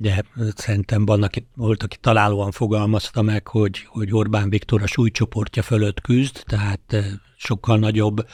de 0.02 0.24
szerintem 0.56 1.06
van, 1.06 1.24
aki, 1.24 1.48
volt, 1.56 1.84
aki 1.84 1.98
találóan 2.02 2.52
fogalmazta 2.52 3.22
meg, 3.22 3.48
hogy, 3.48 3.86
hogy 3.88 4.14
Orbán 4.14 4.50
Viktor 4.50 4.82
a 4.82 4.88
súlycsoportja 4.88 5.64
fölött 5.64 6.02
küzd, 6.02 6.44
tehát 6.46 6.96
sokkal 7.38 7.78
nagyobb 7.78 8.28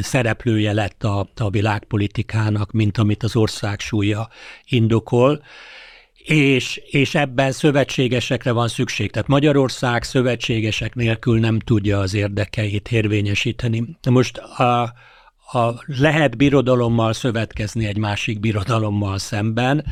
szereplője 0.00 0.72
lett 0.72 1.04
a, 1.04 1.28
a 1.36 1.50
világpolitikának, 1.50 2.72
mint 2.72 2.98
amit 2.98 3.22
az 3.22 3.36
ország 3.36 3.80
súlya 3.80 4.28
indokol 4.64 5.42
és, 6.24 6.80
és 6.86 7.14
ebben 7.14 7.52
szövetségesekre 7.52 8.52
van 8.52 8.68
szükség. 8.68 9.10
Tehát 9.10 9.28
Magyarország 9.28 10.02
szövetségesek 10.02 10.94
nélkül 10.94 11.38
nem 11.38 11.58
tudja 11.58 11.98
az 11.98 12.14
érdekeit 12.14 12.92
érvényesíteni. 12.92 13.98
Most 14.10 14.38
a, 14.38 14.82
a, 15.52 15.82
lehet 15.86 16.36
birodalommal 16.36 17.12
szövetkezni 17.12 17.86
egy 17.86 17.98
másik 17.98 18.40
birodalommal 18.40 19.18
szemben, 19.18 19.84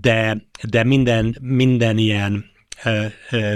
de, 0.00 0.48
de 0.70 0.84
minden, 0.84 1.36
minden 1.40 1.98
ilyen 1.98 2.54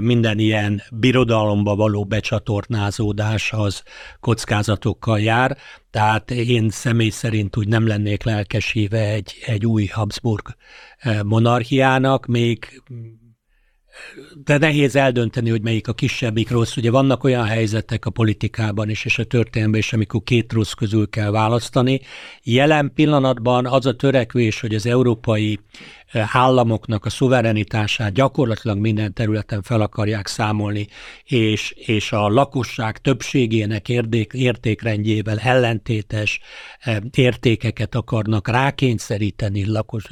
minden 0.01 0.38
ilyen 0.38 0.83
birodalomba 0.92 1.77
való 1.77 2.05
becsatornázódás 2.05 3.53
az 3.53 3.83
kockázatokkal 4.20 5.20
jár, 5.20 5.57
tehát 5.90 6.31
én 6.31 6.70
személy 6.70 7.11
szerint 7.11 7.57
úgy 7.57 7.68
nem 7.68 7.87
lennék 7.87 8.23
lelkesíve 8.23 9.09
egy, 9.09 9.35
egy 9.46 9.66
új 9.66 9.87
Habsburg 9.87 10.57
monarchiának, 11.25 12.27
még 12.27 12.83
de 14.44 14.59
nehéz 14.59 14.96
eldönteni, 14.96 15.51
hogy 15.51 15.62
melyik 15.62 15.88
a 15.88 15.92
kisebbik 15.92 16.51
rossz. 16.51 16.77
Ugye 16.77 16.90
vannak 16.90 17.25
olyan 17.25 17.44
helyzetek 17.44 18.05
a 18.05 18.11
politikában 18.11 18.88
is, 18.88 19.05
és 19.05 19.18
a 19.18 19.25
történelemben 19.25 19.81
is, 19.81 19.92
amikor 19.92 20.23
két 20.23 20.53
rossz 20.53 20.73
közül 20.73 21.09
kell 21.09 21.31
választani. 21.31 22.01
Jelen 22.42 22.92
pillanatban 22.94 23.66
az 23.66 23.87
a 23.87 23.96
törekvés, 23.96 24.61
hogy 24.61 24.75
az 24.75 24.87
európai 24.87 25.59
államoknak 26.12 27.05
a 27.05 27.11
szuverenitását 27.11 28.12
gyakorlatilag 28.12 28.79
minden 28.79 29.12
területen 29.12 29.62
fel 29.62 29.81
akarják 29.81 30.27
számolni, 30.27 30.87
és, 31.25 31.70
és 31.70 32.12
a 32.12 32.29
lakosság 32.29 32.99
többségének 32.99 33.88
érdék, 33.88 34.33
értékrendjével 34.33 35.38
ellentétes 35.38 36.40
értékeket 37.11 37.94
akarnak 37.94 38.49
rákényszeríteni 38.49 39.66
lakos, 39.66 40.05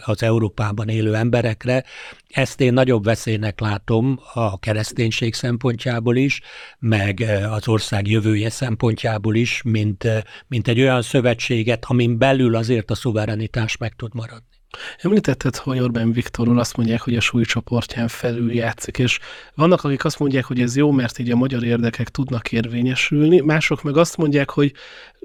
az 0.00 0.22
Európában 0.22 0.88
élő 0.88 1.14
emberekre. 1.14 1.84
Ezt 2.28 2.60
én 2.60 2.72
nagyobb 2.72 3.04
veszélynek 3.04 3.60
látom 3.60 4.20
a 4.32 4.58
kereszténység 4.58 5.34
szempontjából 5.34 6.16
is, 6.16 6.40
meg 6.78 7.24
az 7.50 7.68
ország 7.68 8.08
jövője 8.08 8.50
szempontjából 8.50 9.34
is, 9.34 9.62
mint, 9.62 10.08
mint 10.46 10.68
egy 10.68 10.80
olyan 10.80 11.02
szövetséget, 11.02 11.84
amin 11.88 12.18
belül 12.18 12.54
azért 12.54 12.90
a 12.90 12.94
szuverenitás 12.94 13.76
meg 13.76 13.94
tud 13.94 14.14
maradni. 14.14 14.49
Említetted, 14.98 15.56
hogy 15.56 15.78
Orbán 15.78 16.12
Viktorról 16.12 16.58
azt 16.58 16.76
mondják, 16.76 17.00
hogy 17.00 17.16
a 17.16 17.20
súlycsoportján 17.20 18.08
felül 18.08 18.52
játszik, 18.52 18.98
és 18.98 19.18
vannak, 19.54 19.84
akik 19.84 20.04
azt 20.04 20.18
mondják, 20.18 20.44
hogy 20.44 20.60
ez 20.60 20.76
jó, 20.76 20.90
mert 20.90 21.18
így 21.18 21.30
a 21.30 21.36
magyar 21.36 21.64
érdekek 21.64 22.08
tudnak 22.08 22.52
érvényesülni, 22.52 23.40
mások 23.40 23.82
meg 23.82 23.96
azt 23.96 24.16
mondják, 24.16 24.50
hogy 24.50 24.72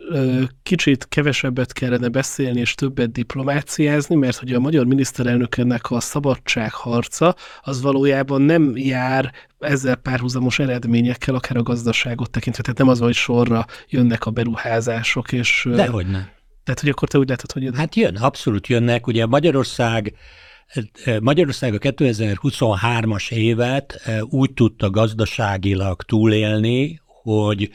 ö, 0.09 0.43
kicsit 0.63 1.07
kevesebbet 1.09 1.73
kellene 1.73 2.07
beszélni 2.07 2.59
és 2.59 2.75
többet 2.75 3.11
diplomáciázni, 3.11 4.15
mert 4.15 4.37
hogy 4.37 4.53
a 4.53 4.59
magyar 4.59 4.85
miniszterelnöknek 4.85 5.91
a 5.91 5.99
szabadságharca 5.99 7.35
az 7.61 7.81
valójában 7.81 8.41
nem 8.41 8.71
jár 8.75 9.33
ezzel 9.59 9.95
párhuzamos 9.95 10.59
eredményekkel, 10.59 11.35
akár 11.35 11.57
a 11.57 11.63
gazdaságot 11.63 12.29
tekintve. 12.29 12.61
Tehát 12.61 12.77
nem 12.77 12.87
az, 12.87 12.99
hogy 12.99 13.13
sorra 13.13 13.65
jönnek 13.89 14.25
a 14.25 14.31
beruházások, 14.31 15.31
és... 15.31 15.67
Dehogy 15.71 16.07
nem. 16.07 16.34
Tehát, 16.65 16.79
hogy 16.79 16.89
akkor 16.89 17.07
te 17.07 17.17
úgy 17.17 17.29
látod, 17.29 17.51
hogy... 17.51 17.63
Jön. 17.63 17.73
Hát 17.75 17.95
jön, 17.95 18.15
abszolút 18.15 18.67
jönnek. 18.67 19.07
Ugye 19.07 19.25
Magyarország 19.25 20.15
Magyarország 21.21 21.73
a 21.73 21.77
2023-as 21.77 23.31
évet 23.31 24.01
úgy 24.29 24.53
tudta 24.53 24.89
gazdaságilag 24.89 26.01
túlélni, 26.01 27.01
hogy 27.05 27.69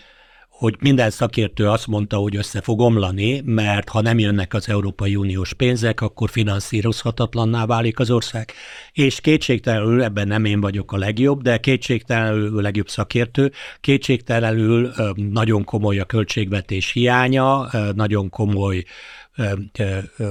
hogy 0.60 0.76
minden 0.80 1.10
szakértő 1.10 1.68
azt 1.68 1.86
mondta, 1.86 2.16
hogy 2.16 2.36
össze 2.36 2.60
fog 2.60 2.80
omlani, 2.80 3.42
mert 3.44 3.88
ha 3.88 4.00
nem 4.00 4.18
jönnek 4.18 4.54
az 4.54 4.68
Európai 4.68 5.16
Uniós 5.16 5.54
pénzek, 5.54 6.00
akkor 6.00 6.30
finanszírozhatatlanná 6.30 7.66
válik 7.66 7.98
az 7.98 8.10
ország. 8.10 8.52
És 8.92 9.20
kétségtelenül, 9.20 10.02
ebben 10.02 10.28
nem 10.28 10.44
én 10.44 10.60
vagyok 10.60 10.92
a 10.92 10.96
legjobb, 10.96 11.42
de 11.42 11.58
kétségtelenül 11.58 12.58
a 12.58 12.60
legjobb 12.60 12.88
szakértő, 12.88 13.52
kétségtelenül 13.80 14.92
nagyon 15.14 15.64
komoly 15.64 15.98
a 15.98 16.04
költségvetés 16.04 16.92
hiánya, 16.92 17.68
nagyon 17.94 18.28
komoly 18.28 18.84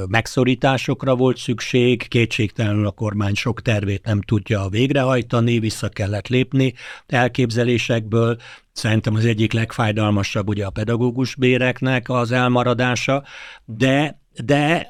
megszorításokra 0.08 1.16
volt 1.16 1.38
szükség, 1.38 2.08
kétségtelenül 2.08 2.88
a 2.88 2.92
kormány 2.92 3.34
sok 3.34 3.62
tervét 3.62 4.06
nem 4.06 4.22
tudja 4.22 4.68
végrehajtani, 4.70 5.60
vissza 5.60 5.90
kellett 5.90 6.28
lépni 6.28 6.74
elképzelésekből, 7.08 8.38
Szerintem 8.80 9.16
az 9.16 9.26
egyik 9.26 9.54
legfájdalmasabb 9.54 10.48
ugye 10.48 10.66
a 10.66 10.70
pedagógus 10.70 11.36
béreknek 11.36 12.10
az 12.10 12.32
elmaradása, 12.32 13.24
de 13.66 14.20
de 14.46 14.88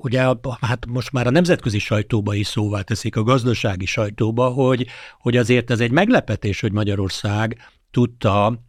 ugye 0.00 0.22
hát 0.60 0.86
most 0.88 1.12
már 1.12 1.26
a 1.26 1.30
nemzetközi 1.30 1.78
sajtóba 1.78 2.34
is 2.34 2.46
szóvá 2.46 2.80
teszik, 2.80 3.16
a 3.16 3.22
gazdasági 3.22 3.86
sajtóba, 3.86 4.48
hogy, 4.48 4.86
hogy 5.18 5.36
azért 5.36 5.70
ez 5.70 5.80
egy 5.80 5.90
meglepetés, 5.90 6.60
hogy 6.60 6.72
Magyarország 6.72 7.56
tudta 7.90 8.62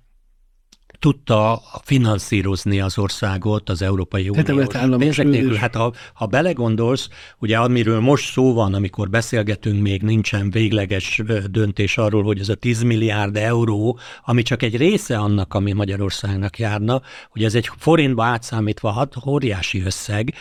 tudta 1.00 1.62
finanszírozni 1.84 2.80
az 2.80 2.98
országot 2.98 3.70
az 3.70 3.82
Európai 3.82 4.30
Unió 4.30 4.68
pénzek 4.98 5.28
nélkül. 5.28 5.56
Hát 5.56 5.76
ha, 5.76 5.94
ha 6.14 6.26
belegondolsz, 6.26 7.10
ugye 7.40 7.58
amiről 7.58 8.00
most 8.00 8.32
szó 8.32 8.54
van, 8.54 8.74
amikor 8.74 9.10
beszélgetünk, 9.10 9.82
még 9.82 10.02
nincsen 10.02 10.52
végleges 10.52 11.22
döntés 11.50 11.98
arról, 11.98 12.24
hogy 12.24 12.40
ez 12.40 12.50
a 12.50 12.56
10 12.56 12.82
milliárd 12.82 13.36
euró, 13.36 14.00
ami 14.24 14.42
csak 14.42 14.64
egy 14.64 14.78
része 14.78 15.18
annak, 15.18 15.54
ami 15.54 15.72
Magyarországnak 15.72 16.60
járna, 16.60 17.02
hogy 17.30 17.44
ez 17.44 17.56
egy 17.56 17.70
forintba 17.78 18.24
átszámítva 18.24 18.90
hat, 18.90 19.16
óriási 19.26 19.82
összeg. 19.82 20.34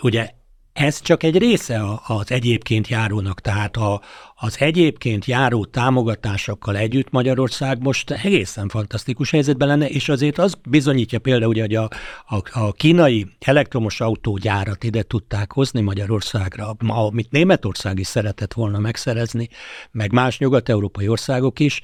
Ugye 0.00 0.30
ez 0.72 1.00
csak 1.00 1.22
egy 1.22 1.38
része 1.38 1.82
az 2.06 2.30
egyébként 2.30 2.88
járónak, 2.88 3.40
tehát 3.40 3.76
a, 3.76 4.00
az 4.44 4.56
egyébként 4.58 5.24
járó 5.24 5.64
támogatásokkal 5.64 6.76
együtt 6.76 7.10
Magyarország 7.10 7.82
most 7.82 8.10
egészen 8.10 8.68
fantasztikus 8.68 9.30
helyzetben 9.30 9.68
lenne, 9.68 9.88
és 9.88 10.08
azért 10.08 10.38
az 10.38 10.54
bizonyítja 10.68 11.18
például, 11.18 11.54
hogy 11.54 11.74
a, 11.74 11.88
a, 12.26 12.60
a 12.60 12.72
kínai 12.72 13.26
elektromos 13.40 14.00
autógyárat 14.00 14.84
ide 14.84 15.02
tudták 15.02 15.52
hozni 15.52 15.80
Magyarországra, 15.80 16.76
amit 16.78 17.30
Németország 17.30 17.98
is 17.98 18.06
szeretett 18.06 18.52
volna 18.52 18.78
megszerezni, 18.78 19.48
meg 19.90 20.12
más 20.12 20.38
nyugat-európai 20.38 21.08
országok 21.08 21.60
is, 21.60 21.80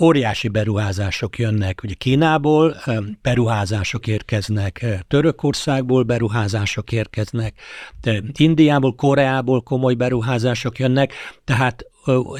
óriási 0.00 0.48
beruházások 0.48 1.38
jönnek, 1.38 1.80
ugye 1.84 1.94
Kínából 1.94 2.76
beruházások 3.22 4.06
érkeznek, 4.06 4.86
Törökországból 5.08 6.02
beruházások 6.02 6.92
érkeznek, 6.92 7.60
Indiából, 8.36 8.94
Koreából 8.94 9.62
komoly 9.62 9.94
beruházások 9.94 10.78
jönnek, 10.78 11.12
tehát 11.44 11.84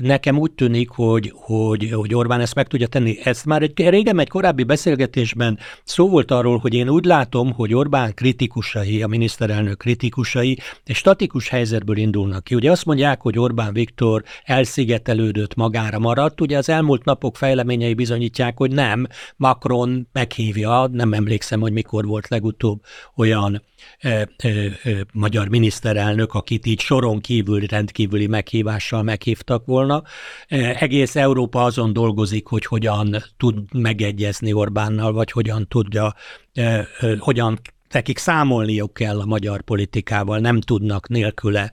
nekem 0.00 0.38
úgy 0.38 0.53
tűnik, 0.53 0.90
hogy, 0.90 1.33
hogy, 1.35 1.90
hogy 1.92 2.14
Orbán 2.14 2.40
ezt 2.40 2.55
meg 2.55 2.66
tudja 2.66 2.87
tenni. 2.87 3.18
Ezt 3.22 3.44
már 3.44 3.62
egy, 3.62 3.88
régen 3.88 4.18
egy 4.18 4.29
korábbi 4.29 4.62
beszélgetésben 4.62 5.59
szó 5.85 6.09
volt 6.09 6.31
arról, 6.31 6.59
hogy 6.59 6.74
én 6.74 6.88
úgy 6.88 7.05
látom, 7.05 7.53
hogy 7.53 7.74
Orbán 7.74 8.14
kritikusai, 8.14 9.03
a 9.03 9.07
miniszterelnök 9.07 9.79
kritikusai 9.79 10.59
egy 10.85 10.94
statikus 10.94 11.48
helyzetből 11.48 11.96
indulnak 11.96 12.44
ki. 12.44 12.55
Ugye 12.55 12.70
azt 12.70 12.85
mondják, 12.85 13.20
hogy 13.20 13.38
Orbán 13.38 13.72
Viktor 13.72 14.22
elszigetelődött, 14.44 15.55
magára 15.55 15.98
maradt. 15.98 16.40
Ugye 16.40 16.57
az 16.57 16.68
elmúlt 16.68 17.05
napok 17.05 17.37
fejleményei 17.37 17.94
bizonyítják, 17.94 18.57
hogy 18.57 18.70
nem. 18.70 19.07
Macron 19.37 20.09
meghívja, 20.12 20.87
nem 20.92 21.12
emlékszem, 21.12 21.61
hogy 21.61 21.72
mikor 21.72 22.05
volt 22.05 22.29
legutóbb 22.29 22.81
olyan 23.16 23.62
e, 23.98 24.29
e, 24.37 24.48
e, 24.83 24.90
magyar 25.12 25.48
miniszterelnök, 25.48 26.35
akit 26.35 26.66
így 26.66 26.81
soron 26.81 27.20
kívül 27.20 27.61
rendkívüli 27.61 28.27
meghívással 28.27 29.03
meghívta 29.03 29.54
tudtak 29.55 29.67
volna. 29.67 30.03
E, 30.49 30.77
egész 30.81 31.17
Európa 31.17 31.64
azon 31.64 31.93
dolgozik, 31.93 32.47
hogy 32.47 32.67
hogyan 32.67 33.17
tud 33.37 33.75
megegyezni 33.75 34.53
Orbánnal, 34.53 35.12
vagy 35.12 35.31
hogyan 35.31 35.69
tudja, 35.69 36.14
e, 36.53 36.62
e, 36.62 36.87
hogyan 37.19 37.61
nekik 37.90 38.19
számolniuk 38.19 38.95
kell 38.95 39.21
a 39.21 39.25
magyar 39.25 39.62
politikával, 39.62 40.38
nem 40.38 40.61
tudnak 40.61 41.09
nélküle 41.09 41.73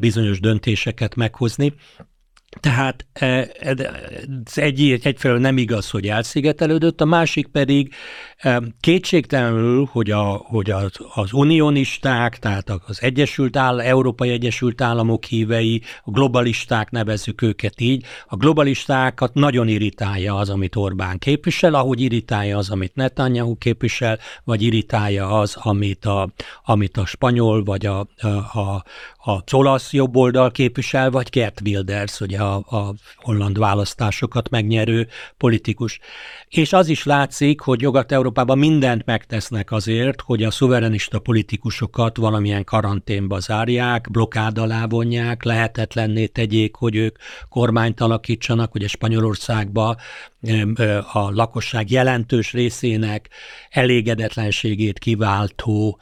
bizonyos 0.00 0.40
döntéseket 0.40 1.14
meghozni. 1.14 1.74
Tehát 2.60 3.06
e, 3.12 3.26
e, 3.26 3.48
ez 3.58 4.52
egy, 4.54 5.00
egyfelől 5.02 5.38
nem 5.38 5.58
igaz, 5.58 5.90
hogy 5.90 6.06
elszigetelődött, 6.06 7.00
a 7.00 7.04
másik 7.04 7.46
pedig 7.46 7.94
e, 8.36 8.62
kétségtelenül, 8.80 9.88
hogy, 9.92 10.10
a, 10.10 10.22
hogy 10.22 10.70
az, 10.70 10.90
az 11.14 11.32
unionisták, 11.32 12.38
tehát 12.38 12.70
az 12.86 13.02
Egyesült 13.02 13.56
Áll, 13.56 13.80
Európai 13.80 14.30
Egyesült 14.30 14.80
Államok 14.80 15.24
hívei, 15.24 15.82
a 16.04 16.10
globalisták 16.10 16.90
nevezzük 16.90 17.42
őket 17.42 17.80
így, 17.80 18.04
a 18.26 18.36
globalistákat 18.36 19.34
nagyon 19.34 19.68
irritálja 19.68 20.34
az, 20.34 20.50
amit 20.50 20.76
Orbán 20.76 21.18
képvisel, 21.18 21.74
ahogy 21.74 22.00
irritálja 22.00 22.58
az, 22.58 22.70
amit 22.70 22.94
Netanyahu 22.94 23.56
képvisel, 23.56 24.18
vagy 24.44 24.62
irritálja 24.62 25.38
az, 25.38 25.56
amit 25.58 26.04
a, 26.04 26.28
amit 26.64 26.96
a 26.96 27.06
spanyol, 27.06 27.64
vagy 27.64 27.86
a, 27.86 28.06
a, 28.20 28.28
a, 28.58 28.84
a 29.24 29.42
olasz 29.50 29.92
jobboldal 29.92 30.50
képvisel, 30.50 31.10
vagy 31.10 31.28
Gert 31.30 31.60
Wilders, 31.64 32.20
ugye 32.20 32.42
a, 32.44 32.76
a 32.76 32.94
holland 33.16 33.58
választásokat 33.58 34.50
megnyerő 34.50 35.08
politikus. 35.36 35.98
És 36.48 36.72
az 36.72 36.88
is 36.88 37.04
látszik, 37.04 37.60
hogy 37.60 37.80
Nyugat-Európában 37.80 38.58
mindent 38.58 39.04
megtesznek 39.04 39.72
azért, 39.72 40.20
hogy 40.20 40.42
a 40.42 40.50
szuverenista 40.50 41.18
politikusokat 41.18 42.16
valamilyen 42.16 42.64
karanténba 42.64 43.38
zárják, 43.38 44.10
blokkád 44.10 44.58
alá 44.58 44.86
vonják, 44.86 45.42
lehetetlenné 45.42 46.26
tegyék, 46.26 46.74
hogy 46.74 46.96
ők 46.96 47.16
kormányt 47.48 48.00
alakítsanak, 48.00 48.74
ugye 48.74 48.88
Spanyolországba 48.88 49.96
a 51.12 51.30
lakosság 51.30 51.90
jelentős 51.90 52.52
részének 52.52 53.28
elégedetlenségét 53.70 54.98
kiváltó 54.98 55.98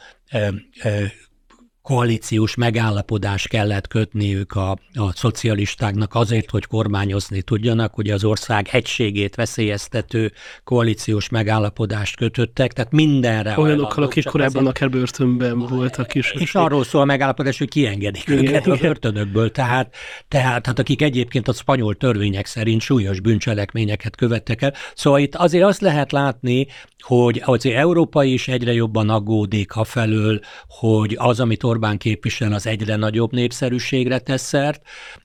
koalíciós 1.83 2.55
megállapodást 2.55 3.49
kellett 3.49 3.89
kötniük 3.89 4.53
a, 4.53 4.71
a 4.95 5.13
szocialistáknak 5.15 6.15
azért, 6.15 6.51
hogy 6.51 6.67
kormányozni 6.67 7.43
tudjanak, 7.43 7.95
hogy 7.95 8.11
az 8.11 8.25
ország 8.25 8.69
egységét 8.73 9.35
veszélyeztető 9.35 10.33
koalíciós 10.65 11.29
megállapodást 11.29 12.17
kötöttek, 12.17 12.73
tehát 12.73 12.93
mindenre. 12.93 13.59
Olyanokkal, 13.59 14.05
akik 14.05 14.25
korábban 14.25 14.67
akár 14.67 14.91
börtönben 14.91 15.59
voltak 15.59 16.15
is. 16.15 16.33
És 16.33 16.55
arról 16.55 16.85
szól 16.85 17.01
a 17.01 17.05
megállapodás, 17.05 17.59
hogy 17.59 17.69
kiengedik 17.69 18.29
igen, 18.29 18.39
őket 18.39 18.67
igen. 18.67 18.79
a 18.79 18.81
börtönökből, 18.81 19.51
tehát, 19.51 19.95
tehát 20.29 20.67
hát 20.67 20.79
akik 20.79 21.03
egyébként 21.03 21.49
a 21.49 21.53
spanyol 21.53 21.95
törvények 21.95 22.47
szerint 22.47 22.81
súlyos 22.81 23.21
bűncselekményeket 23.21 24.17
követtek 24.17 24.63
el. 24.63 24.75
Szóval 24.95 25.21
itt 25.21 25.35
azért 25.35 25.65
azt 25.65 25.81
lehet 25.81 26.13
látni, 26.13 26.67
hogy 26.99 27.43
az 27.45 27.67
Európa 27.67 28.25
is 28.25 28.49
egyre 28.49 28.73
jobban 28.73 29.09
aggódik 29.09 29.77
a 29.77 29.85
felől, 29.85 30.41
hogy 30.69 31.17
az, 31.19 31.41
amit 31.41 31.65
Orbán 31.73 31.99
képvisel, 31.99 32.53
az 32.53 32.67
egyre 32.67 32.97
nagyobb 32.97 33.33
népszerűségre 33.33 34.19
tesz 34.19 34.43
szert, 34.43 34.83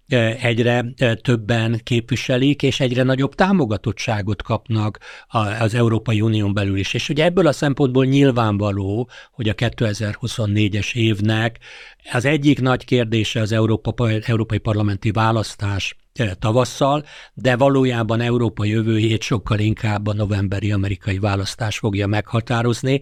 e, 0.08 0.38
egyre 0.42 0.86
e, 0.98 1.16
többen 1.16 1.82
képviselik, 1.84 2.64
és 2.64 2.80
egyre 2.80 3.04
nagyobb 3.04 3.36
támogatottságot 3.36 4.42
kapnak 4.42 5.00
az 5.60 5.74
Európai 5.74 6.22
Unión 6.22 6.54
belül 6.54 6.78
is. 6.78 6.94
És 6.94 7.10
ugye 7.10 7.24
ebből 7.24 7.48
a 7.48 7.52
szempontból 7.52 8.06
nyilvánvaló, 8.06 9.10
hogy 9.32 9.50
a 9.50 9.54
2024-es 9.54 10.96
évnek 10.96 11.60
az 12.12 12.26
egyik 12.26 12.62
nagy 12.62 12.86
kérdése 12.86 13.42
az 13.42 13.52
Európa, 13.52 14.10
Európai 14.10 14.58
Parlamenti 14.58 15.12
választás 15.12 15.96
tavasszal, 16.40 17.06
de 17.34 17.56
valójában 17.56 18.22
Európa 18.22 18.66
jövőjét 18.66 19.22
sokkal 19.22 19.60
inkább 19.60 20.08
a 20.08 20.14
novemberi 20.14 20.72
amerikai 20.72 21.20
választás 21.20 21.78
fogja 21.78 22.08
meghatározni. 22.08 23.02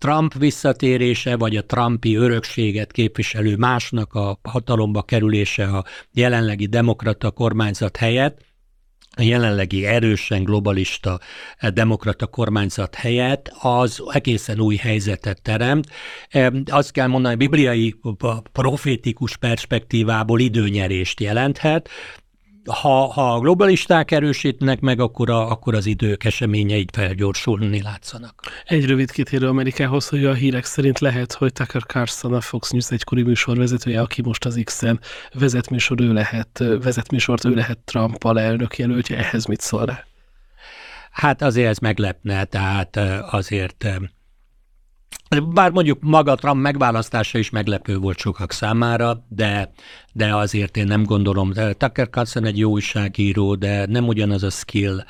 Trump 0.00 0.34
visszatérése, 0.34 1.36
vagy 1.36 1.56
a 1.56 1.64
Trumpi 1.64 2.14
örökséget 2.14 2.92
képviselő 2.92 3.56
másnak 3.56 4.14
a 4.14 4.38
hatalomba 4.42 5.02
kerülése 5.02 5.64
a 5.64 5.84
jelenlegi 6.12 6.66
demokrata 6.66 7.30
kormányzat 7.30 7.96
helyett, 7.96 8.38
a 9.16 9.22
jelenlegi 9.22 9.86
erősen 9.86 10.44
globalista 10.44 11.20
demokrata 11.72 12.26
kormányzat 12.26 12.94
helyett, 12.94 13.52
az 13.60 14.02
egészen 14.12 14.60
új 14.60 14.76
helyzetet 14.76 15.42
teremt. 15.42 15.86
Azt 16.66 16.92
kell 16.92 17.06
mondani, 17.06 17.34
bibliai 17.34 17.94
profétikus 18.52 19.36
perspektívából 19.36 20.40
időnyerést 20.40 21.20
jelenthet, 21.20 21.88
ha, 22.64 23.06
ha 23.12 23.34
a 23.34 23.38
globalisták 23.40 24.10
erősítenek 24.10 24.80
meg, 24.80 25.00
akkor, 25.00 25.30
a, 25.30 25.50
akkor 25.50 25.74
az 25.74 25.86
idők 25.86 26.24
eseményeit 26.24 26.90
felgyorsulni 26.96 27.82
látszanak. 27.82 28.34
Egy 28.64 28.86
rövid 28.86 29.10
kitérő 29.10 29.48
Amerikához, 29.48 30.08
hogy 30.08 30.24
a 30.24 30.34
hírek 30.34 30.64
szerint 30.64 30.98
lehet, 30.98 31.32
hogy 31.32 31.52
Tucker 31.52 31.82
Carlson, 31.82 32.34
a 32.34 32.40
Fox 32.40 32.70
News 32.70 32.90
egykori 32.90 33.22
műsorvezetője, 33.22 34.00
aki 34.00 34.22
most 34.22 34.44
az 34.44 34.60
X-en 34.64 35.00
vezet 35.32 35.70
műsor, 35.70 36.00
ő 36.00 36.12
lehet, 36.12 36.64
vezet 36.82 37.10
műsort, 37.10 37.44
ő 37.44 37.54
lehet 37.54 37.78
Trump 37.78 38.24
alelnök 38.24 38.78
jelöltje, 38.78 39.18
ehhez 39.18 39.44
mit 39.44 39.60
szól 39.60 39.84
rá? 39.84 40.04
Hát 41.10 41.42
azért 41.42 41.68
ez 41.68 41.78
meglepne, 41.78 42.44
tehát 42.44 42.96
azért 43.30 43.86
bár 45.38 45.70
mondjuk 45.70 45.98
maga 46.00 46.34
Trump 46.34 46.60
megválasztása 46.60 47.38
is 47.38 47.50
meglepő 47.50 47.98
volt 47.98 48.18
sokak 48.18 48.52
számára, 48.52 49.24
de, 49.28 49.72
de 50.12 50.34
azért 50.34 50.76
én 50.76 50.86
nem 50.86 51.02
gondolom. 51.02 51.52
Tucker 51.52 52.08
Carlson 52.10 52.44
egy 52.44 52.58
jó 52.58 52.70
újságíró, 52.70 53.54
de 53.54 53.86
nem 53.86 54.06
ugyanaz 54.06 54.42
a 54.42 54.50
skill 54.50 55.04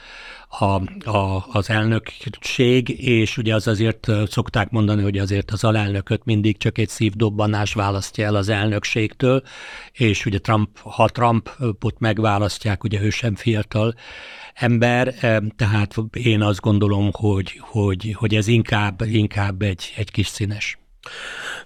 a, 0.58 1.08
a, 1.10 1.46
az 1.52 1.70
elnökség, 1.70 2.88
és 2.88 3.36
ugye 3.36 3.54
az 3.54 3.66
azért 3.66 4.08
szokták 4.26 4.70
mondani, 4.70 5.02
hogy 5.02 5.18
azért 5.18 5.50
az 5.50 5.64
alelnököt 5.64 6.24
mindig 6.24 6.56
csak 6.56 6.78
egy 6.78 6.88
szívdobbanás 6.88 7.72
választja 7.72 8.26
el 8.26 8.34
az 8.34 8.48
elnökségtől, 8.48 9.42
és 9.92 10.26
ugye 10.26 10.38
Trump, 10.38 10.78
ha 10.78 11.08
Trumpot 11.08 11.98
megválasztják, 11.98 12.84
ugye 12.84 13.00
ő 13.02 13.10
sem 13.10 13.34
fiatal, 13.34 13.94
ember, 14.54 15.14
tehát 15.56 15.94
én 16.12 16.42
azt 16.42 16.60
gondolom, 16.60 17.10
hogy, 17.12 17.58
hogy, 17.60 18.14
hogy 18.18 18.34
ez 18.34 18.46
inkább, 18.46 19.00
inkább 19.00 19.62
egy, 19.62 19.92
egy 19.96 20.10
kis 20.10 20.26
színes. 20.26 20.78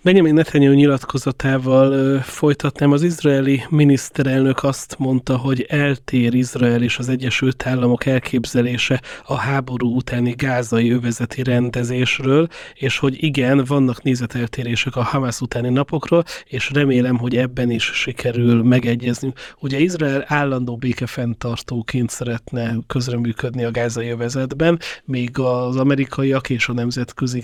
Benjamin 0.03 0.35
Netanyahu 0.35 0.75
nyilatkozatával 0.75 1.93
ö, 1.93 2.19
folytatnám. 2.23 2.93
Az 2.93 3.03
izraeli 3.03 3.65
miniszterelnök 3.69 4.63
azt 4.63 4.99
mondta, 4.99 5.37
hogy 5.37 5.67
eltér 5.69 6.35
Izrael 6.35 6.83
és 6.83 6.99
az 6.99 7.09
Egyesült 7.09 7.67
Államok 7.67 8.07
elképzelése 8.07 9.03
a 9.25 9.35
háború 9.35 9.97
utáni 9.97 10.31
gázai 10.31 10.91
övezeti 10.91 11.43
rendezésről, 11.43 12.49
és 12.75 12.99
hogy 12.99 13.23
igen, 13.23 13.65
vannak 13.65 14.03
nézeteltérések 14.03 14.97
a 14.97 15.03
Hamas 15.03 15.41
utáni 15.41 15.69
napokról, 15.69 16.25
és 16.45 16.71
remélem, 16.71 17.19
hogy 17.19 17.37
ebben 17.37 17.71
is 17.71 17.85
sikerül 17.85 18.63
megegyezni. 18.63 19.33
Ugye 19.61 19.79
Izrael 19.79 20.25
állandó 20.27 20.77
békefenntartóként 20.77 22.11
szeretne 22.11 22.77
közreműködni 22.87 23.65
a 23.65 23.71
gázai 23.71 24.09
övezetben, 24.09 24.79
míg 25.05 25.39
az 25.39 25.77
amerikaiak 25.77 26.51
és 26.51 26.69
a 26.69 26.73
nemzetközi 26.73 27.43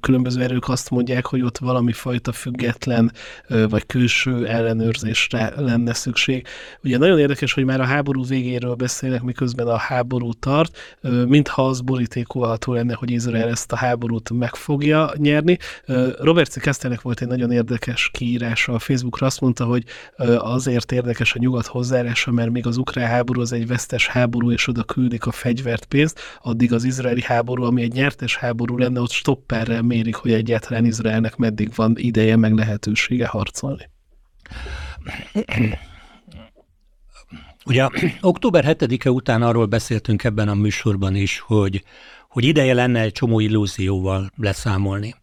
különböző 0.00 0.42
erők 0.42 0.68
azt 0.68 0.90
mondják, 0.92 1.26
hogy 1.26 1.42
ott 1.42 1.58
valami 1.58 1.92
fajta 1.92 2.32
független 2.32 3.12
vagy 3.68 3.86
külső 3.86 4.46
ellenőrzésre 4.46 5.52
lenne 5.56 5.94
szükség. 5.94 6.46
Ugye 6.84 6.98
nagyon 6.98 7.18
érdekes, 7.18 7.52
hogy 7.52 7.64
már 7.64 7.80
a 7.80 7.84
háború 7.84 8.24
végéről 8.24 8.74
beszélnek, 8.74 9.22
miközben 9.22 9.66
a 9.66 9.76
háború 9.76 10.32
tart, 10.32 10.98
mintha 11.26 11.66
az 11.66 11.80
borítékolható 11.80 12.72
lenne, 12.72 12.94
hogy 12.94 13.10
Izrael 13.10 13.48
ezt 13.48 13.72
a 13.72 13.76
háborút 13.76 14.30
meg 14.30 14.54
fogja 14.54 15.12
nyerni. 15.16 15.58
Robert 16.18 16.50
C. 16.50 16.60
Kasternek 16.62 17.00
volt 17.00 17.20
egy 17.20 17.28
nagyon 17.28 17.50
érdekes 17.50 18.10
kiírása 18.12 18.72
a 18.72 18.78
Facebookra, 18.78 19.26
azt 19.26 19.40
mondta, 19.40 19.64
hogy 19.64 19.84
azért 20.38 20.92
érdekes 20.92 21.34
a 21.34 21.38
nyugat 21.38 21.66
hozzáállása, 21.66 22.30
mert 22.30 22.50
még 22.50 22.66
az 22.66 22.76
ukrán 22.76 23.08
háború 23.08 23.40
az 23.40 23.52
egy 23.52 23.66
vesztes 23.66 24.06
háború, 24.06 24.50
és 24.50 24.68
oda 24.68 24.82
küldik 24.82 25.26
a 25.26 25.30
fegyvert 25.30 25.84
pénzt, 25.84 26.20
addig 26.42 26.72
az 26.72 26.84
izraeli 26.84 27.22
háború, 27.22 27.62
ami 27.62 27.82
egy 27.82 27.92
nyertes 27.92 28.36
háború 28.36 28.78
lenne, 28.78 29.00
ott 29.00 29.10
stopperrel 29.10 29.82
mérik, 29.82 30.14
hogy 30.14 30.32
egyáltalán 30.32 30.81
Izraelnek 30.84 31.36
meddig 31.36 31.74
van 31.74 31.94
ideje, 31.96 32.36
meg 32.36 32.54
lehetősége 32.54 33.26
harcolni. 33.26 33.90
Ugye 37.64 37.88
október 38.20 38.64
7-e 38.78 39.10
után 39.10 39.42
arról 39.42 39.66
beszéltünk 39.66 40.24
ebben 40.24 40.48
a 40.48 40.54
műsorban 40.54 41.14
is, 41.14 41.38
hogy, 41.38 41.84
hogy 42.28 42.44
ideje 42.44 42.74
lenne 42.74 43.00
egy 43.00 43.12
csomó 43.12 43.40
illúzióval 43.40 44.30
leszámolni. 44.36 45.14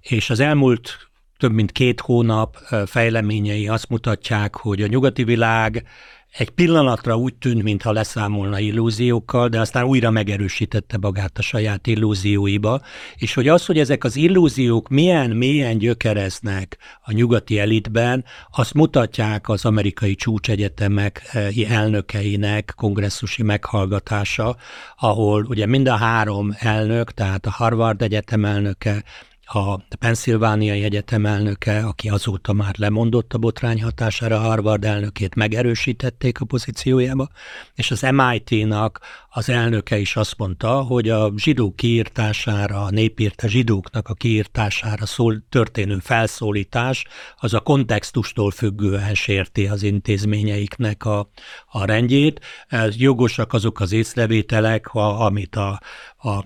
És 0.00 0.30
az 0.30 0.40
elmúlt 0.40 1.10
több 1.38 1.52
mint 1.52 1.72
két 1.72 2.00
hónap 2.00 2.56
fejleményei 2.86 3.68
azt 3.68 3.88
mutatják, 3.88 4.56
hogy 4.56 4.82
a 4.82 4.86
nyugati 4.86 5.24
világ 5.24 5.84
egy 6.32 6.50
pillanatra 6.50 7.16
úgy 7.16 7.34
tűnt, 7.34 7.62
mintha 7.62 7.92
leszámolna 7.92 8.58
illúziókkal, 8.58 9.48
de 9.48 9.60
aztán 9.60 9.84
újra 9.84 10.10
megerősítette 10.10 10.98
magát 11.00 11.38
a 11.38 11.42
saját 11.42 11.86
illúzióiba, 11.86 12.80
és 13.16 13.34
hogy 13.34 13.48
az, 13.48 13.66
hogy 13.66 13.78
ezek 13.78 14.04
az 14.04 14.16
illúziók 14.16 14.88
milyen 14.88 15.30
mélyen 15.30 15.78
gyökereznek 15.78 16.78
a 17.02 17.12
nyugati 17.12 17.58
elitben, 17.58 18.24
azt 18.50 18.74
mutatják 18.74 19.48
az 19.48 19.64
amerikai 19.64 20.14
csúcsegyetemek 20.14 21.22
eh, 21.32 21.70
elnökeinek 21.70 22.72
kongresszusi 22.76 23.42
meghallgatása, 23.42 24.56
ahol 24.96 25.46
ugye 25.48 25.66
mind 25.66 25.88
a 25.88 25.96
három 25.96 26.54
elnök, 26.58 27.10
tehát 27.10 27.46
a 27.46 27.50
Harvard 27.50 28.02
Egyetem 28.02 28.44
elnöke, 28.44 29.04
a 29.44 29.76
Pennsylvániai 29.98 30.82
Egyetem 30.82 31.26
elnöke, 31.26 31.86
aki 31.86 32.08
azóta 32.08 32.52
már 32.52 32.74
lemondott 32.78 33.32
a 33.32 33.38
botrány 33.38 33.82
hatására, 33.82 34.38
Harvard 34.38 34.84
elnökét 34.84 35.34
megerősítették 35.34 36.40
a 36.40 36.44
pozíciójába, 36.44 37.28
és 37.74 37.90
az 37.90 38.06
MIT-nak 38.10 39.00
az 39.30 39.48
elnöke 39.48 39.98
is 39.98 40.16
azt 40.16 40.38
mondta, 40.38 40.80
hogy 40.82 41.08
a 41.08 41.32
zsidó 41.36 41.72
kiírtására, 41.74 42.82
a 42.82 42.90
népírt 42.90 43.42
a 43.42 43.48
zsidóknak 43.48 44.08
a 44.08 44.14
kiírtására 44.14 45.06
szól, 45.06 45.42
történő 45.48 45.98
felszólítás, 45.98 47.04
az 47.36 47.54
a 47.54 47.60
kontextustól 47.60 48.50
függően 48.50 49.14
sérti 49.14 49.66
az 49.66 49.82
intézményeiknek 49.82 51.04
a, 51.04 51.30
a 51.66 51.84
rendjét. 51.84 52.40
Ez 52.68 52.96
jogosak 52.96 53.52
azok 53.52 53.80
az 53.80 53.92
észrevételek, 53.92 54.86
ha, 54.86 55.24
amit 55.24 55.56
a, 55.56 55.80
a 56.22 56.44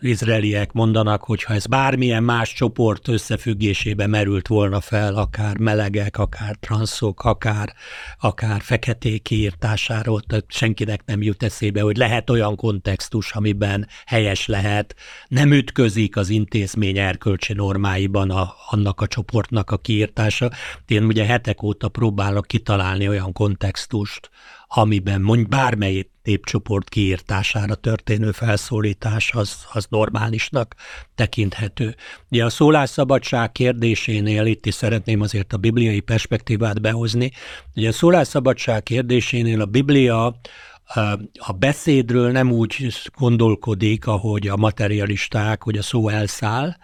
izraeliek 0.00 0.72
mondanak, 0.72 1.22
hogyha 1.22 1.54
ez 1.54 1.66
bármilyen 1.66 2.22
más 2.22 2.52
csoport 2.52 3.08
összefüggésébe 3.08 4.06
merült 4.06 4.48
volna 4.48 4.80
fel, 4.80 5.14
akár 5.14 5.58
melegek, 5.58 6.18
akár 6.18 6.56
transzok, 6.60 7.24
akár, 7.24 7.74
akár 8.20 8.60
feketék 8.60 9.22
kiírtásáról, 9.22 10.20
tehát 10.20 10.44
senkinek 10.48 11.02
nem 11.04 11.22
jut 11.22 11.42
eszébe, 11.42 11.80
hogy 11.80 11.96
lehet 11.96 12.30
olyan 12.30 12.56
kontextus, 12.56 13.32
amiben 13.32 13.88
helyes 14.06 14.46
lehet, 14.46 14.94
nem 15.28 15.52
ütközik 15.52 16.16
az 16.16 16.28
intézmény 16.28 16.98
erkölcsi 16.98 17.52
normáiban 17.52 18.30
a, 18.30 18.54
annak 18.70 19.00
a 19.00 19.06
csoportnak 19.06 19.70
a 19.70 19.78
kiírtása. 19.78 20.50
Én 20.86 21.04
ugye 21.04 21.24
hetek 21.24 21.62
óta 21.62 21.88
próbálok 21.88 22.46
kitalálni 22.46 23.08
olyan 23.08 23.32
kontextust, 23.32 24.30
amiben 24.68 25.20
mondj 25.20 25.42
bármely 25.42 26.06
népcsoport 26.22 26.88
kiírtására 26.88 27.74
történő 27.74 28.30
felszólítás 28.30 29.32
az, 29.34 29.66
az 29.72 29.86
normálisnak 29.88 30.74
tekinthető. 31.14 31.94
Ugye 32.30 32.44
a 32.44 32.50
szólásszabadság 32.50 33.52
kérdésénél 33.52 34.46
itt 34.46 34.66
is 34.66 34.74
szeretném 34.74 35.20
azért 35.20 35.52
a 35.52 35.56
bibliai 35.56 36.00
perspektívát 36.00 36.80
behozni. 36.80 37.30
Ugye 37.74 37.88
a 37.88 37.92
szólásszabadság 37.92 38.82
kérdésénél 38.82 39.60
a 39.60 39.66
Biblia 39.66 40.40
a 41.36 41.52
beszédről 41.52 42.30
nem 42.30 42.52
úgy 42.52 42.94
gondolkodik, 43.18 44.06
ahogy 44.06 44.48
a 44.48 44.56
materialisták, 44.56 45.62
hogy 45.62 45.78
a 45.78 45.82
szó 45.82 46.08
elszáll, 46.08 46.76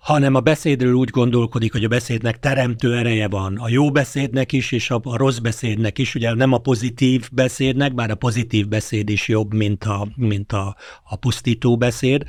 hanem 0.00 0.34
a 0.34 0.40
beszédről 0.40 0.92
úgy 0.92 1.08
gondolkodik, 1.08 1.72
hogy 1.72 1.84
a 1.84 1.88
beszédnek 1.88 2.38
teremtő 2.38 2.96
ereje 2.96 3.28
van. 3.28 3.56
A 3.56 3.68
jó 3.68 3.90
beszédnek 3.90 4.52
is, 4.52 4.72
és 4.72 4.90
a, 4.90 5.00
a 5.02 5.16
rossz 5.16 5.38
beszédnek 5.38 5.98
is, 5.98 6.14
ugye 6.14 6.34
nem 6.34 6.52
a 6.52 6.58
pozitív 6.58 7.28
beszédnek, 7.32 7.94
bár 7.94 8.10
a 8.10 8.14
pozitív 8.14 8.68
beszéd 8.68 9.08
is 9.08 9.28
jobb, 9.28 9.54
mint 9.54 9.84
a, 9.84 10.08
mint 10.16 10.52
a, 10.52 10.76
a 11.04 11.16
pusztító 11.16 11.76
beszéd, 11.76 12.24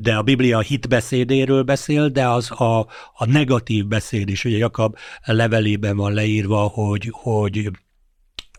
de 0.00 0.14
a 0.14 0.22
Biblia 0.22 0.58
a 0.58 0.60
hitbeszédéről 0.60 1.62
beszél, 1.62 2.08
de 2.08 2.28
az 2.28 2.50
a, 2.50 2.78
a 3.14 3.26
negatív 3.26 3.86
beszéd 3.86 4.28
is. 4.28 4.44
Ugye 4.44 4.56
Jakab 4.56 4.96
levelében 5.24 5.96
van 5.96 6.12
leírva, 6.12 6.60
hogy, 6.60 7.08
hogy 7.12 7.70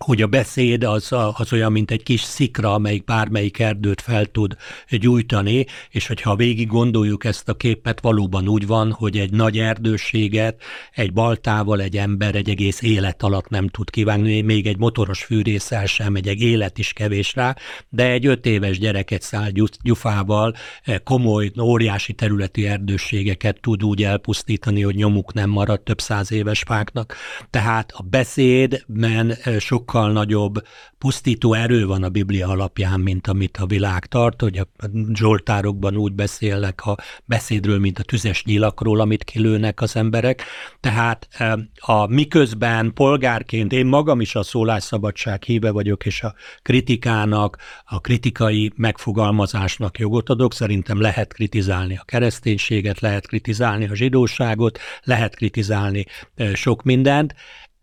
hogy 0.05 0.21
a 0.21 0.27
beszéd 0.27 0.83
az, 0.83 1.11
az 1.33 1.53
olyan, 1.53 1.71
mint 1.71 1.91
egy 1.91 2.03
kis 2.03 2.21
szikra, 2.21 2.73
amelyik 2.73 3.03
bármelyik 3.03 3.59
erdőt 3.59 4.01
fel 4.01 4.25
tud 4.25 4.55
gyújtani, 4.89 5.65
és 5.89 6.07
hogyha 6.07 6.35
végig 6.35 6.67
gondoljuk 6.67 7.25
ezt 7.25 7.49
a 7.49 7.53
képet, 7.53 8.01
valóban 8.01 8.47
úgy 8.47 8.67
van, 8.67 8.91
hogy 8.91 9.17
egy 9.17 9.31
nagy 9.31 9.57
erdőséget 9.57 10.61
egy 10.93 11.13
baltával 11.13 11.81
egy 11.81 11.97
ember 11.97 12.35
egy 12.35 12.49
egész 12.49 12.81
élet 12.81 13.23
alatt 13.23 13.49
nem 13.49 13.67
tud 13.67 13.89
kívánni, 13.89 14.41
még 14.41 14.67
egy 14.67 14.77
motoros 14.77 15.23
fűrészsel 15.23 15.85
sem, 15.85 16.15
egy 16.15 16.41
élet 16.41 16.77
is 16.77 16.93
kevés 16.93 17.35
rá, 17.35 17.55
de 17.89 18.11
egy 18.11 18.25
öt 18.25 18.45
éves 18.45 18.79
gyerek 18.79 19.11
egy 19.11 19.21
szál 19.21 19.51
gyufával 19.83 20.53
eh, 20.83 20.97
komoly, 21.03 21.51
óriási 21.61 22.13
területi 22.13 22.67
erdőségeket 22.67 23.61
tud 23.61 23.83
úgy 23.83 24.03
elpusztítani, 24.03 24.81
hogy 24.81 24.95
nyomuk 24.95 25.33
nem 25.33 25.49
marad 25.49 25.81
több 25.81 26.01
száz 26.01 26.31
éves 26.31 26.63
fáknak. 26.67 27.15
Tehát 27.49 27.91
a 27.91 28.01
beszédben 28.01 29.31
eh, 29.31 29.59
sokkal 29.59 29.82
sokkal 29.83 30.11
nagyobb 30.11 30.63
pusztító 30.97 31.53
erő 31.53 31.85
van 31.85 32.03
a 32.03 32.09
Biblia 32.09 32.47
alapján, 32.47 32.99
mint 32.99 33.27
amit 33.27 33.57
a 33.57 33.65
világ 33.65 34.05
tart, 34.05 34.41
hogy 34.41 34.57
a 34.57 34.67
Zsoltárokban 35.13 35.97
úgy 35.97 36.13
beszélnek 36.13 36.85
a 36.85 36.97
beszédről, 37.25 37.79
mint 37.79 37.99
a 37.99 38.03
tüzes 38.03 38.43
nyilakról, 38.43 38.99
amit 38.99 39.23
kilőnek 39.23 39.81
az 39.81 39.95
emberek. 39.95 40.43
Tehát 40.79 41.27
eh, 41.31 41.53
a 41.75 42.07
miközben 42.07 42.93
polgárként 42.93 43.71
én 43.71 43.85
magam 43.85 44.21
is 44.21 44.35
a 44.35 44.43
szólásszabadság 44.43 45.43
híve 45.43 45.71
vagyok, 45.71 46.05
és 46.05 46.23
a 46.23 46.33
kritikának, 46.61 47.57
a 47.85 47.99
kritikai 48.01 48.71
megfogalmazásnak 48.75 49.99
jogot 49.99 50.29
adok. 50.29 50.53
Szerintem 50.53 51.01
lehet 51.01 51.33
kritizálni 51.33 51.97
a 51.97 52.03
kereszténységet, 52.05 52.99
lehet 52.99 53.27
kritizálni 53.27 53.87
a 53.87 53.95
zsidóságot, 53.95 54.79
lehet 55.03 55.35
kritizálni 55.35 56.05
eh, 56.35 56.55
sok 56.55 56.83
mindent, 56.83 57.35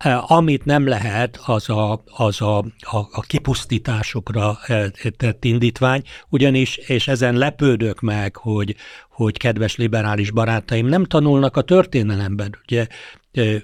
amit 0.09 0.65
nem 0.65 0.87
lehet, 0.87 1.41
az 1.47 1.69
a, 1.69 2.03
az 2.07 2.41
a, 2.41 2.59
a, 2.81 2.97
a 3.13 3.21
kipusztításokra 3.21 4.59
eh, 4.67 4.87
tett 5.17 5.45
indítvány, 5.45 6.03
ugyanis, 6.29 6.77
és 6.77 7.09
ezen 7.09 7.35
lepődök 7.35 8.01
meg, 8.01 8.37
hogy, 8.37 8.77
hogy 9.11 9.37
kedves 9.37 9.77
liberális 9.77 10.31
barátaim 10.31 10.87
nem 10.87 11.05
tanulnak 11.05 11.57
a 11.57 11.63
történelemben. 11.63 12.59
Ugye 12.63 12.87
eh, 13.33 13.63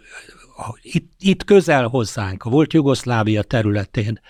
itt, 0.82 1.12
itt 1.18 1.44
közel 1.44 1.86
hozzánk, 1.86 2.44
a 2.44 2.50
volt 2.50 2.72
Jugoszlávia 2.72 3.42
területén, 3.42 4.20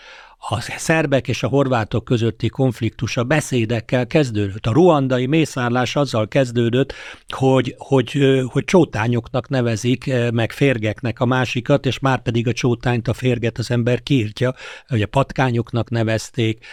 a 0.49 0.61
szerbek 0.61 1.29
és 1.29 1.43
a 1.43 1.49
horvátok 1.49 2.05
közötti 2.05 2.49
konfliktus 2.49 3.17
a 3.17 3.25
beszédekkel 3.25 4.07
kezdődött. 4.07 4.67
A 4.67 4.73
ruandai 4.73 5.27
mészárlás 5.27 5.97
azzal 5.97 6.29
kezdődött, 6.29 6.93
hogy, 7.29 7.75
hogy, 7.79 8.43
hogy 8.47 8.65
csótányoknak 8.65 9.49
nevezik, 9.49 10.13
meg 10.33 10.53
férgeknek 10.53 11.21
a 11.21 11.25
másikat, 11.25 11.87
és 11.87 11.99
már 11.99 12.23
pedig 12.23 12.49
a 12.49 12.53
csótányt, 12.53 13.09
a 13.09 13.15
férget 13.15 13.59
az 13.59 13.71
ember 13.71 14.03
kiírtja, 14.03 14.55
hogy 14.89 15.03
a 15.03 15.07
patkányoknak 15.07 15.91
nevezték, 15.91 16.65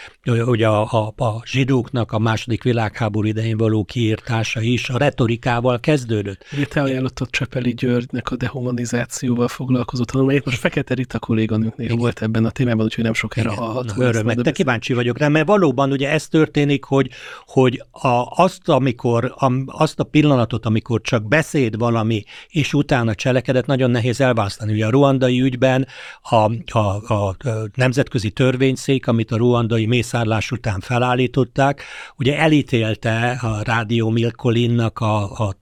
hogy 0.44 0.62
a, 0.62 0.92
a, 0.92 1.14
a 1.16 1.42
zsidóknak 1.44 2.12
a 2.12 2.18
második 2.18 2.62
világháború 2.62 3.26
idején 3.26 3.56
való 3.56 3.84
kiírtása 3.84 4.60
is 4.60 4.88
a 4.88 4.98
retorikával 4.98 5.80
kezdődött. 5.80 6.44
Ugye 6.52 6.64
te 6.64 6.82
ajánlottad 6.82 7.30
Csepeli 7.30 7.74
Györgynek 7.74 8.30
a 8.30 8.36
dehumanizációval 8.36 9.48
foglalkozott 9.48 10.06
tanulmányát, 10.06 10.44
most 10.44 10.58
Fekete 10.58 10.94
Rita 10.94 11.18
kolléganőknél 11.18 11.96
volt 11.96 12.22
ebben 12.22 12.44
a 12.44 12.50
témában, 12.50 12.84
úgyhogy 12.84 13.04
nem 13.04 13.14
sokára 13.14 13.63
hallhatom. 13.64 14.04
Öröm, 14.04 14.26
de 14.42 14.50
kíváncsi 14.50 14.92
vagyok 14.92 15.18
rá, 15.18 15.28
mert 15.28 15.46
valóban 15.46 15.90
ugye 15.92 16.10
ez 16.10 16.28
történik, 16.28 16.84
hogy, 16.84 17.10
hogy 17.46 17.82
a, 17.90 18.24
azt, 18.28 18.68
amikor, 18.68 19.34
a, 19.36 19.52
azt 19.66 20.00
a 20.00 20.04
pillanatot, 20.04 20.66
amikor 20.66 21.00
csak 21.00 21.28
beszéd 21.28 21.78
valami, 21.78 22.24
és 22.48 22.74
utána 22.74 23.14
cselekedet, 23.14 23.66
nagyon 23.66 23.90
nehéz 23.90 24.20
elválasztani. 24.20 24.72
Ugye 24.72 24.86
a 24.86 24.90
ruandai 24.90 25.40
ügyben 25.40 25.86
a, 26.22 26.50
a, 26.78 27.14
a 27.14 27.36
nemzetközi 27.74 28.30
törvényszék, 28.30 29.06
amit 29.06 29.30
a 29.30 29.36
ruandai 29.36 29.86
mészárlás 29.86 30.50
után 30.50 30.80
felállították, 30.80 31.82
ugye 32.16 32.38
elítélte 32.38 33.30
a 33.30 33.62
Rádió 33.62 34.10
Milkolinnak 34.10 34.98
a, 34.98 35.22
a 35.22 35.56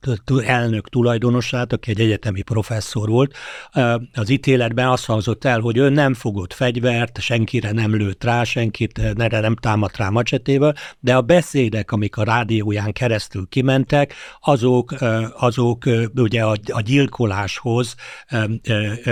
elnök 0.44 0.88
tulajdonosát, 0.88 1.72
aki 1.72 1.90
egy 1.90 2.00
egyetemi 2.00 2.42
professzor 2.42 3.08
volt. 3.08 3.34
Az 4.14 4.30
ítéletben 4.30 4.88
azt 4.88 5.04
hangzott 5.04 5.44
el, 5.44 5.60
hogy 5.60 5.76
ő 5.76 5.88
nem 5.88 6.14
fogott 6.14 6.52
fegyvert, 6.52 7.20
senkire 7.20 7.72
nem 7.72 7.91
lőtt 7.94 8.24
rá 8.24 8.44
senkit, 8.44 8.98
erre 8.98 9.40
nem 9.40 9.56
támadt 9.56 9.96
rá 9.96 10.08
macsetével, 10.08 10.74
de 11.00 11.16
a 11.16 11.20
beszédek, 11.20 11.92
amik 11.92 12.16
a 12.16 12.24
rádióján 12.24 12.92
keresztül 12.92 13.46
kimentek, 13.48 14.14
azok, 14.40 14.94
azok 15.36 15.84
ugye 16.14 16.42
a, 16.44 16.56
a 16.72 16.80
gyilkoláshoz 16.80 17.94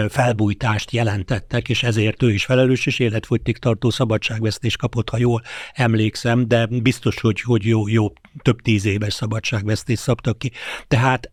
felbújtást 0.08 0.90
jelentettek, 0.90 1.68
és 1.68 1.82
ezért 1.82 2.22
ő 2.22 2.32
is 2.32 2.44
felelős, 2.44 2.86
és 2.86 2.98
életfogytig 2.98 3.58
tartó 3.58 3.90
szabadságvesztés 3.90 4.76
kapott, 4.76 5.10
ha 5.10 5.18
jól 5.18 5.42
emlékszem, 5.72 6.48
de 6.48 6.66
biztos, 6.66 7.20
hogy, 7.20 7.40
hogy 7.40 7.64
jó, 7.64 7.88
jó 7.88 8.12
több 8.42 8.60
tíz 8.60 8.84
éves 8.84 9.12
szabadságvesztést 9.12 10.02
szabtak 10.02 10.38
ki. 10.38 10.50
Tehát, 10.88 11.30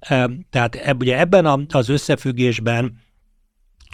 tehát 0.49 0.95
ugye 0.99 1.19
ebben 1.19 1.67
az 1.71 1.89
összefüggésben 1.89 3.05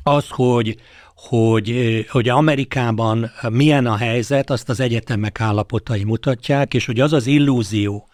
az, 0.03 0.29
hogy, 0.29 0.77
hogy, 1.15 2.05
hogy 2.09 2.29
Amerikában 2.29 3.31
milyen 3.49 3.85
a 3.85 3.95
helyzet, 3.95 4.49
azt 4.49 4.69
az 4.69 4.79
egyetemek 4.79 5.41
állapotai 5.41 6.03
mutatják, 6.03 6.73
és 6.73 6.85
hogy 6.85 6.99
az 6.99 7.13
az 7.13 7.27
illúzió, 7.27 8.07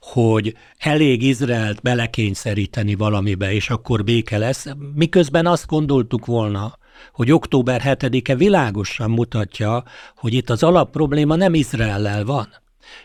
hogy 0.00 0.56
elég 0.78 1.22
Izraelt 1.22 1.82
belekényszeríteni 1.82 2.94
valamibe, 2.94 3.52
és 3.52 3.70
akkor 3.70 4.04
béke 4.04 4.38
lesz, 4.38 4.66
miközben 4.94 5.46
azt 5.46 5.66
gondoltuk 5.66 6.26
volna, 6.26 6.78
hogy 7.12 7.32
október 7.32 7.82
7-e 7.84 8.34
világosan 8.34 9.10
mutatja, 9.10 9.84
hogy 10.16 10.34
itt 10.34 10.50
az 10.50 10.62
alapprobléma 10.62 11.36
nem 11.36 11.54
Izraellel 11.54 12.24
van, 12.24 12.48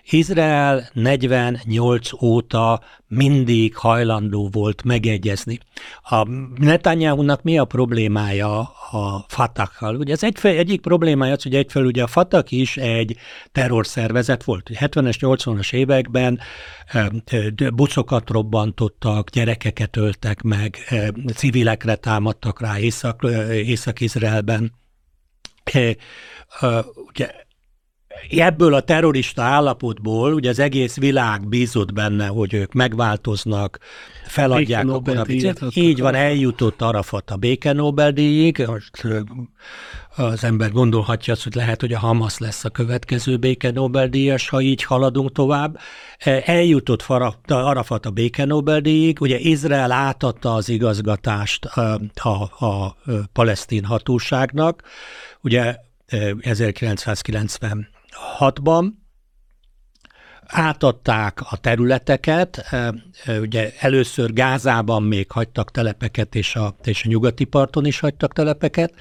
Izrael 0.10 0.90
48 0.94 2.24
óta 2.24 2.82
mindig 3.08 3.76
hajlandó 3.76 4.50
volt 4.52 4.84
megegyezni. 4.84 5.60
A 6.02 6.28
Netanyahu-nak 6.56 7.42
mi 7.42 7.58
a 7.58 7.66
problémája 7.66 8.60
a 8.92 9.26
Fatakkal? 9.28 9.96
Ugye 9.96 10.14
ez 10.14 10.24
egyfel, 10.24 10.56
egyik 10.56 10.82
problémája 10.82 11.34
az, 11.34 11.44
hogy 11.44 11.56
egyfelől 11.56 11.88
ugye 11.88 12.04
a 12.04 12.08
Fatah 12.08 12.52
is 12.52 12.78
egy 12.78 13.18
terrorszervezet 13.52 14.44
volt. 14.44 14.70
70-es, 14.74 15.16
80-as 15.20 15.74
években 15.74 16.40
bucokat 17.74 18.30
robbantottak, 18.30 19.30
gyerekeket 19.30 19.98
öltek 19.98 20.42
meg, 20.42 20.78
civilekre 21.36 21.96
támadtak 21.96 22.62
rá 22.62 22.80
Észak, 22.80 23.28
Észak-Izraelben. 23.52 24.74
Ugye 26.96 27.28
ebből 28.30 28.74
a 28.74 28.82
terrorista 28.82 29.42
állapotból 29.42 30.34
ugye 30.34 30.50
az 30.50 30.60
egész 30.60 30.98
világ 30.98 31.48
bízott 31.48 31.94
benne, 31.94 32.28
hogy 32.28 32.54
ők 32.54 32.74
megváltoznak, 32.74 33.80
feladják 34.26 34.90
a 34.90 35.02
konapicet. 35.02 35.60
Így 35.74 36.00
van, 36.00 36.16
eljutott 36.16 36.82
Arafat 36.82 37.32
a 37.32 37.36
béke 37.36 37.74
Nobel-díjig. 37.74 38.68
Az 40.16 40.44
ember 40.44 40.72
gondolhatja 40.72 41.34
azt, 41.34 41.44
hogy 41.44 41.56
lehet, 41.56 41.82
hogy 41.82 41.94
a 41.94 42.00
Hamas 42.00 42.38
lesz 42.38 42.66
a 42.66 42.70
következő 42.70 43.38
béke 43.38 43.72
Nobel-díjas, 43.72 44.50
ha 44.50 44.62
így 44.62 44.84
haladunk 44.84 45.32
tovább. 45.32 45.80
Eljutott 46.46 47.06
Arafat 47.48 48.06
a 48.06 48.10
béke 48.10 48.46
Nobel-díjig, 48.46 49.22
ugye 49.22 49.38
Izrael 49.38 49.92
átadta 49.92 50.54
az 50.54 50.70
igazgatást 50.70 51.66
a, 51.66 52.00
a, 52.60 52.66
a 52.66 52.98
palesztin 53.34 53.84
hatóságnak, 53.84 54.84
ugye 55.42 55.76
1990 56.42 57.88
2006-ban 58.12 58.92
átadták 60.46 61.42
a 61.42 61.58
területeket, 61.58 62.66
ugye 63.42 63.74
először 63.80 64.34
Gázában 64.34 65.04
még 65.04 65.32
hagytak 65.32 65.72
telepeket, 65.72 66.36
és 66.36 66.56
a, 66.56 66.76
és 66.84 67.06
a 67.06 67.08
nyugati 67.08 67.44
parton 67.44 67.86
is 67.86 68.00
hagytak 68.00 68.34
telepeket. 68.34 68.94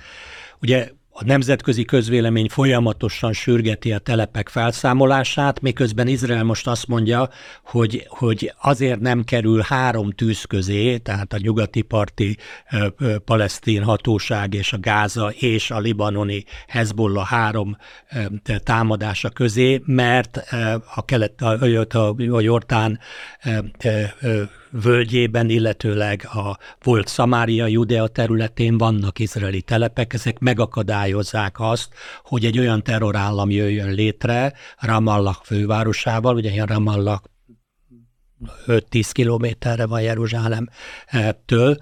Ugye 0.61 0.91
a 1.21 1.25
nemzetközi 1.25 1.85
közvélemény 1.85 2.49
folyamatosan 2.49 3.33
sürgeti 3.33 3.93
a 3.93 3.99
telepek 3.99 4.49
felszámolását, 4.49 5.61
miközben 5.61 6.07
Izrael 6.07 6.45
most 6.45 6.67
azt 6.67 6.87
mondja, 6.87 7.29
hogy, 7.65 8.07
hogy 8.09 8.53
azért 8.61 9.01
nem 9.01 9.25
kerül 9.25 9.61
három 9.61 10.11
tűz 10.11 10.45
közé, 10.45 10.97
tehát 10.97 11.33
a 11.33 11.39
nyugati 11.39 11.83
parti 11.83 12.37
ö, 12.71 12.87
ö, 12.99 13.19
palesztin 13.19 13.83
hatóság 13.83 14.55
és 14.55 14.73
a 14.73 14.79
Gáza 14.79 15.31
és 15.31 15.71
a 15.71 15.79
libanoni 15.79 16.45
Hezbollah 16.67 17.27
három 17.27 17.77
ö, 18.13 18.57
támadása 18.65 19.29
közé, 19.29 19.83
mert 19.85 20.53
ö, 20.53 20.75
a, 20.95 21.05
kelet, 21.05 21.43
a, 21.43 21.59
a, 21.93 22.15
a 22.31 22.41
Jordán 22.41 22.99
ö, 23.45 24.03
ö, 24.21 24.43
völgyében, 24.71 25.49
illetőleg 25.49 26.29
a 26.33 26.59
volt 26.83 27.09
Szamária, 27.09 27.67
Judea 27.67 28.07
területén 28.07 28.79
vannak 28.79 29.19
izraeli 29.19 29.63
telepek, 29.63 30.13
ezek 30.13 30.39
megakadályozzák 30.39 31.61
azt, 31.61 31.89
hogy 32.23 32.45
egy 32.45 32.59
olyan 32.59 32.83
terrorállam 32.83 33.51
jöjjön 33.51 33.93
létre 33.93 34.53
Ramallah 34.79 35.37
fővárosával, 35.43 36.35
ugye 36.35 36.65
Ramallah 36.65 37.21
5-10 38.67 39.09
kilométerre 39.13 39.87
van 39.87 40.01
Jeruzsálemtől, 40.01 41.77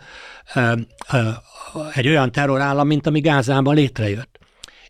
egy 1.94 2.08
olyan 2.08 2.32
terrorállam, 2.32 2.86
mint 2.86 3.06
ami 3.06 3.20
Gázában 3.20 3.74
létrejött. 3.74 4.38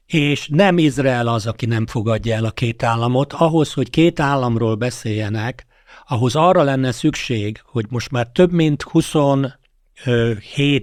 És 0.06 0.48
nem 0.48 0.78
Izrael 0.78 1.28
az, 1.28 1.46
aki 1.46 1.66
nem 1.66 1.86
fogadja 1.86 2.34
el 2.34 2.44
a 2.44 2.50
két 2.50 2.82
államot. 2.82 3.32
Ahhoz, 3.32 3.72
hogy 3.72 3.90
két 3.90 4.20
államról 4.20 4.74
beszéljenek, 4.74 5.66
ahhoz 6.06 6.36
arra 6.36 6.62
lenne 6.62 6.92
szükség, 6.92 7.60
hogy 7.64 7.86
most 7.88 8.10
már 8.10 8.26
több 8.26 8.52
mint 8.52 8.82
27 8.82 9.58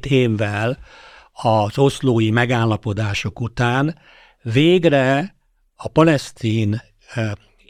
évvel 0.05 0.77
az 1.31 1.77
oszlói 1.77 2.31
megállapodások 2.31 3.39
után 3.39 3.97
végre 4.41 5.35
a 5.75 5.87
palesztin 5.87 6.81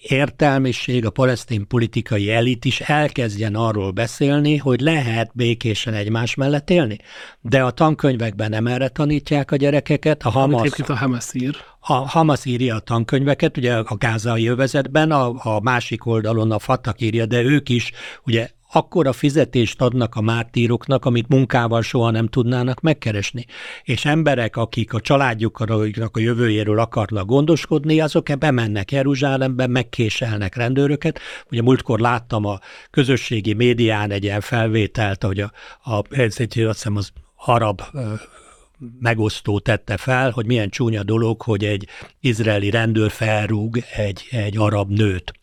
értelmiség, 0.02 1.06
a 1.06 1.10
palesztin 1.10 1.68
politikai 1.68 2.32
elit 2.32 2.66
is 2.66 2.80
elkezdjen 2.80 3.56
arról 3.56 3.92
beszélni, 3.92 4.58
hogy 4.58 4.80
lehet 4.80 5.32
békésen 5.34 5.94
egymás 5.94 6.36
mellett 6.36 6.70
élni. 6.70 6.98
De 7.42 7.64
a 7.64 7.72
tankönyvekben 7.72 8.50
nem 8.50 8.68
erre 8.68 8.88
tanítják 8.88 9.52
a 9.52 9.56
gyerekeket. 9.56 10.24
A 10.24 10.30
Hamas, 10.30 10.80
a 10.80 10.96
Hamas 10.96 11.34
ír. 11.34 11.56
A 11.86 11.94
Hamas 11.94 12.46
írja 12.46 12.76
a 12.76 12.80
tankönyveket, 12.80 13.58
ugye 13.58 13.76
a 13.76 13.96
gázai 13.96 14.48
övezetben, 14.48 15.12
a, 15.12 15.56
a 15.56 15.60
másik 15.62 16.06
oldalon 16.06 16.52
a 16.52 16.60
Fatah 16.60 16.94
írja, 16.98 17.26
de 17.26 17.42
ők 17.42 17.70
is 17.70 17.92
ugye 18.26 18.50
akkora 18.72 19.14
fizetést 19.14 19.82
adnak 19.82 20.16
a 20.16 20.22
mártíroknak, 20.22 21.06
amit 21.06 21.28
munkával 21.28 21.82
soha 21.82 22.12
nem 22.12 22.28
tudnának 22.28 22.82
megkeresni. 22.82 23.46
És 23.84 24.06
emberek, 24.06 24.58
akik 24.58 24.94
a 24.94 25.00
családjuknak 25.00 26.18
a 26.18 26.20
jövőjéről 26.20 26.80
akarnak 26.80 27.26
gondoskodni, 27.26 28.00
azok 28.00 28.38
bemennek 28.40 28.92
Jeruzsálembe, 28.92 29.68
megkéselnek 29.68 30.56
rendőröket. 30.56 31.20
Ugye 31.52 31.62
múltkor 31.62 32.00
láttam 32.00 32.46
a 32.46 32.60
közösségi 32.92 33.54
médián 33.54 34.12
egy 34.12 34.24
ilyen 34.24 34.42
felvételt, 34.42 35.24
hogy 35.24 35.40
a, 35.40 35.52
a 35.84 36.02
azt 36.20 36.38
hiszem 36.48 36.96
az 36.96 37.12
arab 37.36 37.82
megosztó 39.00 39.60
tette 39.60 39.98
fel, 39.98 40.32
hogy 40.32 40.46
milyen 40.46 40.70
csúnya 40.70 41.04
dolog, 41.04 41.42
hogy 41.42 41.66
egy 41.66 41.88
izraeli 42.20 42.70
rendőr 42.70 43.12
felrúg 43.12 43.84
egy, 43.96 44.28
egy 44.32 44.58
arab 44.58 44.92
nőt. 44.92 45.34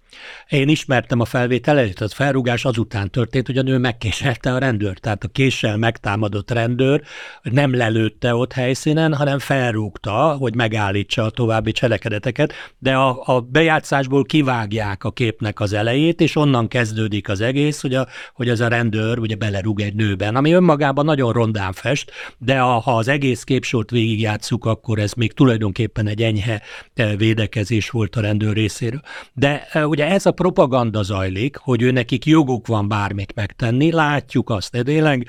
Én 0.48 0.68
ismertem 0.68 1.20
a 1.20 1.24
felvételet, 1.24 2.00
az 2.00 2.12
felrúgás 2.12 2.64
azután 2.64 3.10
történt, 3.10 3.46
hogy 3.46 3.58
a 3.58 3.62
nő 3.62 3.78
megkéselte 3.78 4.52
a 4.52 4.58
rendőr. 4.58 4.98
Tehát 4.98 5.24
a 5.24 5.28
késsel 5.28 5.76
megtámadott 5.76 6.50
rendőr 6.50 7.02
nem 7.42 7.74
lelőtte 7.74 8.34
ott 8.34 8.52
helyszínen, 8.52 9.14
hanem 9.14 9.38
felrúgta, 9.38 10.36
hogy 10.38 10.54
megállítsa 10.54 11.22
a 11.22 11.30
további 11.30 11.72
cselekedeteket, 11.72 12.52
de 12.78 12.94
a, 12.94 13.22
a 13.24 13.40
bejátszásból 13.40 14.24
kivágják 14.24 15.04
a 15.04 15.10
képnek 15.10 15.60
az 15.60 15.72
elejét, 15.72 16.20
és 16.20 16.36
onnan 16.36 16.68
kezdődik 16.68 17.28
az 17.28 17.40
egész, 17.40 17.80
hogy, 17.80 17.94
a, 17.94 18.06
hogy 18.34 18.48
az 18.48 18.60
a 18.60 18.68
rendőr 18.68 19.18
ugye 19.18 19.34
belerúg 19.34 19.80
egy 19.80 19.94
nőben, 19.94 20.36
ami 20.36 20.52
önmagában 20.52 21.04
nagyon 21.04 21.32
rondán 21.32 21.72
fest, 21.72 22.12
de 22.38 22.60
a, 22.60 22.78
ha 22.78 22.96
az 22.96 23.08
egész 23.08 23.44
képsort 23.44 23.90
végigjátszuk, 23.90 24.64
akkor 24.64 24.98
ez 24.98 25.12
még 25.12 25.32
tulajdonképpen 25.32 26.06
egy 26.06 26.22
enyhe 26.22 26.62
eh, 26.94 27.16
védekezés 27.16 27.90
volt 27.90 28.16
a 28.16 28.20
rendőr 28.20 28.54
részéről. 28.54 29.00
De 29.32 29.68
eh, 29.72 29.88
ugye 30.00 30.08
ez 30.08 30.26
a 30.26 30.30
propaganda 30.30 31.02
zajlik, 31.02 31.56
hogy 31.56 31.82
ő 31.82 31.90
nekik 31.90 32.26
joguk 32.26 32.66
van 32.66 32.88
bármit 32.88 33.34
megtenni, 33.34 33.92
látjuk 33.92 34.50
azt, 34.50 34.72
de 34.72 34.82
tényleg 34.82 35.28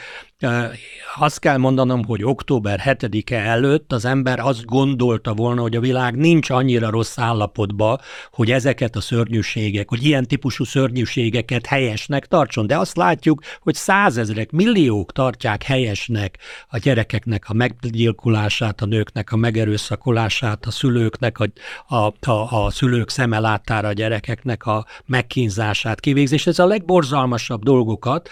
azt 1.16 1.40
kell 1.40 1.58
mondanom, 1.58 2.06
hogy 2.06 2.24
október 2.24 2.82
7-e 2.86 3.36
előtt 3.36 3.94
az 3.94 4.06
ember 4.06 4.40
azt 4.40 4.66
gondolta 4.66 5.34
volna, 5.34 5.62
hogy 5.62 5.76
a 5.76 5.80
világ 5.80 6.16
nincs 6.16 6.50
annyira 6.50 6.90
rossz 6.90 7.18
állapotban, 7.18 8.00
hogy 8.32 8.52
ezeket 8.52 8.96
a 8.96 9.02
szörnyűségek, 9.02 9.90
hogy 9.90 10.04
ilyen 10.06 10.26
típusú 10.26 10.64
szörnyűségeket 10.64 11.66
helyesnek 11.66 12.26
tartson. 12.26 12.68
De 12.68 12.78
azt 12.78 12.98
látjuk, 12.98 13.42
hogy 13.60 13.76
százezrek, 13.76 14.52
milliók 14.52 15.12
tartják 15.12 15.64
helyesnek 15.64 16.38
a 16.70 16.78
gyerekeknek 16.78 17.50
a 17.50 17.54
meggyilkulását, 17.54 18.82
a 18.82 18.86
nőknek 18.86 19.32
a 19.32 19.36
megerőszakolását, 19.36 20.66
a 20.66 20.72
szülőknek, 20.72 21.40
a, 21.40 21.48
a, 21.96 22.14
a, 22.32 22.66
a 22.66 22.72
szülők 22.72 23.10
szemelátára 23.10 23.88
a 23.88 23.94
gyerekeknek 23.94 24.66
a 24.66 24.86
megkínzását, 25.06 26.00
kivégzést. 26.00 26.48
Ez 26.48 26.60
a 26.60 26.66
legborzalmasabb 26.66 27.64
dolgokat, 27.64 28.30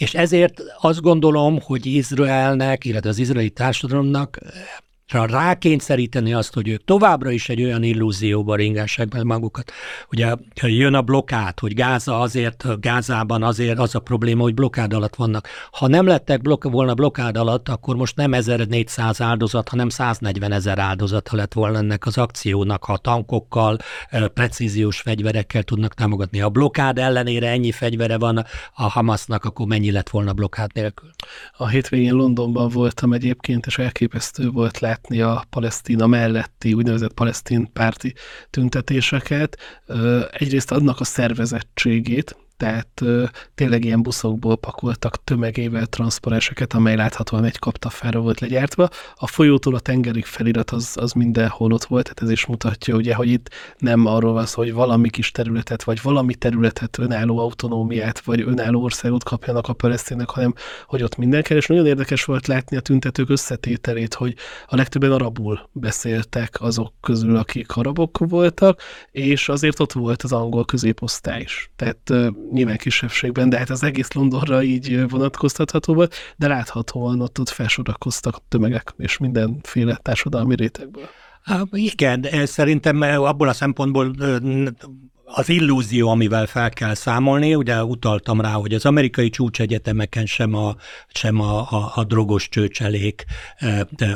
és 0.00 0.14
ezért 0.14 0.62
azt 0.80 1.00
gondolom, 1.00 1.60
hogy 1.60 1.86
Izraelnek, 1.86 2.84
illetve 2.84 3.08
az 3.08 3.18
izraeli 3.18 3.50
társadalomnak 3.50 4.38
rákényszeríteni 5.12 6.34
azt, 6.34 6.54
hogy 6.54 6.68
ők 6.68 6.84
továbbra 6.84 7.30
is 7.30 7.48
egy 7.48 7.62
olyan 7.62 7.82
illúzióban 7.82 8.56
ringássák 8.56 9.08
be 9.08 9.24
magukat. 9.24 9.72
Ugye 10.12 10.34
jön 10.54 10.94
a 10.94 11.02
blokkád, 11.02 11.58
hogy 11.58 11.74
Gáza 11.74 12.20
azért, 12.20 12.80
Gázában 12.80 13.42
azért 13.42 13.78
az 13.78 13.94
a 13.94 13.98
probléma, 13.98 14.42
hogy 14.42 14.54
blokkád 14.54 14.92
alatt 14.92 15.14
vannak. 15.14 15.48
Ha 15.72 15.86
nem 15.86 16.06
lettek 16.06 16.42
blokk, 16.42 16.64
volna 16.64 16.94
blokkád 16.94 17.36
alatt, 17.36 17.68
akkor 17.68 17.96
most 17.96 18.16
nem 18.16 18.34
1400 18.34 19.20
áldozat, 19.20 19.68
hanem 19.68 19.88
140 19.88 20.52
ezer 20.52 20.78
áldozata 20.78 21.36
lett 21.36 21.52
volna 21.52 21.78
ennek 21.78 22.06
az 22.06 22.18
akciónak, 22.18 22.84
ha 22.84 22.96
tankokkal, 22.96 23.78
precíziós 24.34 25.00
fegyverekkel 25.00 25.62
tudnak 25.62 25.94
támogatni. 25.94 26.38
Ha 26.38 26.46
a 26.46 26.50
blokkád 26.50 26.98
ellenére 26.98 27.48
ennyi 27.48 27.72
fegyvere 27.72 28.18
van 28.18 28.44
a 28.74 28.82
Hamasnak, 28.82 29.44
akkor 29.44 29.66
mennyi 29.66 29.90
lett 29.90 30.08
volna 30.08 30.32
blokkád 30.32 30.70
nélkül? 30.74 31.10
A 31.56 31.68
hétvégén 31.68 32.14
Londonban 32.14 32.68
voltam 32.68 33.12
egyébként, 33.12 33.66
és 33.66 33.78
elképesztő 33.78 34.50
volt 34.50 34.78
látni, 34.78 34.98
látni 35.00 35.20
a 35.20 35.44
Palesztina 35.50 36.06
melletti 36.06 36.72
úgynevezett 36.72 37.12
palesztin 37.12 37.72
párti 37.72 38.14
tüntetéseket. 38.50 39.58
Egyrészt 40.30 40.72
adnak 40.72 41.00
a 41.00 41.04
szervezettségét, 41.04 42.36
tehát 42.60 43.00
ö, 43.00 43.24
tényleg 43.54 43.84
ilyen 43.84 44.02
buszokból 44.02 44.56
pakoltak 44.56 45.24
tömegével 45.24 45.86
transzparenseket, 45.86 46.72
amely 46.72 46.96
láthatóan 46.96 47.44
egy 47.44 47.58
kaptafára 47.58 48.20
volt 48.20 48.40
legyártva. 48.40 48.88
A 49.14 49.26
folyótól 49.26 49.74
a 49.74 49.80
tengerig 49.80 50.24
felirat 50.24 50.70
az, 50.70 50.96
az 51.00 51.12
mindenhol 51.12 51.72
ott 51.72 51.84
volt, 51.84 52.02
tehát 52.02 52.22
ez 52.22 52.30
is 52.30 52.46
mutatja, 52.46 52.94
ugye, 52.94 53.14
hogy 53.14 53.28
itt 53.28 53.48
nem 53.78 54.06
arról 54.06 54.32
van 54.32 54.46
szó, 54.46 54.62
hogy 54.62 54.72
valami 54.72 55.10
kis 55.10 55.30
területet, 55.30 55.82
vagy 55.82 56.02
valami 56.02 56.34
területet, 56.34 56.98
önálló 56.98 57.38
autonómiát, 57.38 58.20
vagy 58.20 58.40
önálló 58.40 58.82
országot 58.82 59.24
kapjanak 59.24 59.68
a 59.68 59.72
palesztinek, 59.72 60.30
hanem 60.30 60.54
hogy 60.86 61.02
ott 61.02 61.16
minden 61.16 61.42
és 61.48 61.66
nagyon 61.66 61.86
érdekes 61.86 62.24
volt 62.24 62.46
látni 62.46 62.76
a 62.76 62.80
tüntetők 62.80 63.30
összetételét, 63.30 64.14
hogy 64.14 64.34
a 64.66 64.76
legtöbben 64.76 65.12
arabul 65.12 65.68
beszéltek 65.72 66.60
azok 66.60 66.92
közül, 67.00 67.36
akik 67.36 67.76
arabok 67.76 68.18
voltak, 68.18 68.80
és 69.10 69.48
azért 69.48 69.80
ott 69.80 69.92
volt 69.92 70.22
az 70.22 70.32
angol 70.32 70.64
középosztály 70.64 71.40
is. 71.40 71.70
Tehát 71.76 72.12
nyilván 72.52 72.76
kisebbségben, 72.76 73.48
de 73.48 73.58
hát 73.58 73.70
az 73.70 73.82
egész 73.82 74.12
Londonra 74.12 74.62
így 74.62 75.08
vonatkoztatható 75.08 75.94
volt, 75.94 76.14
de 76.36 76.48
láthatóan 76.48 77.20
ott, 77.20 77.40
ott 77.40 77.48
felsorakoztak 77.48 78.42
tömegek 78.48 78.94
és 78.98 79.18
mindenféle 79.18 79.98
társadalmi 80.02 80.54
rétegből. 80.54 81.08
Igen, 81.70 82.26
szerintem 82.44 83.00
abból 83.00 83.48
a 83.48 83.52
szempontból 83.52 84.14
az 85.32 85.48
illúzió, 85.48 86.08
amivel 86.08 86.46
fel 86.46 86.70
kell 86.70 86.94
számolni, 86.94 87.54
ugye 87.54 87.84
utaltam 87.84 88.40
rá, 88.40 88.52
hogy 88.52 88.74
az 88.74 88.84
amerikai 88.84 89.30
csúcsegyetemeken 89.30 90.26
sem 90.26 90.54
a, 90.54 90.76
sem 91.08 91.40
a, 91.40 91.60
a, 91.60 91.92
a 91.94 92.04
drogos 92.04 92.48
csőcselék 92.48 93.24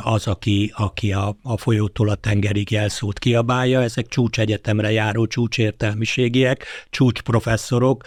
az, 0.02 0.26
aki, 0.26 0.72
aki 0.76 1.12
a, 1.12 1.36
a 1.42 1.56
folyótól 1.56 2.08
a 2.08 2.14
tengerig 2.14 2.70
jelszót 2.70 3.18
kiabálja, 3.18 3.82
ezek 3.82 4.06
csúcsegyetemre 4.06 4.90
járó 4.90 5.26
csúcsértelmiségiek, 5.26 6.66
csúcsprofesszorok, 6.90 8.04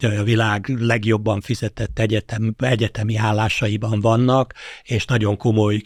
a 0.00 0.22
világ 0.22 0.68
legjobban 0.78 1.40
fizetett 1.40 1.98
egyetem, 1.98 2.54
egyetemi 2.58 3.16
állásaiban 3.16 4.00
vannak, 4.00 4.54
és 4.82 5.04
nagyon 5.04 5.36
komoly 5.36 5.80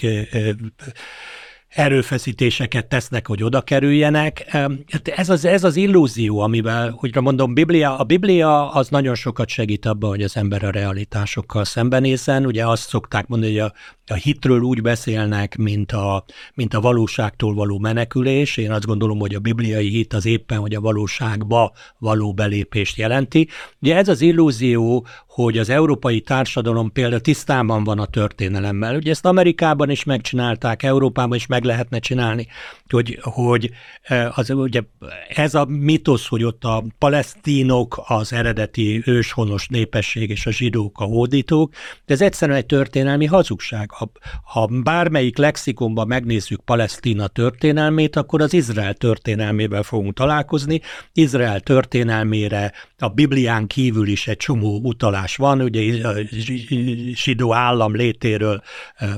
erőfeszítéseket 1.70 2.86
tesznek, 2.86 3.26
hogy 3.26 3.42
oda 3.42 3.60
kerüljenek. 3.60 4.46
Hát 4.88 5.08
ez 5.08 5.28
az, 5.28 5.44
ez 5.44 5.64
az 5.64 5.76
illúzió, 5.76 6.38
amivel, 6.38 6.90
hogy 6.96 7.16
mondom, 7.20 7.54
Biblia, 7.54 7.98
a 7.98 8.04
Biblia 8.04 8.70
az 8.70 8.88
nagyon 8.88 9.14
sokat 9.14 9.48
segít 9.48 9.86
abban, 9.86 10.10
hogy 10.10 10.22
az 10.22 10.36
ember 10.36 10.64
a 10.64 10.70
realitásokkal 10.70 11.64
szembenézzen. 11.64 12.46
Ugye 12.46 12.66
azt 12.66 12.88
szokták 12.88 13.26
mondani, 13.26 13.58
hogy 13.58 13.60
a, 13.60 13.72
a 14.12 14.14
hitről 14.14 14.60
úgy 14.60 14.82
beszélnek, 14.82 15.56
mint 15.56 15.92
a, 15.92 16.24
mint 16.54 16.74
a 16.74 16.80
valóságtól 16.80 17.54
való 17.54 17.78
menekülés. 17.78 18.56
Én 18.56 18.70
azt 18.72 18.86
gondolom, 18.86 19.18
hogy 19.18 19.34
a 19.34 19.40
bibliai 19.40 19.88
hit 19.88 20.12
az 20.12 20.26
éppen, 20.26 20.58
hogy 20.58 20.74
a 20.74 20.80
valóságba 20.80 21.72
való 21.98 22.32
belépést 22.32 22.96
jelenti. 22.96 23.48
Ugye 23.80 23.96
ez 23.96 24.08
az 24.08 24.20
illúzió, 24.20 25.06
hogy 25.30 25.58
az 25.58 25.68
európai 25.68 26.20
társadalom 26.20 26.92
például 26.92 27.20
tisztában 27.20 27.84
van 27.84 27.98
a 27.98 28.06
történelemmel. 28.06 28.96
Ugye 28.96 29.10
ezt 29.10 29.24
Amerikában 29.24 29.90
is 29.90 30.04
megcsinálták, 30.04 30.82
Európában 30.82 31.36
is 31.36 31.46
meg 31.46 31.64
lehetne 31.64 31.98
csinálni, 31.98 32.46
hogy, 32.88 33.18
hogy 33.22 33.70
e, 34.02 34.32
az, 34.34 34.50
ugye 34.50 34.82
ez 35.28 35.54
a 35.54 35.64
mitosz, 35.64 36.26
hogy 36.26 36.44
ott 36.44 36.64
a 36.64 36.84
palesztinok 36.98 38.02
az 38.06 38.32
eredeti 38.32 39.02
őshonos 39.04 39.68
népesség 39.68 40.30
és 40.30 40.46
a 40.46 40.50
zsidók 40.50 41.00
a 41.00 41.04
hódítók, 41.04 41.74
de 42.06 42.14
ez 42.14 42.20
egyszerűen 42.20 42.58
egy 42.58 42.66
történelmi 42.66 43.26
hazugság. 43.26 43.90
Ha, 43.90 44.10
ha 44.44 44.66
bármelyik 44.66 45.38
lexikonban 45.38 46.06
megnézzük 46.06 46.64
Palesztina 46.64 47.26
történelmét, 47.26 48.16
akkor 48.16 48.40
az 48.42 48.52
Izrael 48.52 48.94
történelmével 48.94 49.82
fogunk 49.82 50.14
találkozni. 50.14 50.80
Izrael 51.12 51.60
történelmére 51.60 52.72
a 53.02 53.08
Biblián 53.08 53.66
kívül 53.66 54.08
is 54.08 54.26
egy 54.26 54.36
csomó 54.36 54.80
utalás 54.82 55.36
van, 55.36 55.60
ugye 55.60 56.08
a 56.08 56.14
zsidó 57.12 57.54
állam 57.54 57.94
létéről 57.94 58.62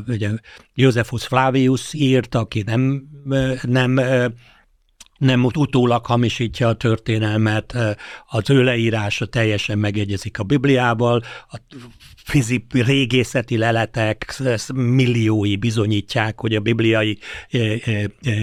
ugye 0.06 0.30
Josephus 0.74 1.26
Flavius 1.26 1.92
írt, 1.92 2.34
aki 2.34 2.62
nem, 2.62 3.08
nem 3.62 4.00
nem 5.18 5.44
utólag 5.44 6.06
hamisítja 6.06 6.68
a 6.68 6.74
történelmet, 6.74 7.76
az 8.26 8.50
ő 8.50 8.62
leírása 8.62 9.26
teljesen 9.26 9.78
megegyezik 9.78 10.38
a 10.38 10.42
Bibliával, 10.42 11.22
a 11.50 11.60
fizik, 12.24 12.64
régészeti 12.72 13.56
leletek 13.56 14.40
milliói 14.74 15.56
bizonyítják, 15.56 16.40
hogy 16.40 16.54
a 16.54 16.60
bibliai 16.60 17.18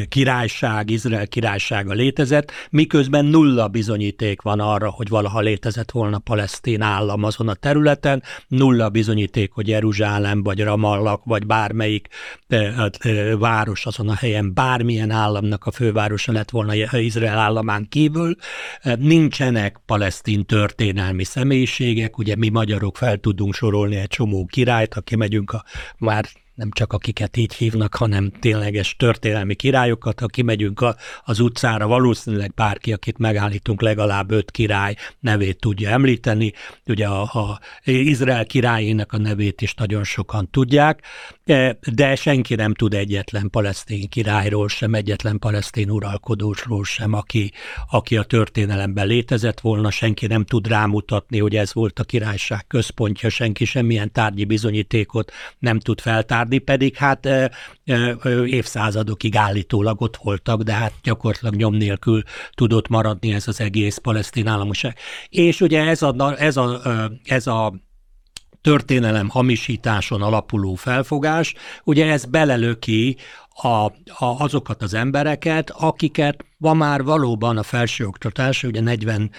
királyság, 0.09 0.89
Izrael 0.89 1.27
királysága 1.27 1.93
létezett, 1.93 2.51
miközben 2.69 3.25
nulla 3.25 3.67
bizonyíték 3.67 4.41
van 4.41 4.59
arra, 4.59 4.89
hogy 4.89 5.07
valaha 5.09 5.39
létezett 5.39 5.91
volna 5.91 6.19
palesztin 6.19 6.81
állam 6.81 7.23
azon 7.23 7.47
a 7.47 7.53
területen, 7.53 8.23
nulla 8.47 8.89
bizonyíték, 8.89 9.51
hogy 9.51 9.67
Jeruzsálem, 9.67 10.43
vagy 10.43 10.63
Ramallak, 10.63 11.23
vagy 11.23 11.45
bármelyik 11.45 12.07
város 13.37 13.85
azon 13.85 14.09
a 14.09 14.15
helyen 14.15 14.53
bármilyen 14.53 15.11
államnak 15.11 15.65
a 15.65 15.71
fővárosa 15.71 16.31
lett 16.31 16.49
volna 16.49 16.97
Izrael 16.97 17.37
államán 17.37 17.87
kívül. 17.89 18.35
Nincsenek 18.97 19.81
palesztin 19.85 20.45
történelmi 20.45 21.23
személyiségek, 21.23 22.17
ugye 22.17 22.35
mi 22.35 22.49
magyarok 22.49 22.97
fel 22.97 23.17
tudunk 23.17 23.53
sorolni 23.53 23.67
egy 23.75 24.07
csomó 24.07 24.45
királyt, 24.45 24.93
aki 24.93 25.15
megyünk 25.15 25.51
a 25.51 25.63
már 25.97 26.25
nem 26.59 26.71
csak 26.71 26.93
akiket 26.93 27.37
így 27.37 27.53
hívnak, 27.53 27.95
hanem 27.95 28.31
tényleges 28.31 28.95
történelmi 28.95 29.55
királyokat, 29.55 30.19
ha 30.19 30.25
kimegyünk 30.25 30.81
a, 30.81 30.95
az 31.23 31.39
utcára, 31.39 31.87
valószínűleg 31.87 32.53
bárki, 32.53 32.93
akit 32.93 33.17
megállítunk, 33.17 33.81
legalább 33.81 34.31
öt 34.31 34.51
király 34.51 34.95
nevét 35.19 35.59
tudja 35.59 35.89
említeni. 35.89 36.53
Ugye 36.85 37.07
a, 37.07 37.21
a 37.21 37.59
Izrael 37.83 38.45
királyének 38.45 39.13
a 39.13 39.17
nevét 39.17 39.61
is 39.61 39.73
nagyon 39.73 40.03
sokan 40.03 40.49
tudják, 40.51 41.01
de 41.93 42.15
senki 42.15 42.55
nem 42.55 42.73
tud 42.73 42.93
egyetlen 42.93 43.49
palesztin 43.49 44.09
királyról 44.09 44.67
sem, 44.67 44.93
egyetlen 44.93 45.39
palesztin 45.39 45.89
uralkodósról 45.89 46.83
sem, 46.83 47.13
aki, 47.13 47.51
aki 47.89 48.17
a 48.17 48.23
történelemben 48.23 49.07
létezett 49.07 49.59
volna, 49.59 49.91
senki 49.91 50.27
nem 50.27 50.45
tud 50.45 50.67
rámutatni, 50.67 51.39
hogy 51.39 51.55
ez 51.55 51.73
volt 51.73 51.99
a 51.99 52.03
királyság 52.03 52.67
központja, 52.67 53.29
senki 53.29 53.65
semmilyen 53.65 54.11
tárgyi 54.11 54.45
bizonyítékot 54.45 55.31
nem 55.59 55.79
tud 55.79 56.01
feltárni, 56.01 56.57
pedig 56.57 56.95
hát 56.95 57.29
évszázadokig 58.45 59.35
állítólag 59.35 60.01
ott 60.01 60.17
voltak, 60.17 60.61
de 60.61 60.73
hát 60.73 60.93
gyakorlatilag 61.03 61.55
nyom 61.55 61.73
nélkül 61.75 62.23
tudott 62.51 62.87
maradni 62.87 63.33
ez 63.33 63.47
az 63.47 63.61
egész 63.61 63.97
palesztin 63.97 64.47
államoság. 64.47 64.97
És 65.29 65.61
ugye 65.61 65.81
ez 65.81 66.01
a, 66.01 66.35
ez 66.37 66.57
a, 66.57 66.81
ez 67.23 67.47
a 67.47 67.73
történelem 68.61 69.29
hamisításon 69.29 70.21
alapuló 70.21 70.75
felfogás, 70.75 71.53
ugye 71.83 72.11
ez 72.11 72.25
belelöki 72.25 73.17
a, 73.61 73.85
a, 73.85 73.91
azokat 74.17 74.81
az 74.81 74.93
embereket, 74.93 75.69
akiket 75.69 76.43
van 76.61 76.77
már 76.77 77.03
valóban 77.03 77.57
a 77.57 77.63
felsőoktatás, 77.63 78.63
ugye 78.63 78.81
40, 78.81 79.31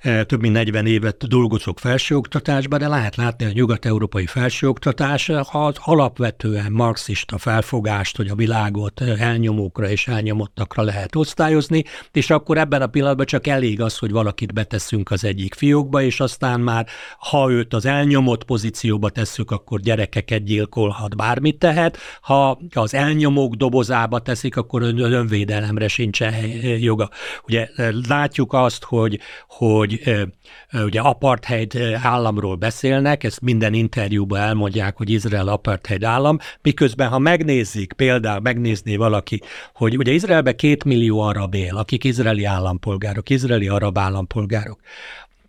eh, 0.00 0.24
több 0.24 0.40
mint 0.40 0.54
40 0.54 0.86
évet 0.86 1.28
dolgozok 1.28 1.78
felsőoktatásban, 1.78 2.78
de 2.78 2.88
lehet 2.88 3.16
látni 3.16 3.44
a 3.44 3.50
nyugat-európai 3.52 4.26
felsőoktatás 4.26 5.28
az 5.28 5.76
alapvetően 5.78 6.72
marxista 6.72 7.38
felfogást, 7.38 8.16
hogy 8.16 8.28
a 8.28 8.34
világot 8.34 9.00
elnyomókra 9.00 9.88
és 9.88 10.08
elnyomottakra 10.08 10.82
lehet 10.82 11.16
osztályozni, 11.16 11.84
és 12.12 12.30
akkor 12.30 12.58
ebben 12.58 12.82
a 12.82 12.86
pillanatban 12.86 13.26
csak 13.26 13.46
elég 13.46 13.80
az, 13.80 13.98
hogy 13.98 14.10
valakit 14.10 14.54
beteszünk 14.54 15.10
az 15.10 15.24
egyik 15.24 15.54
fiókba, 15.54 16.02
és 16.02 16.20
aztán 16.20 16.60
már, 16.60 16.86
ha 17.18 17.50
őt 17.50 17.74
az 17.74 17.86
elnyomott 17.86 18.44
pozícióba 18.44 19.08
tesszük, 19.08 19.50
akkor 19.50 19.80
gyerekeket 19.80 20.44
gyilkolhat, 20.44 21.16
bármit 21.16 21.58
tehet, 21.58 21.98
ha 22.20 22.58
az 22.74 22.94
elnyomók 22.94 23.54
dobozába 23.60 24.18
teszik, 24.18 24.56
akkor 24.56 24.82
önvédelemre 24.96 25.88
sincsen 25.88 26.34
joga. 26.78 27.10
Ugye 27.46 27.68
látjuk 28.08 28.52
azt, 28.52 28.84
hogy, 28.84 29.20
hogy 29.48 30.00
ugye 30.72 31.00
apartheid 31.00 31.76
államról 32.02 32.56
beszélnek, 32.56 33.24
ezt 33.24 33.40
minden 33.40 33.74
interjúban 33.74 34.40
elmondják, 34.40 34.96
hogy 34.96 35.10
Izrael 35.10 35.48
apartheid 35.48 36.04
állam, 36.04 36.38
miközben 36.62 37.08
ha 37.08 37.18
megnézik, 37.18 37.92
például 37.92 38.40
megnézné 38.40 38.96
valaki, 38.96 39.40
hogy 39.74 39.96
ugye 39.96 40.12
Izraelben 40.12 40.56
két 40.56 40.84
millió 40.84 41.20
arab 41.20 41.54
él, 41.54 41.76
akik 41.76 42.04
izraeli 42.04 42.44
állampolgárok, 42.44 43.30
izraeli 43.30 43.68
arab 43.68 43.98
állampolgárok 43.98 44.80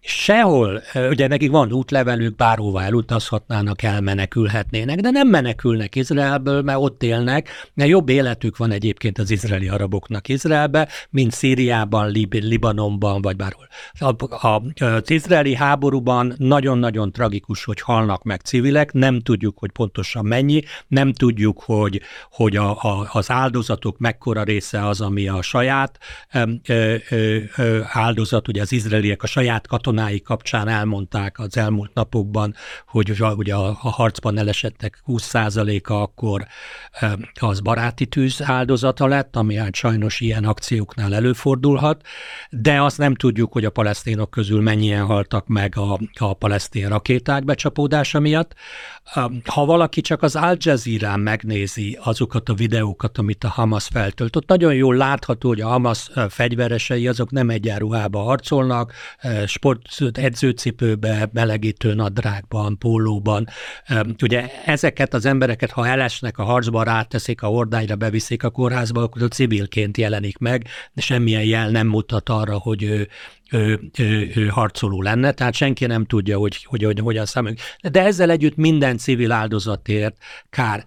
sehol, 0.03 0.81
ugye 1.09 1.27
nekik 1.27 1.51
van 1.51 1.71
útlevelük, 1.71 2.35
bárhova 2.35 2.83
elutazhatnának, 2.83 3.83
elmenekülhetnének, 3.83 4.99
de 4.99 5.09
nem 5.09 5.27
menekülnek 5.27 5.95
Izraelből, 5.95 6.61
mert 6.61 6.79
ott 6.81 7.03
élnek, 7.03 7.49
mert 7.73 7.89
jobb 7.89 8.09
életük 8.09 8.57
van 8.57 8.71
egyébként 8.71 9.17
az 9.17 9.29
izraeli 9.31 9.67
araboknak 9.67 10.27
Izraelbe, 10.27 10.87
mint 11.09 11.31
Szíriában, 11.31 12.09
Lib- 12.09 12.43
Libanonban, 12.43 13.21
vagy 13.21 13.35
bárhol. 13.35 13.67
A, 13.99 14.47
a, 14.47 14.63
az 14.85 15.09
izraeli 15.09 15.55
háborúban 15.55 16.33
nagyon-nagyon 16.37 17.11
tragikus, 17.11 17.63
hogy 17.63 17.81
halnak 17.81 18.23
meg 18.23 18.41
civilek, 18.41 18.91
nem 18.93 19.19
tudjuk, 19.19 19.57
hogy 19.57 19.71
pontosan 19.71 20.25
mennyi, 20.25 20.61
nem 20.87 21.13
tudjuk, 21.13 21.61
hogy, 21.63 22.01
hogy 22.31 22.55
a, 22.55 22.69
a, 22.69 23.09
az 23.11 23.31
áldozatok 23.31 23.97
mekkora 23.97 24.43
része 24.43 24.87
az, 24.87 25.01
ami 25.01 25.27
a 25.27 25.41
saját 25.41 25.97
ö, 26.33 26.95
ö, 27.09 27.37
ö, 27.57 27.79
áldozat, 27.83 28.47
ugye 28.47 28.61
az 28.61 28.71
izraeliek 28.71 29.23
a 29.23 29.27
saját 29.27 29.67
katonák, 29.67 29.89
katonái 29.91 30.21
kapcsán 30.21 30.67
elmondták 30.67 31.39
az 31.39 31.57
elmúlt 31.57 31.93
napokban, 31.93 32.55
hogy 32.87 33.21
ugye 33.35 33.55
a, 33.55 33.67
a 33.67 33.89
harcban 33.89 34.37
elesettek 34.37 35.01
20%-a 35.07 35.93
akkor 35.93 36.47
az 37.39 37.59
baráti 37.59 38.05
tűz 38.05 38.41
áldozata 38.43 39.07
lett, 39.07 39.35
ami 39.35 39.55
hát 39.55 39.75
sajnos 39.75 40.19
ilyen 40.19 40.43
akcióknál 40.43 41.15
előfordulhat, 41.15 42.01
de 42.49 42.81
azt 42.81 42.97
nem 42.97 43.15
tudjuk, 43.15 43.51
hogy 43.53 43.65
a 43.65 43.69
palesztinok 43.69 44.29
közül 44.29 44.61
mennyien 44.61 45.05
haltak 45.05 45.47
meg 45.47 45.77
a, 45.77 45.99
a 46.19 46.33
palesztin 46.33 46.87
rakéták 46.87 47.43
becsapódása 47.45 48.19
miatt. 48.19 48.55
Ha 49.45 49.65
valaki 49.65 50.01
csak 50.01 50.21
az 50.23 50.35
Al 50.35 50.57
Jazeera 50.59 51.17
megnézi 51.17 51.97
azokat 52.03 52.49
a 52.49 52.53
videókat, 52.53 53.17
amit 53.17 53.43
a 53.43 53.47
Hamas 53.47 53.87
feltölt, 53.91 54.35
ott 54.35 54.47
nagyon 54.47 54.73
jól 54.73 54.95
látható, 54.95 55.47
hogy 55.47 55.61
a 55.61 55.67
Hamas 55.67 56.09
fegyveresei 56.29 57.07
azok 57.07 57.31
nem 57.31 57.49
egyenruhába 57.49 58.19
harcolnak, 58.19 58.93
sport 59.45 59.87
edzőcipőbe, 60.13 61.29
melegítő 61.33 61.93
nadrágban, 61.93 62.77
pólóban. 62.77 63.47
Ugye 64.21 64.49
ezeket 64.65 65.13
az 65.13 65.25
embereket, 65.25 65.71
ha 65.71 65.87
elesnek 65.87 66.37
a 66.37 66.43
harcba, 66.43 66.83
ráteszik 66.83 67.41
a 67.41 67.47
hordályra, 67.47 67.95
beviszik 67.95 68.43
a 68.43 68.49
kórházba, 68.49 69.01
akkor 69.01 69.27
civilként 69.27 69.97
jelenik 69.97 70.37
meg, 70.37 70.67
de 70.93 71.01
semmilyen 71.01 71.43
jel 71.43 71.69
nem 71.69 71.87
mutat 71.87 72.29
arra, 72.29 72.57
hogy 72.57 72.83
ő, 72.83 73.07
ő, 73.51 73.79
ő, 73.97 74.31
ő 74.35 74.47
harcoló 74.47 75.01
lenne, 75.01 75.31
tehát 75.31 75.53
senki 75.53 75.85
nem 75.85 76.05
tudja, 76.05 76.37
hogy, 76.37 76.63
hogy, 76.63 76.83
hogy 76.83 76.99
hogyan 76.99 77.25
számoljuk. 77.25 77.59
De 77.91 78.03
ezzel 78.03 78.29
együtt 78.29 78.55
minden 78.55 78.97
civil 78.97 79.31
áldozatért 79.31 80.17
kár 80.49 80.85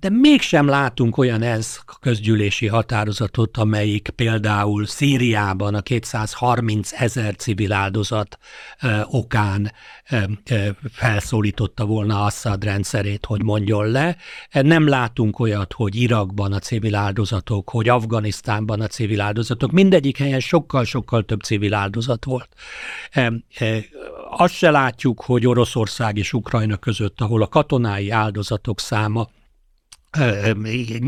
de 0.00 0.08
mégsem 0.10 0.66
látunk 0.66 1.16
olyan 1.16 1.42
ENSZ 1.42 1.82
közgyűlési 2.00 2.66
határozatot, 2.66 3.56
amelyik 3.56 4.08
például 4.08 4.86
Szíriában 4.86 5.74
a 5.74 5.80
230 5.80 6.92
ezer 6.92 7.36
civil 7.36 7.72
áldozat 7.72 8.38
ö, 8.82 9.00
okán 9.04 9.72
ö, 10.10 10.16
ö, 10.50 10.68
felszólította 10.92 11.84
volna 11.84 12.24
Assad 12.24 12.64
rendszerét, 12.64 13.26
hogy 13.26 13.42
mondjon 13.42 13.86
le. 13.86 14.16
Nem 14.50 14.88
látunk 14.88 15.38
olyat, 15.38 15.72
hogy 15.72 15.94
Irakban 15.94 16.52
a 16.52 16.58
civil 16.58 16.94
áldozatok, 16.94 17.70
hogy 17.70 17.88
Afganisztánban 17.88 18.80
a 18.80 18.86
civil 18.86 19.20
áldozatok, 19.20 19.70
mindegyik 19.70 20.18
helyen 20.18 20.40
sokkal-sokkal 20.40 21.24
több 21.24 21.40
civil 21.40 21.74
áldozat 21.74 22.24
volt. 22.24 22.48
Azt 24.30 24.54
se 24.54 24.70
látjuk, 24.70 25.20
hogy 25.20 25.46
Oroszország 25.46 26.16
és 26.16 26.32
Ukrajna 26.32 26.76
között, 26.76 27.20
ahol 27.20 27.42
a 27.42 27.48
katonái 27.48 28.10
áldozatok 28.10 28.80
száma 28.80 29.28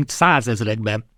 százezrekben 0.05 1.11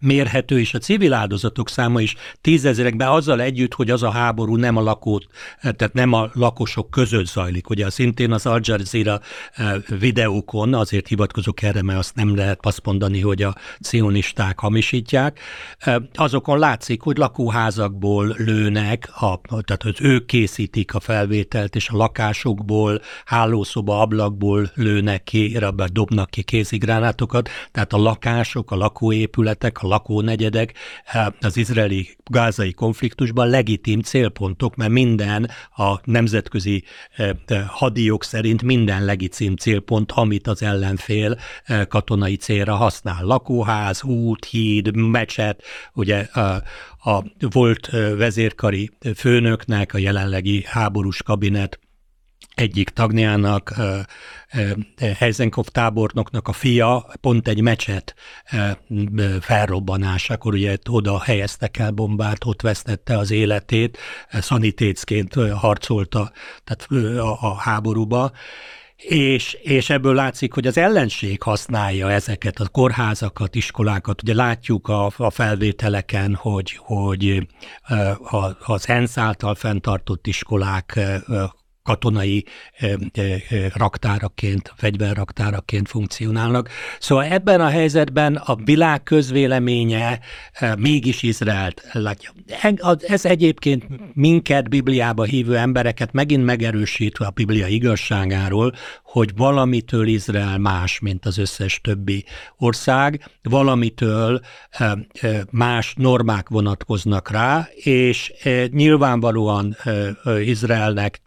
mérhető, 0.00 0.60
és 0.60 0.74
a 0.74 0.78
civil 0.78 1.12
áldozatok 1.12 1.68
száma 1.68 2.00
is 2.00 2.14
tízezerekben 2.40 3.08
azzal 3.08 3.40
együtt, 3.40 3.74
hogy 3.74 3.90
az 3.90 4.02
a 4.02 4.10
háború 4.10 4.56
nem 4.56 4.76
a 4.76 4.82
lakót, 4.82 5.26
tehát 5.60 5.92
nem 5.92 6.12
a 6.12 6.30
lakosok 6.32 6.90
között 6.90 7.26
zajlik. 7.26 7.70
Ugye 7.70 7.90
szintén 7.90 8.32
az 8.32 8.46
Al 8.46 8.60
Jazeera 8.62 9.20
eh, 9.52 9.74
videókon, 9.98 10.74
azért 10.74 11.08
hivatkozok 11.08 11.62
erre, 11.62 11.82
mert 11.82 11.98
azt 11.98 12.14
nem 12.14 12.36
lehet 12.36 12.58
azt 12.62 12.84
mondani, 12.84 13.20
hogy 13.20 13.42
a 13.42 13.54
cionisták 13.80 14.58
hamisítják, 14.58 15.40
eh, 15.78 15.96
azokon 16.14 16.58
látszik, 16.58 17.02
hogy 17.02 17.16
lakóházakból 17.16 18.34
lőnek, 18.38 19.10
a, 19.14 19.40
tehát 19.64 19.82
hogy 19.82 19.96
ők 20.00 20.26
készítik 20.26 20.94
a 20.94 21.00
felvételt, 21.00 21.76
és 21.76 21.88
a 21.88 21.96
lakásokból, 21.96 23.00
hálószoba 23.24 24.00
ablakból 24.00 24.70
lőnek 24.74 25.24
ki, 25.24 25.58
dobnak 25.92 26.30
ki 26.30 26.42
kézigránátokat, 26.42 27.48
tehát 27.72 27.92
a 27.92 27.98
lakások, 27.98 28.70
a 28.70 28.76
lakóépületek, 28.76 29.59
területek, 29.60 29.82
a 29.82 29.86
lakónegyedek 29.86 30.74
eh, 31.04 31.26
az 31.40 31.56
izraeli 31.56 32.08
gázai 32.24 32.72
konfliktusban 32.72 33.48
legitim 33.48 34.00
célpontok, 34.00 34.76
mert 34.76 34.90
minden 34.90 35.50
a 35.76 36.00
nemzetközi 36.04 36.84
eh, 37.16 37.30
eh, 37.46 37.64
hadijog 37.68 38.22
szerint 38.22 38.62
minden 38.62 39.04
legitim 39.04 39.56
célpont, 39.56 40.12
amit 40.12 40.46
az 40.46 40.62
ellenfél 40.62 41.38
katonai 41.88 42.36
célra 42.36 42.74
használ. 42.74 43.24
Lakóház, 43.24 44.02
út, 44.02 44.44
híd, 44.44 44.96
mecset, 44.96 45.62
ugye 45.94 46.18
a 47.02 47.24
volt 47.50 47.86
vezérkari 48.16 48.90
főnöknek, 49.16 49.94
a 49.94 49.98
jelenlegi 49.98 50.64
háborús 50.66 51.22
kabinet 51.22 51.78
egyik 52.60 52.88
tagjának, 52.88 53.74
Heisenkopf 55.18 55.68
tábornoknak 55.68 56.48
a 56.48 56.52
fia 56.52 57.06
pont 57.20 57.48
egy 57.48 57.60
mecset 57.60 58.14
felrobbanásakor 59.40 60.54
ugye 60.54 60.76
oda 60.88 61.20
helyeztek 61.20 61.78
el 61.78 61.90
bombát, 61.90 62.44
ott 62.44 62.62
vesztette 62.62 63.18
az 63.18 63.30
életét, 63.30 63.98
szanitécként 64.30 65.34
harcolta 65.34 66.32
tehát 66.64 67.16
a, 67.40 67.54
háborúba, 67.54 68.32
és, 68.96 69.52
és 69.62 69.90
ebből 69.90 70.14
látszik, 70.14 70.52
hogy 70.52 70.66
az 70.66 70.78
ellenség 70.78 71.42
használja 71.42 72.10
ezeket 72.10 72.60
a 72.60 72.68
kórházakat, 72.68 73.54
iskolákat. 73.54 74.22
Ugye 74.22 74.34
látjuk 74.34 74.88
a, 74.88 75.10
a 75.16 75.30
felvételeken, 75.30 76.34
hogy, 76.34 76.78
hogy 76.78 77.46
az 78.60 78.88
ENSZ 78.88 79.18
által 79.18 79.54
fenntartott 79.54 80.26
iskolák 80.26 81.00
katonai 81.82 82.44
raktáraként, 83.74 84.72
fegyverraktáraként 84.76 85.88
funkcionálnak. 85.88 86.68
Szóval 86.98 87.24
ebben 87.24 87.60
a 87.60 87.68
helyzetben 87.68 88.34
a 88.36 88.54
világ 88.54 89.02
közvéleménye 89.02 90.20
mégis 90.78 91.22
Izraelt 91.22 91.82
látja. 91.92 92.32
Ez 93.00 93.24
egyébként 93.24 93.86
minket, 94.14 94.68
Bibliába 94.68 95.24
hívő 95.24 95.56
embereket 95.56 96.12
megint 96.12 96.44
megerősítve 96.44 97.26
a 97.26 97.30
Biblia 97.30 97.66
igazságáról, 97.66 98.74
hogy 99.02 99.30
valamitől 99.36 100.06
Izrael 100.06 100.58
más, 100.58 100.98
mint 100.98 101.26
az 101.26 101.38
összes 101.38 101.80
többi 101.80 102.24
ország, 102.56 103.24
valamitől 103.42 104.40
más 105.50 105.94
normák 105.96 106.48
vonatkoznak 106.48 107.30
rá, 107.30 107.68
és 107.74 108.32
nyilvánvalóan 108.70 109.76
Izraelnek 110.44 111.20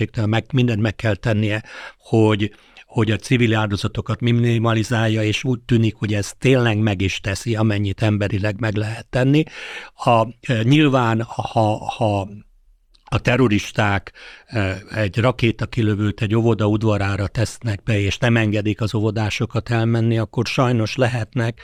kétségtelen 0.00 0.28
meg, 0.28 0.46
mindent 0.52 0.80
meg 0.80 0.94
kell 0.96 1.14
tennie, 1.14 1.62
hogy 1.98 2.54
hogy 2.86 3.10
a 3.10 3.16
civil 3.16 3.54
áldozatokat 3.54 4.20
minimalizálja, 4.20 5.22
és 5.22 5.44
úgy 5.44 5.60
tűnik, 5.60 5.94
hogy 5.94 6.14
ez 6.14 6.32
tényleg 6.38 6.78
meg 6.78 7.00
is 7.00 7.20
teszi, 7.20 7.56
amennyit 7.56 8.02
emberileg 8.02 8.60
meg 8.60 8.74
lehet 8.74 9.06
tenni. 9.06 9.42
A, 9.94 10.26
nyilván, 10.62 11.22
ha, 11.22 11.76
ha 11.96 12.28
a 13.12 13.18
terroristák 13.18 14.12
egy 14.94 15.18
rakétakilövőt 15.18 16.20
egy 16.20 16.34
óvoda 16.34 16.66
udvarára 16.66 17.26
tesznek 17.26 17.82
be, 17.82 18.00
és 18.00 18.18
nem 18.18 18.36
engedik 18.36 18.80
az 18.80 18.94
óvodásokat 18.94 19.70
elmenni, 19.70 20.18
akkor 20.18 20.46
sajnos 20.46 20.96
lehetnek 20.96 21.60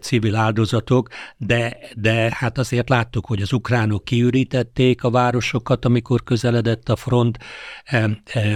civil 0.00 0.36
áldozatok, 0.36 1.08
de, 1.36 1.78
de 1.96 2.36
hát 2.38 2.58
azért 2.58 2.88
láttuk, 2.88 3.26
hogy 3.26 3.42
az 3.42 3.52
ukránok 3.52 4.04
kiürítették 4.04 5.04
a 5.04 5.10
városokat, 5.10 5.84
amikor 5.84 6.22
közeledett 6.22 6.88
a 6.88 6.96
front, 6.96 7.38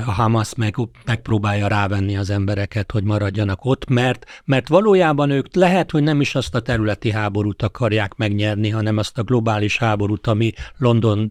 a 0.07 0.13
Hamas 0.13 0.55
meg, 0.55 0.75
megpróbálja 1.07 1.67
rávenni 1.67 2.17
az 2.17 2.31
embereket, 2.31 2.93
hogy 2.93 3.05
maradjanak 3.05 3.65
ott, 3.65 3.89
mert, 3.89 4.43
mert 4.45 4.69
valójában 4.69 5.31
ők 5.31 5.55
lehet, 5.55 5.91
hogy 5.91 6.03
nem 6.03 6.21
is 6.21 6.35
azt 6.35 6.55
a 6.55 6.61
területi 6.61 7.11
háborút 7.11 7.63
akarják 7.63 8.15
megnyerni, 8.17 8.71
hanem 8.71 8.97
azt 8.97 9.19
a 9.19 9.23
globális 9.23 9.79
háborút, 9.79 10.27
ami 10.27 10.53
London 10.77 11.31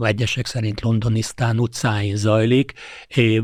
egyesek 0.00 0.46
szerint 0.46 0.80
Londonisztán 0.80 1.58
utcáin 1.58 2.16
zajlik, 2.16 2.72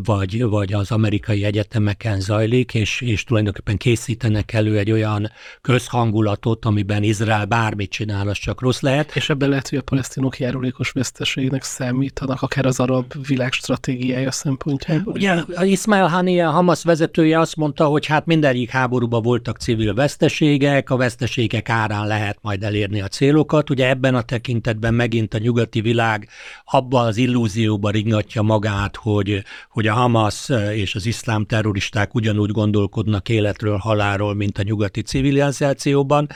vagy, 0.05 0.43
vagy 0.45 0.73
az 0.73 0.91
amerikai 0.91 1.45
egyetemeken 1.45 2.21
zajlik, 2.21 2.75
és, 2.75 3.01
és 3.01 3.25
tulajdonképpen 3.25 3.77
készítenek 3.77 4.53
elő 4.53 4.79
egy 4.79 4.91
olyan 4.91 5.31
közhangulatot, 5.61 6.65
amiben 6.65 7.03
Izrael 7.03 7.45
bármit 7.45 7.91
csinál, 7.91 8.29
az 8.29 8.39
csak 8.39 8.61
rossz 8.61 8.81
lehet. 8.81 9.17
És 9.17 9.31
ebben 9.31 9.49
lehet, 9.49 9.69
hogy 9.69 9.79
a 9.79 9.83
palesztinok 9.83 10.39
járulékos 10.39 10.91
veszteségnek 10.91 11.63
számítanak, 11.63 12.43
akár 12.43 12.67
az 12.67 12.81
arab 12.81 13.27
világ 13.27 13.53
stratégiája 13.53 14.31
szempontjából. 14.31 15.13
Ugye 15.13 15.35
Ismail 15.61 16.07
Haniya, 16.07 16.51
Hamas 16.51 16.83
vezetője 16.83 17.41
azt 17.41 17.57
mondta, 17.57 17.87
hogy 17.87 18.07
hát 18.07 18.27
mindegyik 18.27 18.71
háborúban 18.71 19.23
voltak 19.23 19.59
civil 19.59 19.95
veszteségek, 19.95 20.91
a 20.91 20.97
veszteségek 20.97 21.69
árán 21.69 22.07
lehet 22.07 22.39
majd 22.41 22.63
elérni 22.63 23.01
a 23.01 23.09
célokat. 23.09 23.71
Ugye 23.71 23.89
ebben 23.89 24.15
a 24.15 24.23
tekintetben 24.23 24.95
megint 24.95 25.35
a 25.35 25.39
nyugati 25.39 25.81
világ 25.81 26.29
abban 26.65 27.07
az 27.07 27.17
illúzióban 27.17 27.93
ringatja 27.93 28.43
magát, 28.43 28.97
hogy, 28.97 29.45
hogy 29.71 29.87
a 29.87 29.93
Hamas 29.93 30.49
és 30.75 30.95
az 30.95 31.07
iszlám 31.07 31.45
terroristák 31.45 32.15
ugyanúgy 32.15 32.51
gondolkodnak 32.51 33.29
életről, 33.29 33.77
halálról, 33.77 34.35
mint 34.35 34.59
a 34.59 34.63
nyugati 34.63 35.03
civilizációban. 35.03 36.29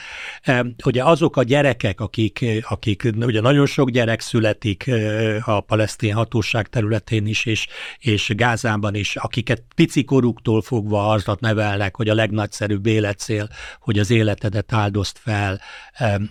Ugye 0.85 1.03
azok 1.03 1.37
a 1.37 1.43
gyerekek, 1.43 2.01
akik, 2.01 2.45
akik 2.69 3.11
ugye 3.19 3.41
nagyon 3.41 3.65
sok 3.65 3.89
gyerek 3.89 4.19
születik 4.19 4.91
a 5.41 5.59
palesztin 5.59 6.13
hatóság 6.13 6.67
területén 6.67 7.25
is, 7.27 7.45
és, 7.45 7.67
és 7.99 8.31
Gázában 8.35 8.95
is, 8.95 9.15
akiket 9.15 9.63
picikoruktól 9.75 10.61
fogva 10.61 11.09
azat 11.09 11.39
nevelnek, 11.39 11.95
hogy 11.95 12.09
a 12.09 12.13
legnagyszerűbb 12.13 12.85
életcél, 12.85 13.49
hogy 13.79 13.99
az 13.99 14.11
életedet 14.11 14.73
áldozt 14.73 15.19
fel 15.19 15.61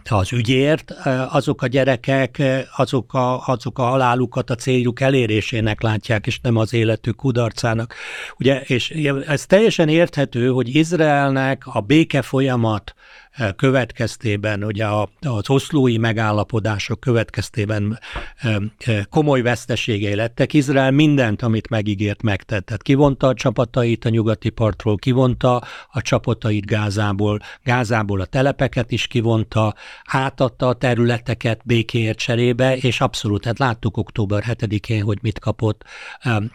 az 0.04 0.32
ügyért, 0.32 0.90
azok 1.28 1.62
a 1.62 1.66
gyerekek, 1.66 2.42
azok 2.76 3.14
a, 3.14 3.46
az 3.46 3.65
azok 3.66 3.78
a 3.78 3.90
halálukat 3.90 4.50
a 4.50 4.54
céljuk 4.54 5.00
elérésének 5.00 5.82
látják, 5.82 6.26
és 6.26 6.40
nem 6.40 6.56
az 6.56 6.72
életük 6.72 7.16
kudarcának. 7.16 7.94
Ugye, 8.38 8.60
és 8.60 8.90
ez 9.26 9.46
teljesen 9.46 9.88
érthető, 9.88 10.48
hogy 10.48 10.74
Izraelnek 10.74 11.62
a 11.66 11.80
béke 11.80 12.22
folyamat 12.22 12.94
következtében, 13.57 14.64
ugye 14.64 14.87
az 15.20 15.51
oszlói 15.51 15.99
megállapodások 15.99 17.01
következtében 17.01 17.99
komoly 19.11 19.43
veszteségei 19.43 20.14
lettek. 20.14 20.53
Izrael 20.53 20.91
mindent, 20.91 21.43
amit 21.43 21.68
megígért, 21.68 22.22
megtett. 22.22 22.66
Tehát 22.66 22.82
kivonta 22.82 23.26
a 23.26 23.34
csapatait 23.34 24.05
a 24.05 24.09
nyugati 24.09 24.51
partról, 24.51 24.97
kivonta 24.97 25.62
a 25.91 26.03
csapatait 26.03 26.66
Gázából, 26.66 27.41
Gázából 27.62 28.20
a 28.20 28.24
telepeket 28.24 28.91
is 28.93 29.07
kivonta, 29.07 29.74
átadta 30.05 30.68
a 30.68 30.72
területeket 30.72 31.61
békéért 31.64 32.18
cserébe, 32.18 32.76
és 32.76 33.01
abszolút, 33.01 33.45
hát 33.45 33.59
láttuk 33.59 33.97
október 33.97 34.45
7-én, 34.47 35.03
hogy 35.03 35.18
mit 35.22 35.39
kapott, 35.39 35.84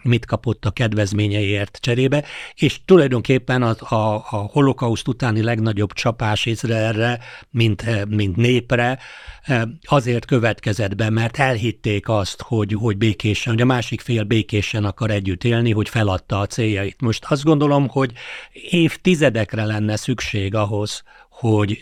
mit 0.02 0.26
kapott 0.26 0.64
a 0.64 0.70
kedvezményeiért 0.70 1.78
cserébe, 1.80 2.24
és 2.54 2.80
tulajdonképpen 2.84 3.62
a, 3.62 3.94
a, 3.94 4.14
a 4.14 4.36
holokauszt 4.52 5.08
utáni 5.08 5.42
legnagyobb 5.42 5.92
csapás 5.92 6.46
Izrael 6.46 6.71
Izraelre, 6.72 7.18
mint, 7.50 7.82
eh, 7.82 8.04
mint 8.08 8.36
népre, 8.36 8.98
eh, 9.42 9.62
azért 9.82 10.24
következett 10.24 10.94
be, 10.94 11.10
mert 11.10 11.38
elhitték 11.38 12.08
azt, 12.08 12.42
hogy, 12.42 12.72
hogy 12.72 12.96
békésen, 12.96 13.52
hogy 13.52 13.62
a 13.62 13.66
másik 13.66 14.00
fél 14.00 14.24
békésen 14.24 14.84
akar 14.84 15.10
együtt 15.10 15.44
élni, 15.44 15.72
hogy 15.72 15.88
feladta 15.88 16.38
a 16.38 16.46
céljait. 16.46 17.00
Most 17.00 17.24
azt 17.28 17.44
gondolom, 17.44 17.88
hogy 17.88 18.12
évtizedekre 18.52 19.64
lenne 19.64 19.96
szükség 19.96 20.54
ahhoz, 20.54 21.02
hogy, 21.42 21.78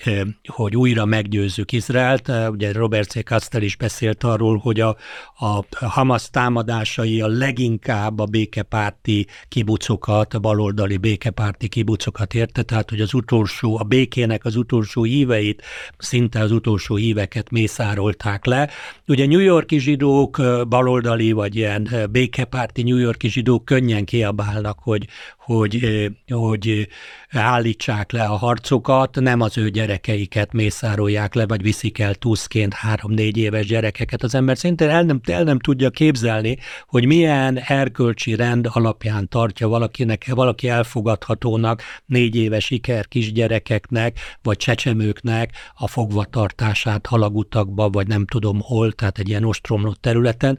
hogy 0.46 0.76
újra 0.76 1.04
meggyőzzük 1.04 1.72
Izraelt. 1.72 2.28
Ugye 2.50 2.72
Robert 2.72 3.10
C. 3.10 3.24
Kastel 3.24 3.62
is 3.62 3.76
beszélt 3.76 4.24
arról, 4.24 4.58
hogy 4.58 4.80
a, 4.80 4.96
a 5.38 5.64
Hamas 5.86 6.30
támadásai 6.30 7.20
a 7.20 7.26
leginkább 7.26 8.18
a 8.18 8.24
békepárti 8.24 9.26
kibucokat, 9.48 10.34
a 10.34 10.38
baloldali 10.38 10.96
békepárti 10.96 11.68
kibucokat 11.68 12.34
érte, 12.34 12.62
tehát 12.62 12.90
hogy 12.90 13.00
az 13.00 13.14
utolsó, 13.14 13.78
a 13.78 13.82
békének 13.82 14.44
az 14.44 14.56
utolsó 14.56 14.79
híveit, 15.02 15.62
szinte 15.98 16.40
az 16.40 16.52
utolsó 16.52 16.94
híveket 16.94 17.50
mészárolták 17.50 18.44
le. 18.44 18.70
Ugye 19.06 19.26
New 19.26 19.40
Yorki 19.40 19.78
zsidók, 19.78 20.42
baloldali 20.68 21.32
vagy 21.32 21.56
ilyen 21.56 21.88
békepárti 22.10 22.82
New 22.82 22.98
Yorki 22.98 23.28
zsidók 23.28 23.64
könnyen 23.64 24.04
kiabálnak, 24.04 24.78
hogy, 24.78 25.06
hogy, 25.54 26.08
hogy 26.28 26.88
állítsák 27.30 28.12
le 28.12 28.24
a 28.24 28.36
harcokat, 28.36 29.20
nem 29.20 29.40
az 29.40 29.58
ő 29.58 29.68
gyerekeiket 29.68 30.52
mészárolják 30.52 31.34
le, 31.34 31.46
vagy 31.46 31.62
viszik 31.62 31.98
el 31.98 32.14
túszként 32.14 32.74
három-négy 32.74 33.36
éves 33.36 33.66
gyerekeket. 33.66 34.22
Az 34.22 34.34
ember 34.34 34.58
szintén 34.58 34.88
el 34.88 35.02
nem, 35.02 35.20
el 35.24 35.42
nem 35.42 35.58
tudja 35.58 35.90
képzelni, 35.90 36.58
hogy 36.86 37.06
milyen 37.06 37.58
erkölcsi 37.58 38.34
rend 38.34 38.68
alapján 38.72 39.28
tartja 39.28 39.68
valakinek, 39.68 40.26
valaki 40.34 40.68
elfogadhatónak 40.68 41.82
négy 42.06 42.36
éves 42.36 42.70
iker 42.70 43.08
kisgyerekeknek, 43.08 44.18
vagy 44.42 44.56
csecsemőknek 44.56 45.50
a 45.74 45.88
fogvatartását 45.88 47.06
halagutakba, 47.06 47.88
vagy 47.88 48.06
nem 48.06 48.26
tudom 48.26 48.60
hol, 48.60 48.92
tehát 48.92 49.18
egy 49.18 49.28
ilyen 49.28 49.44
ostromlott 49.44 50.00
területen. 50.00 50.58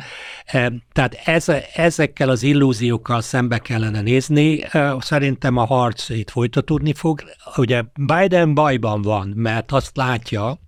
Tehát 0.92 1.20
ez, 1.26 1.48
ezekkel 1.76 2.30
az 2.30 2.44
illúziókkal 2.44 3.22
szembe 3.22 3.58
kellene 3.58 4.02
nézni. 4.02 4.64
Szerintem 5.00 5.58
a 5.58 5.66
harc 5.66 6.10
itt 6.10 6.30
folytatódni 6.30 6.94
fog. 6.94 7.24
Ugye 7.56 7.84
Biden 7.96 8.54
bajban 8.54 9.02
van, 9.02 9.28
mert 9.36 9.72
azt 9.72 9.98
látja, 9.98 10.60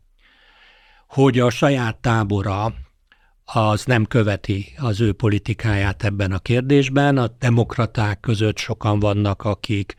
hogy 1.07 1.39
a 1.39 1.49
saját 1.49 1.97
tábora 1.97 2.73
az 3.45 3.85
nem 3.85 4.05
követi 4.05 4.73
az 4.77 5.01
ő 5.01 5.13
politikáját 5.13 6.03
ebben 6.03 6.31
a 6.31 6.39
kérdésben. 6.39 7.17
A 7.17 7.27
demokraták 7.39 8.19
között 8.19 8.57
sokan 8.57 8.99
vannak, 8.99 9.43
akik, 9.43 9.95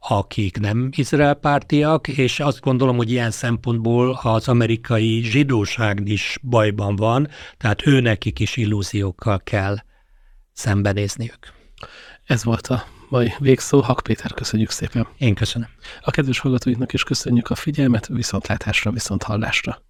akik 0.00 0.58
nem 0.58 0.88
izraelpártiak, 0.96 2.08
és 2.08 2.40
azt 2.40 2.60
gondolom, 2.60 2.96
hogy 2.96 3.10
ilyen 3.10 3.30
szempontból 3.30 4.18
az 4.22 4.48
amerikai 4.48 5.22
zsidóság 5.22 6.08
is 6.08 6.38
bajban 6.42 6.96
van, 6.96 7.28
tehát 7.56 7.86
őnekik 7.86 8.38
is 8.38 8.56
illúziókkal 8.56 9.40
kell 9.44 9.76
szembenézniük. 10.52 11.52
Ez 12.24 12.44
volt 12.44 12.66
a 12.66 12.84
mai 13.12 13.34
végszó. 13.38 13.80
Hak 13.80 14.00
Péter, 14.02 14.32
köszönjük 14.34 14.70
szépen. 14.70 15.06
Én 15.18 15.34
köszönöm. 15.34 15.68
A 16.00 16.10
kedves 16.10 16.38
hallgatóinknak 16.38 16.92
is 16.92 17.04
köszönjük 17.04 17.50
a 17.50 17.54
figyelmet, 17.54 18.06
viszontlátásra, 18.06 18.90
viszont 18.90 19.22
hallásra. 19.22 19.82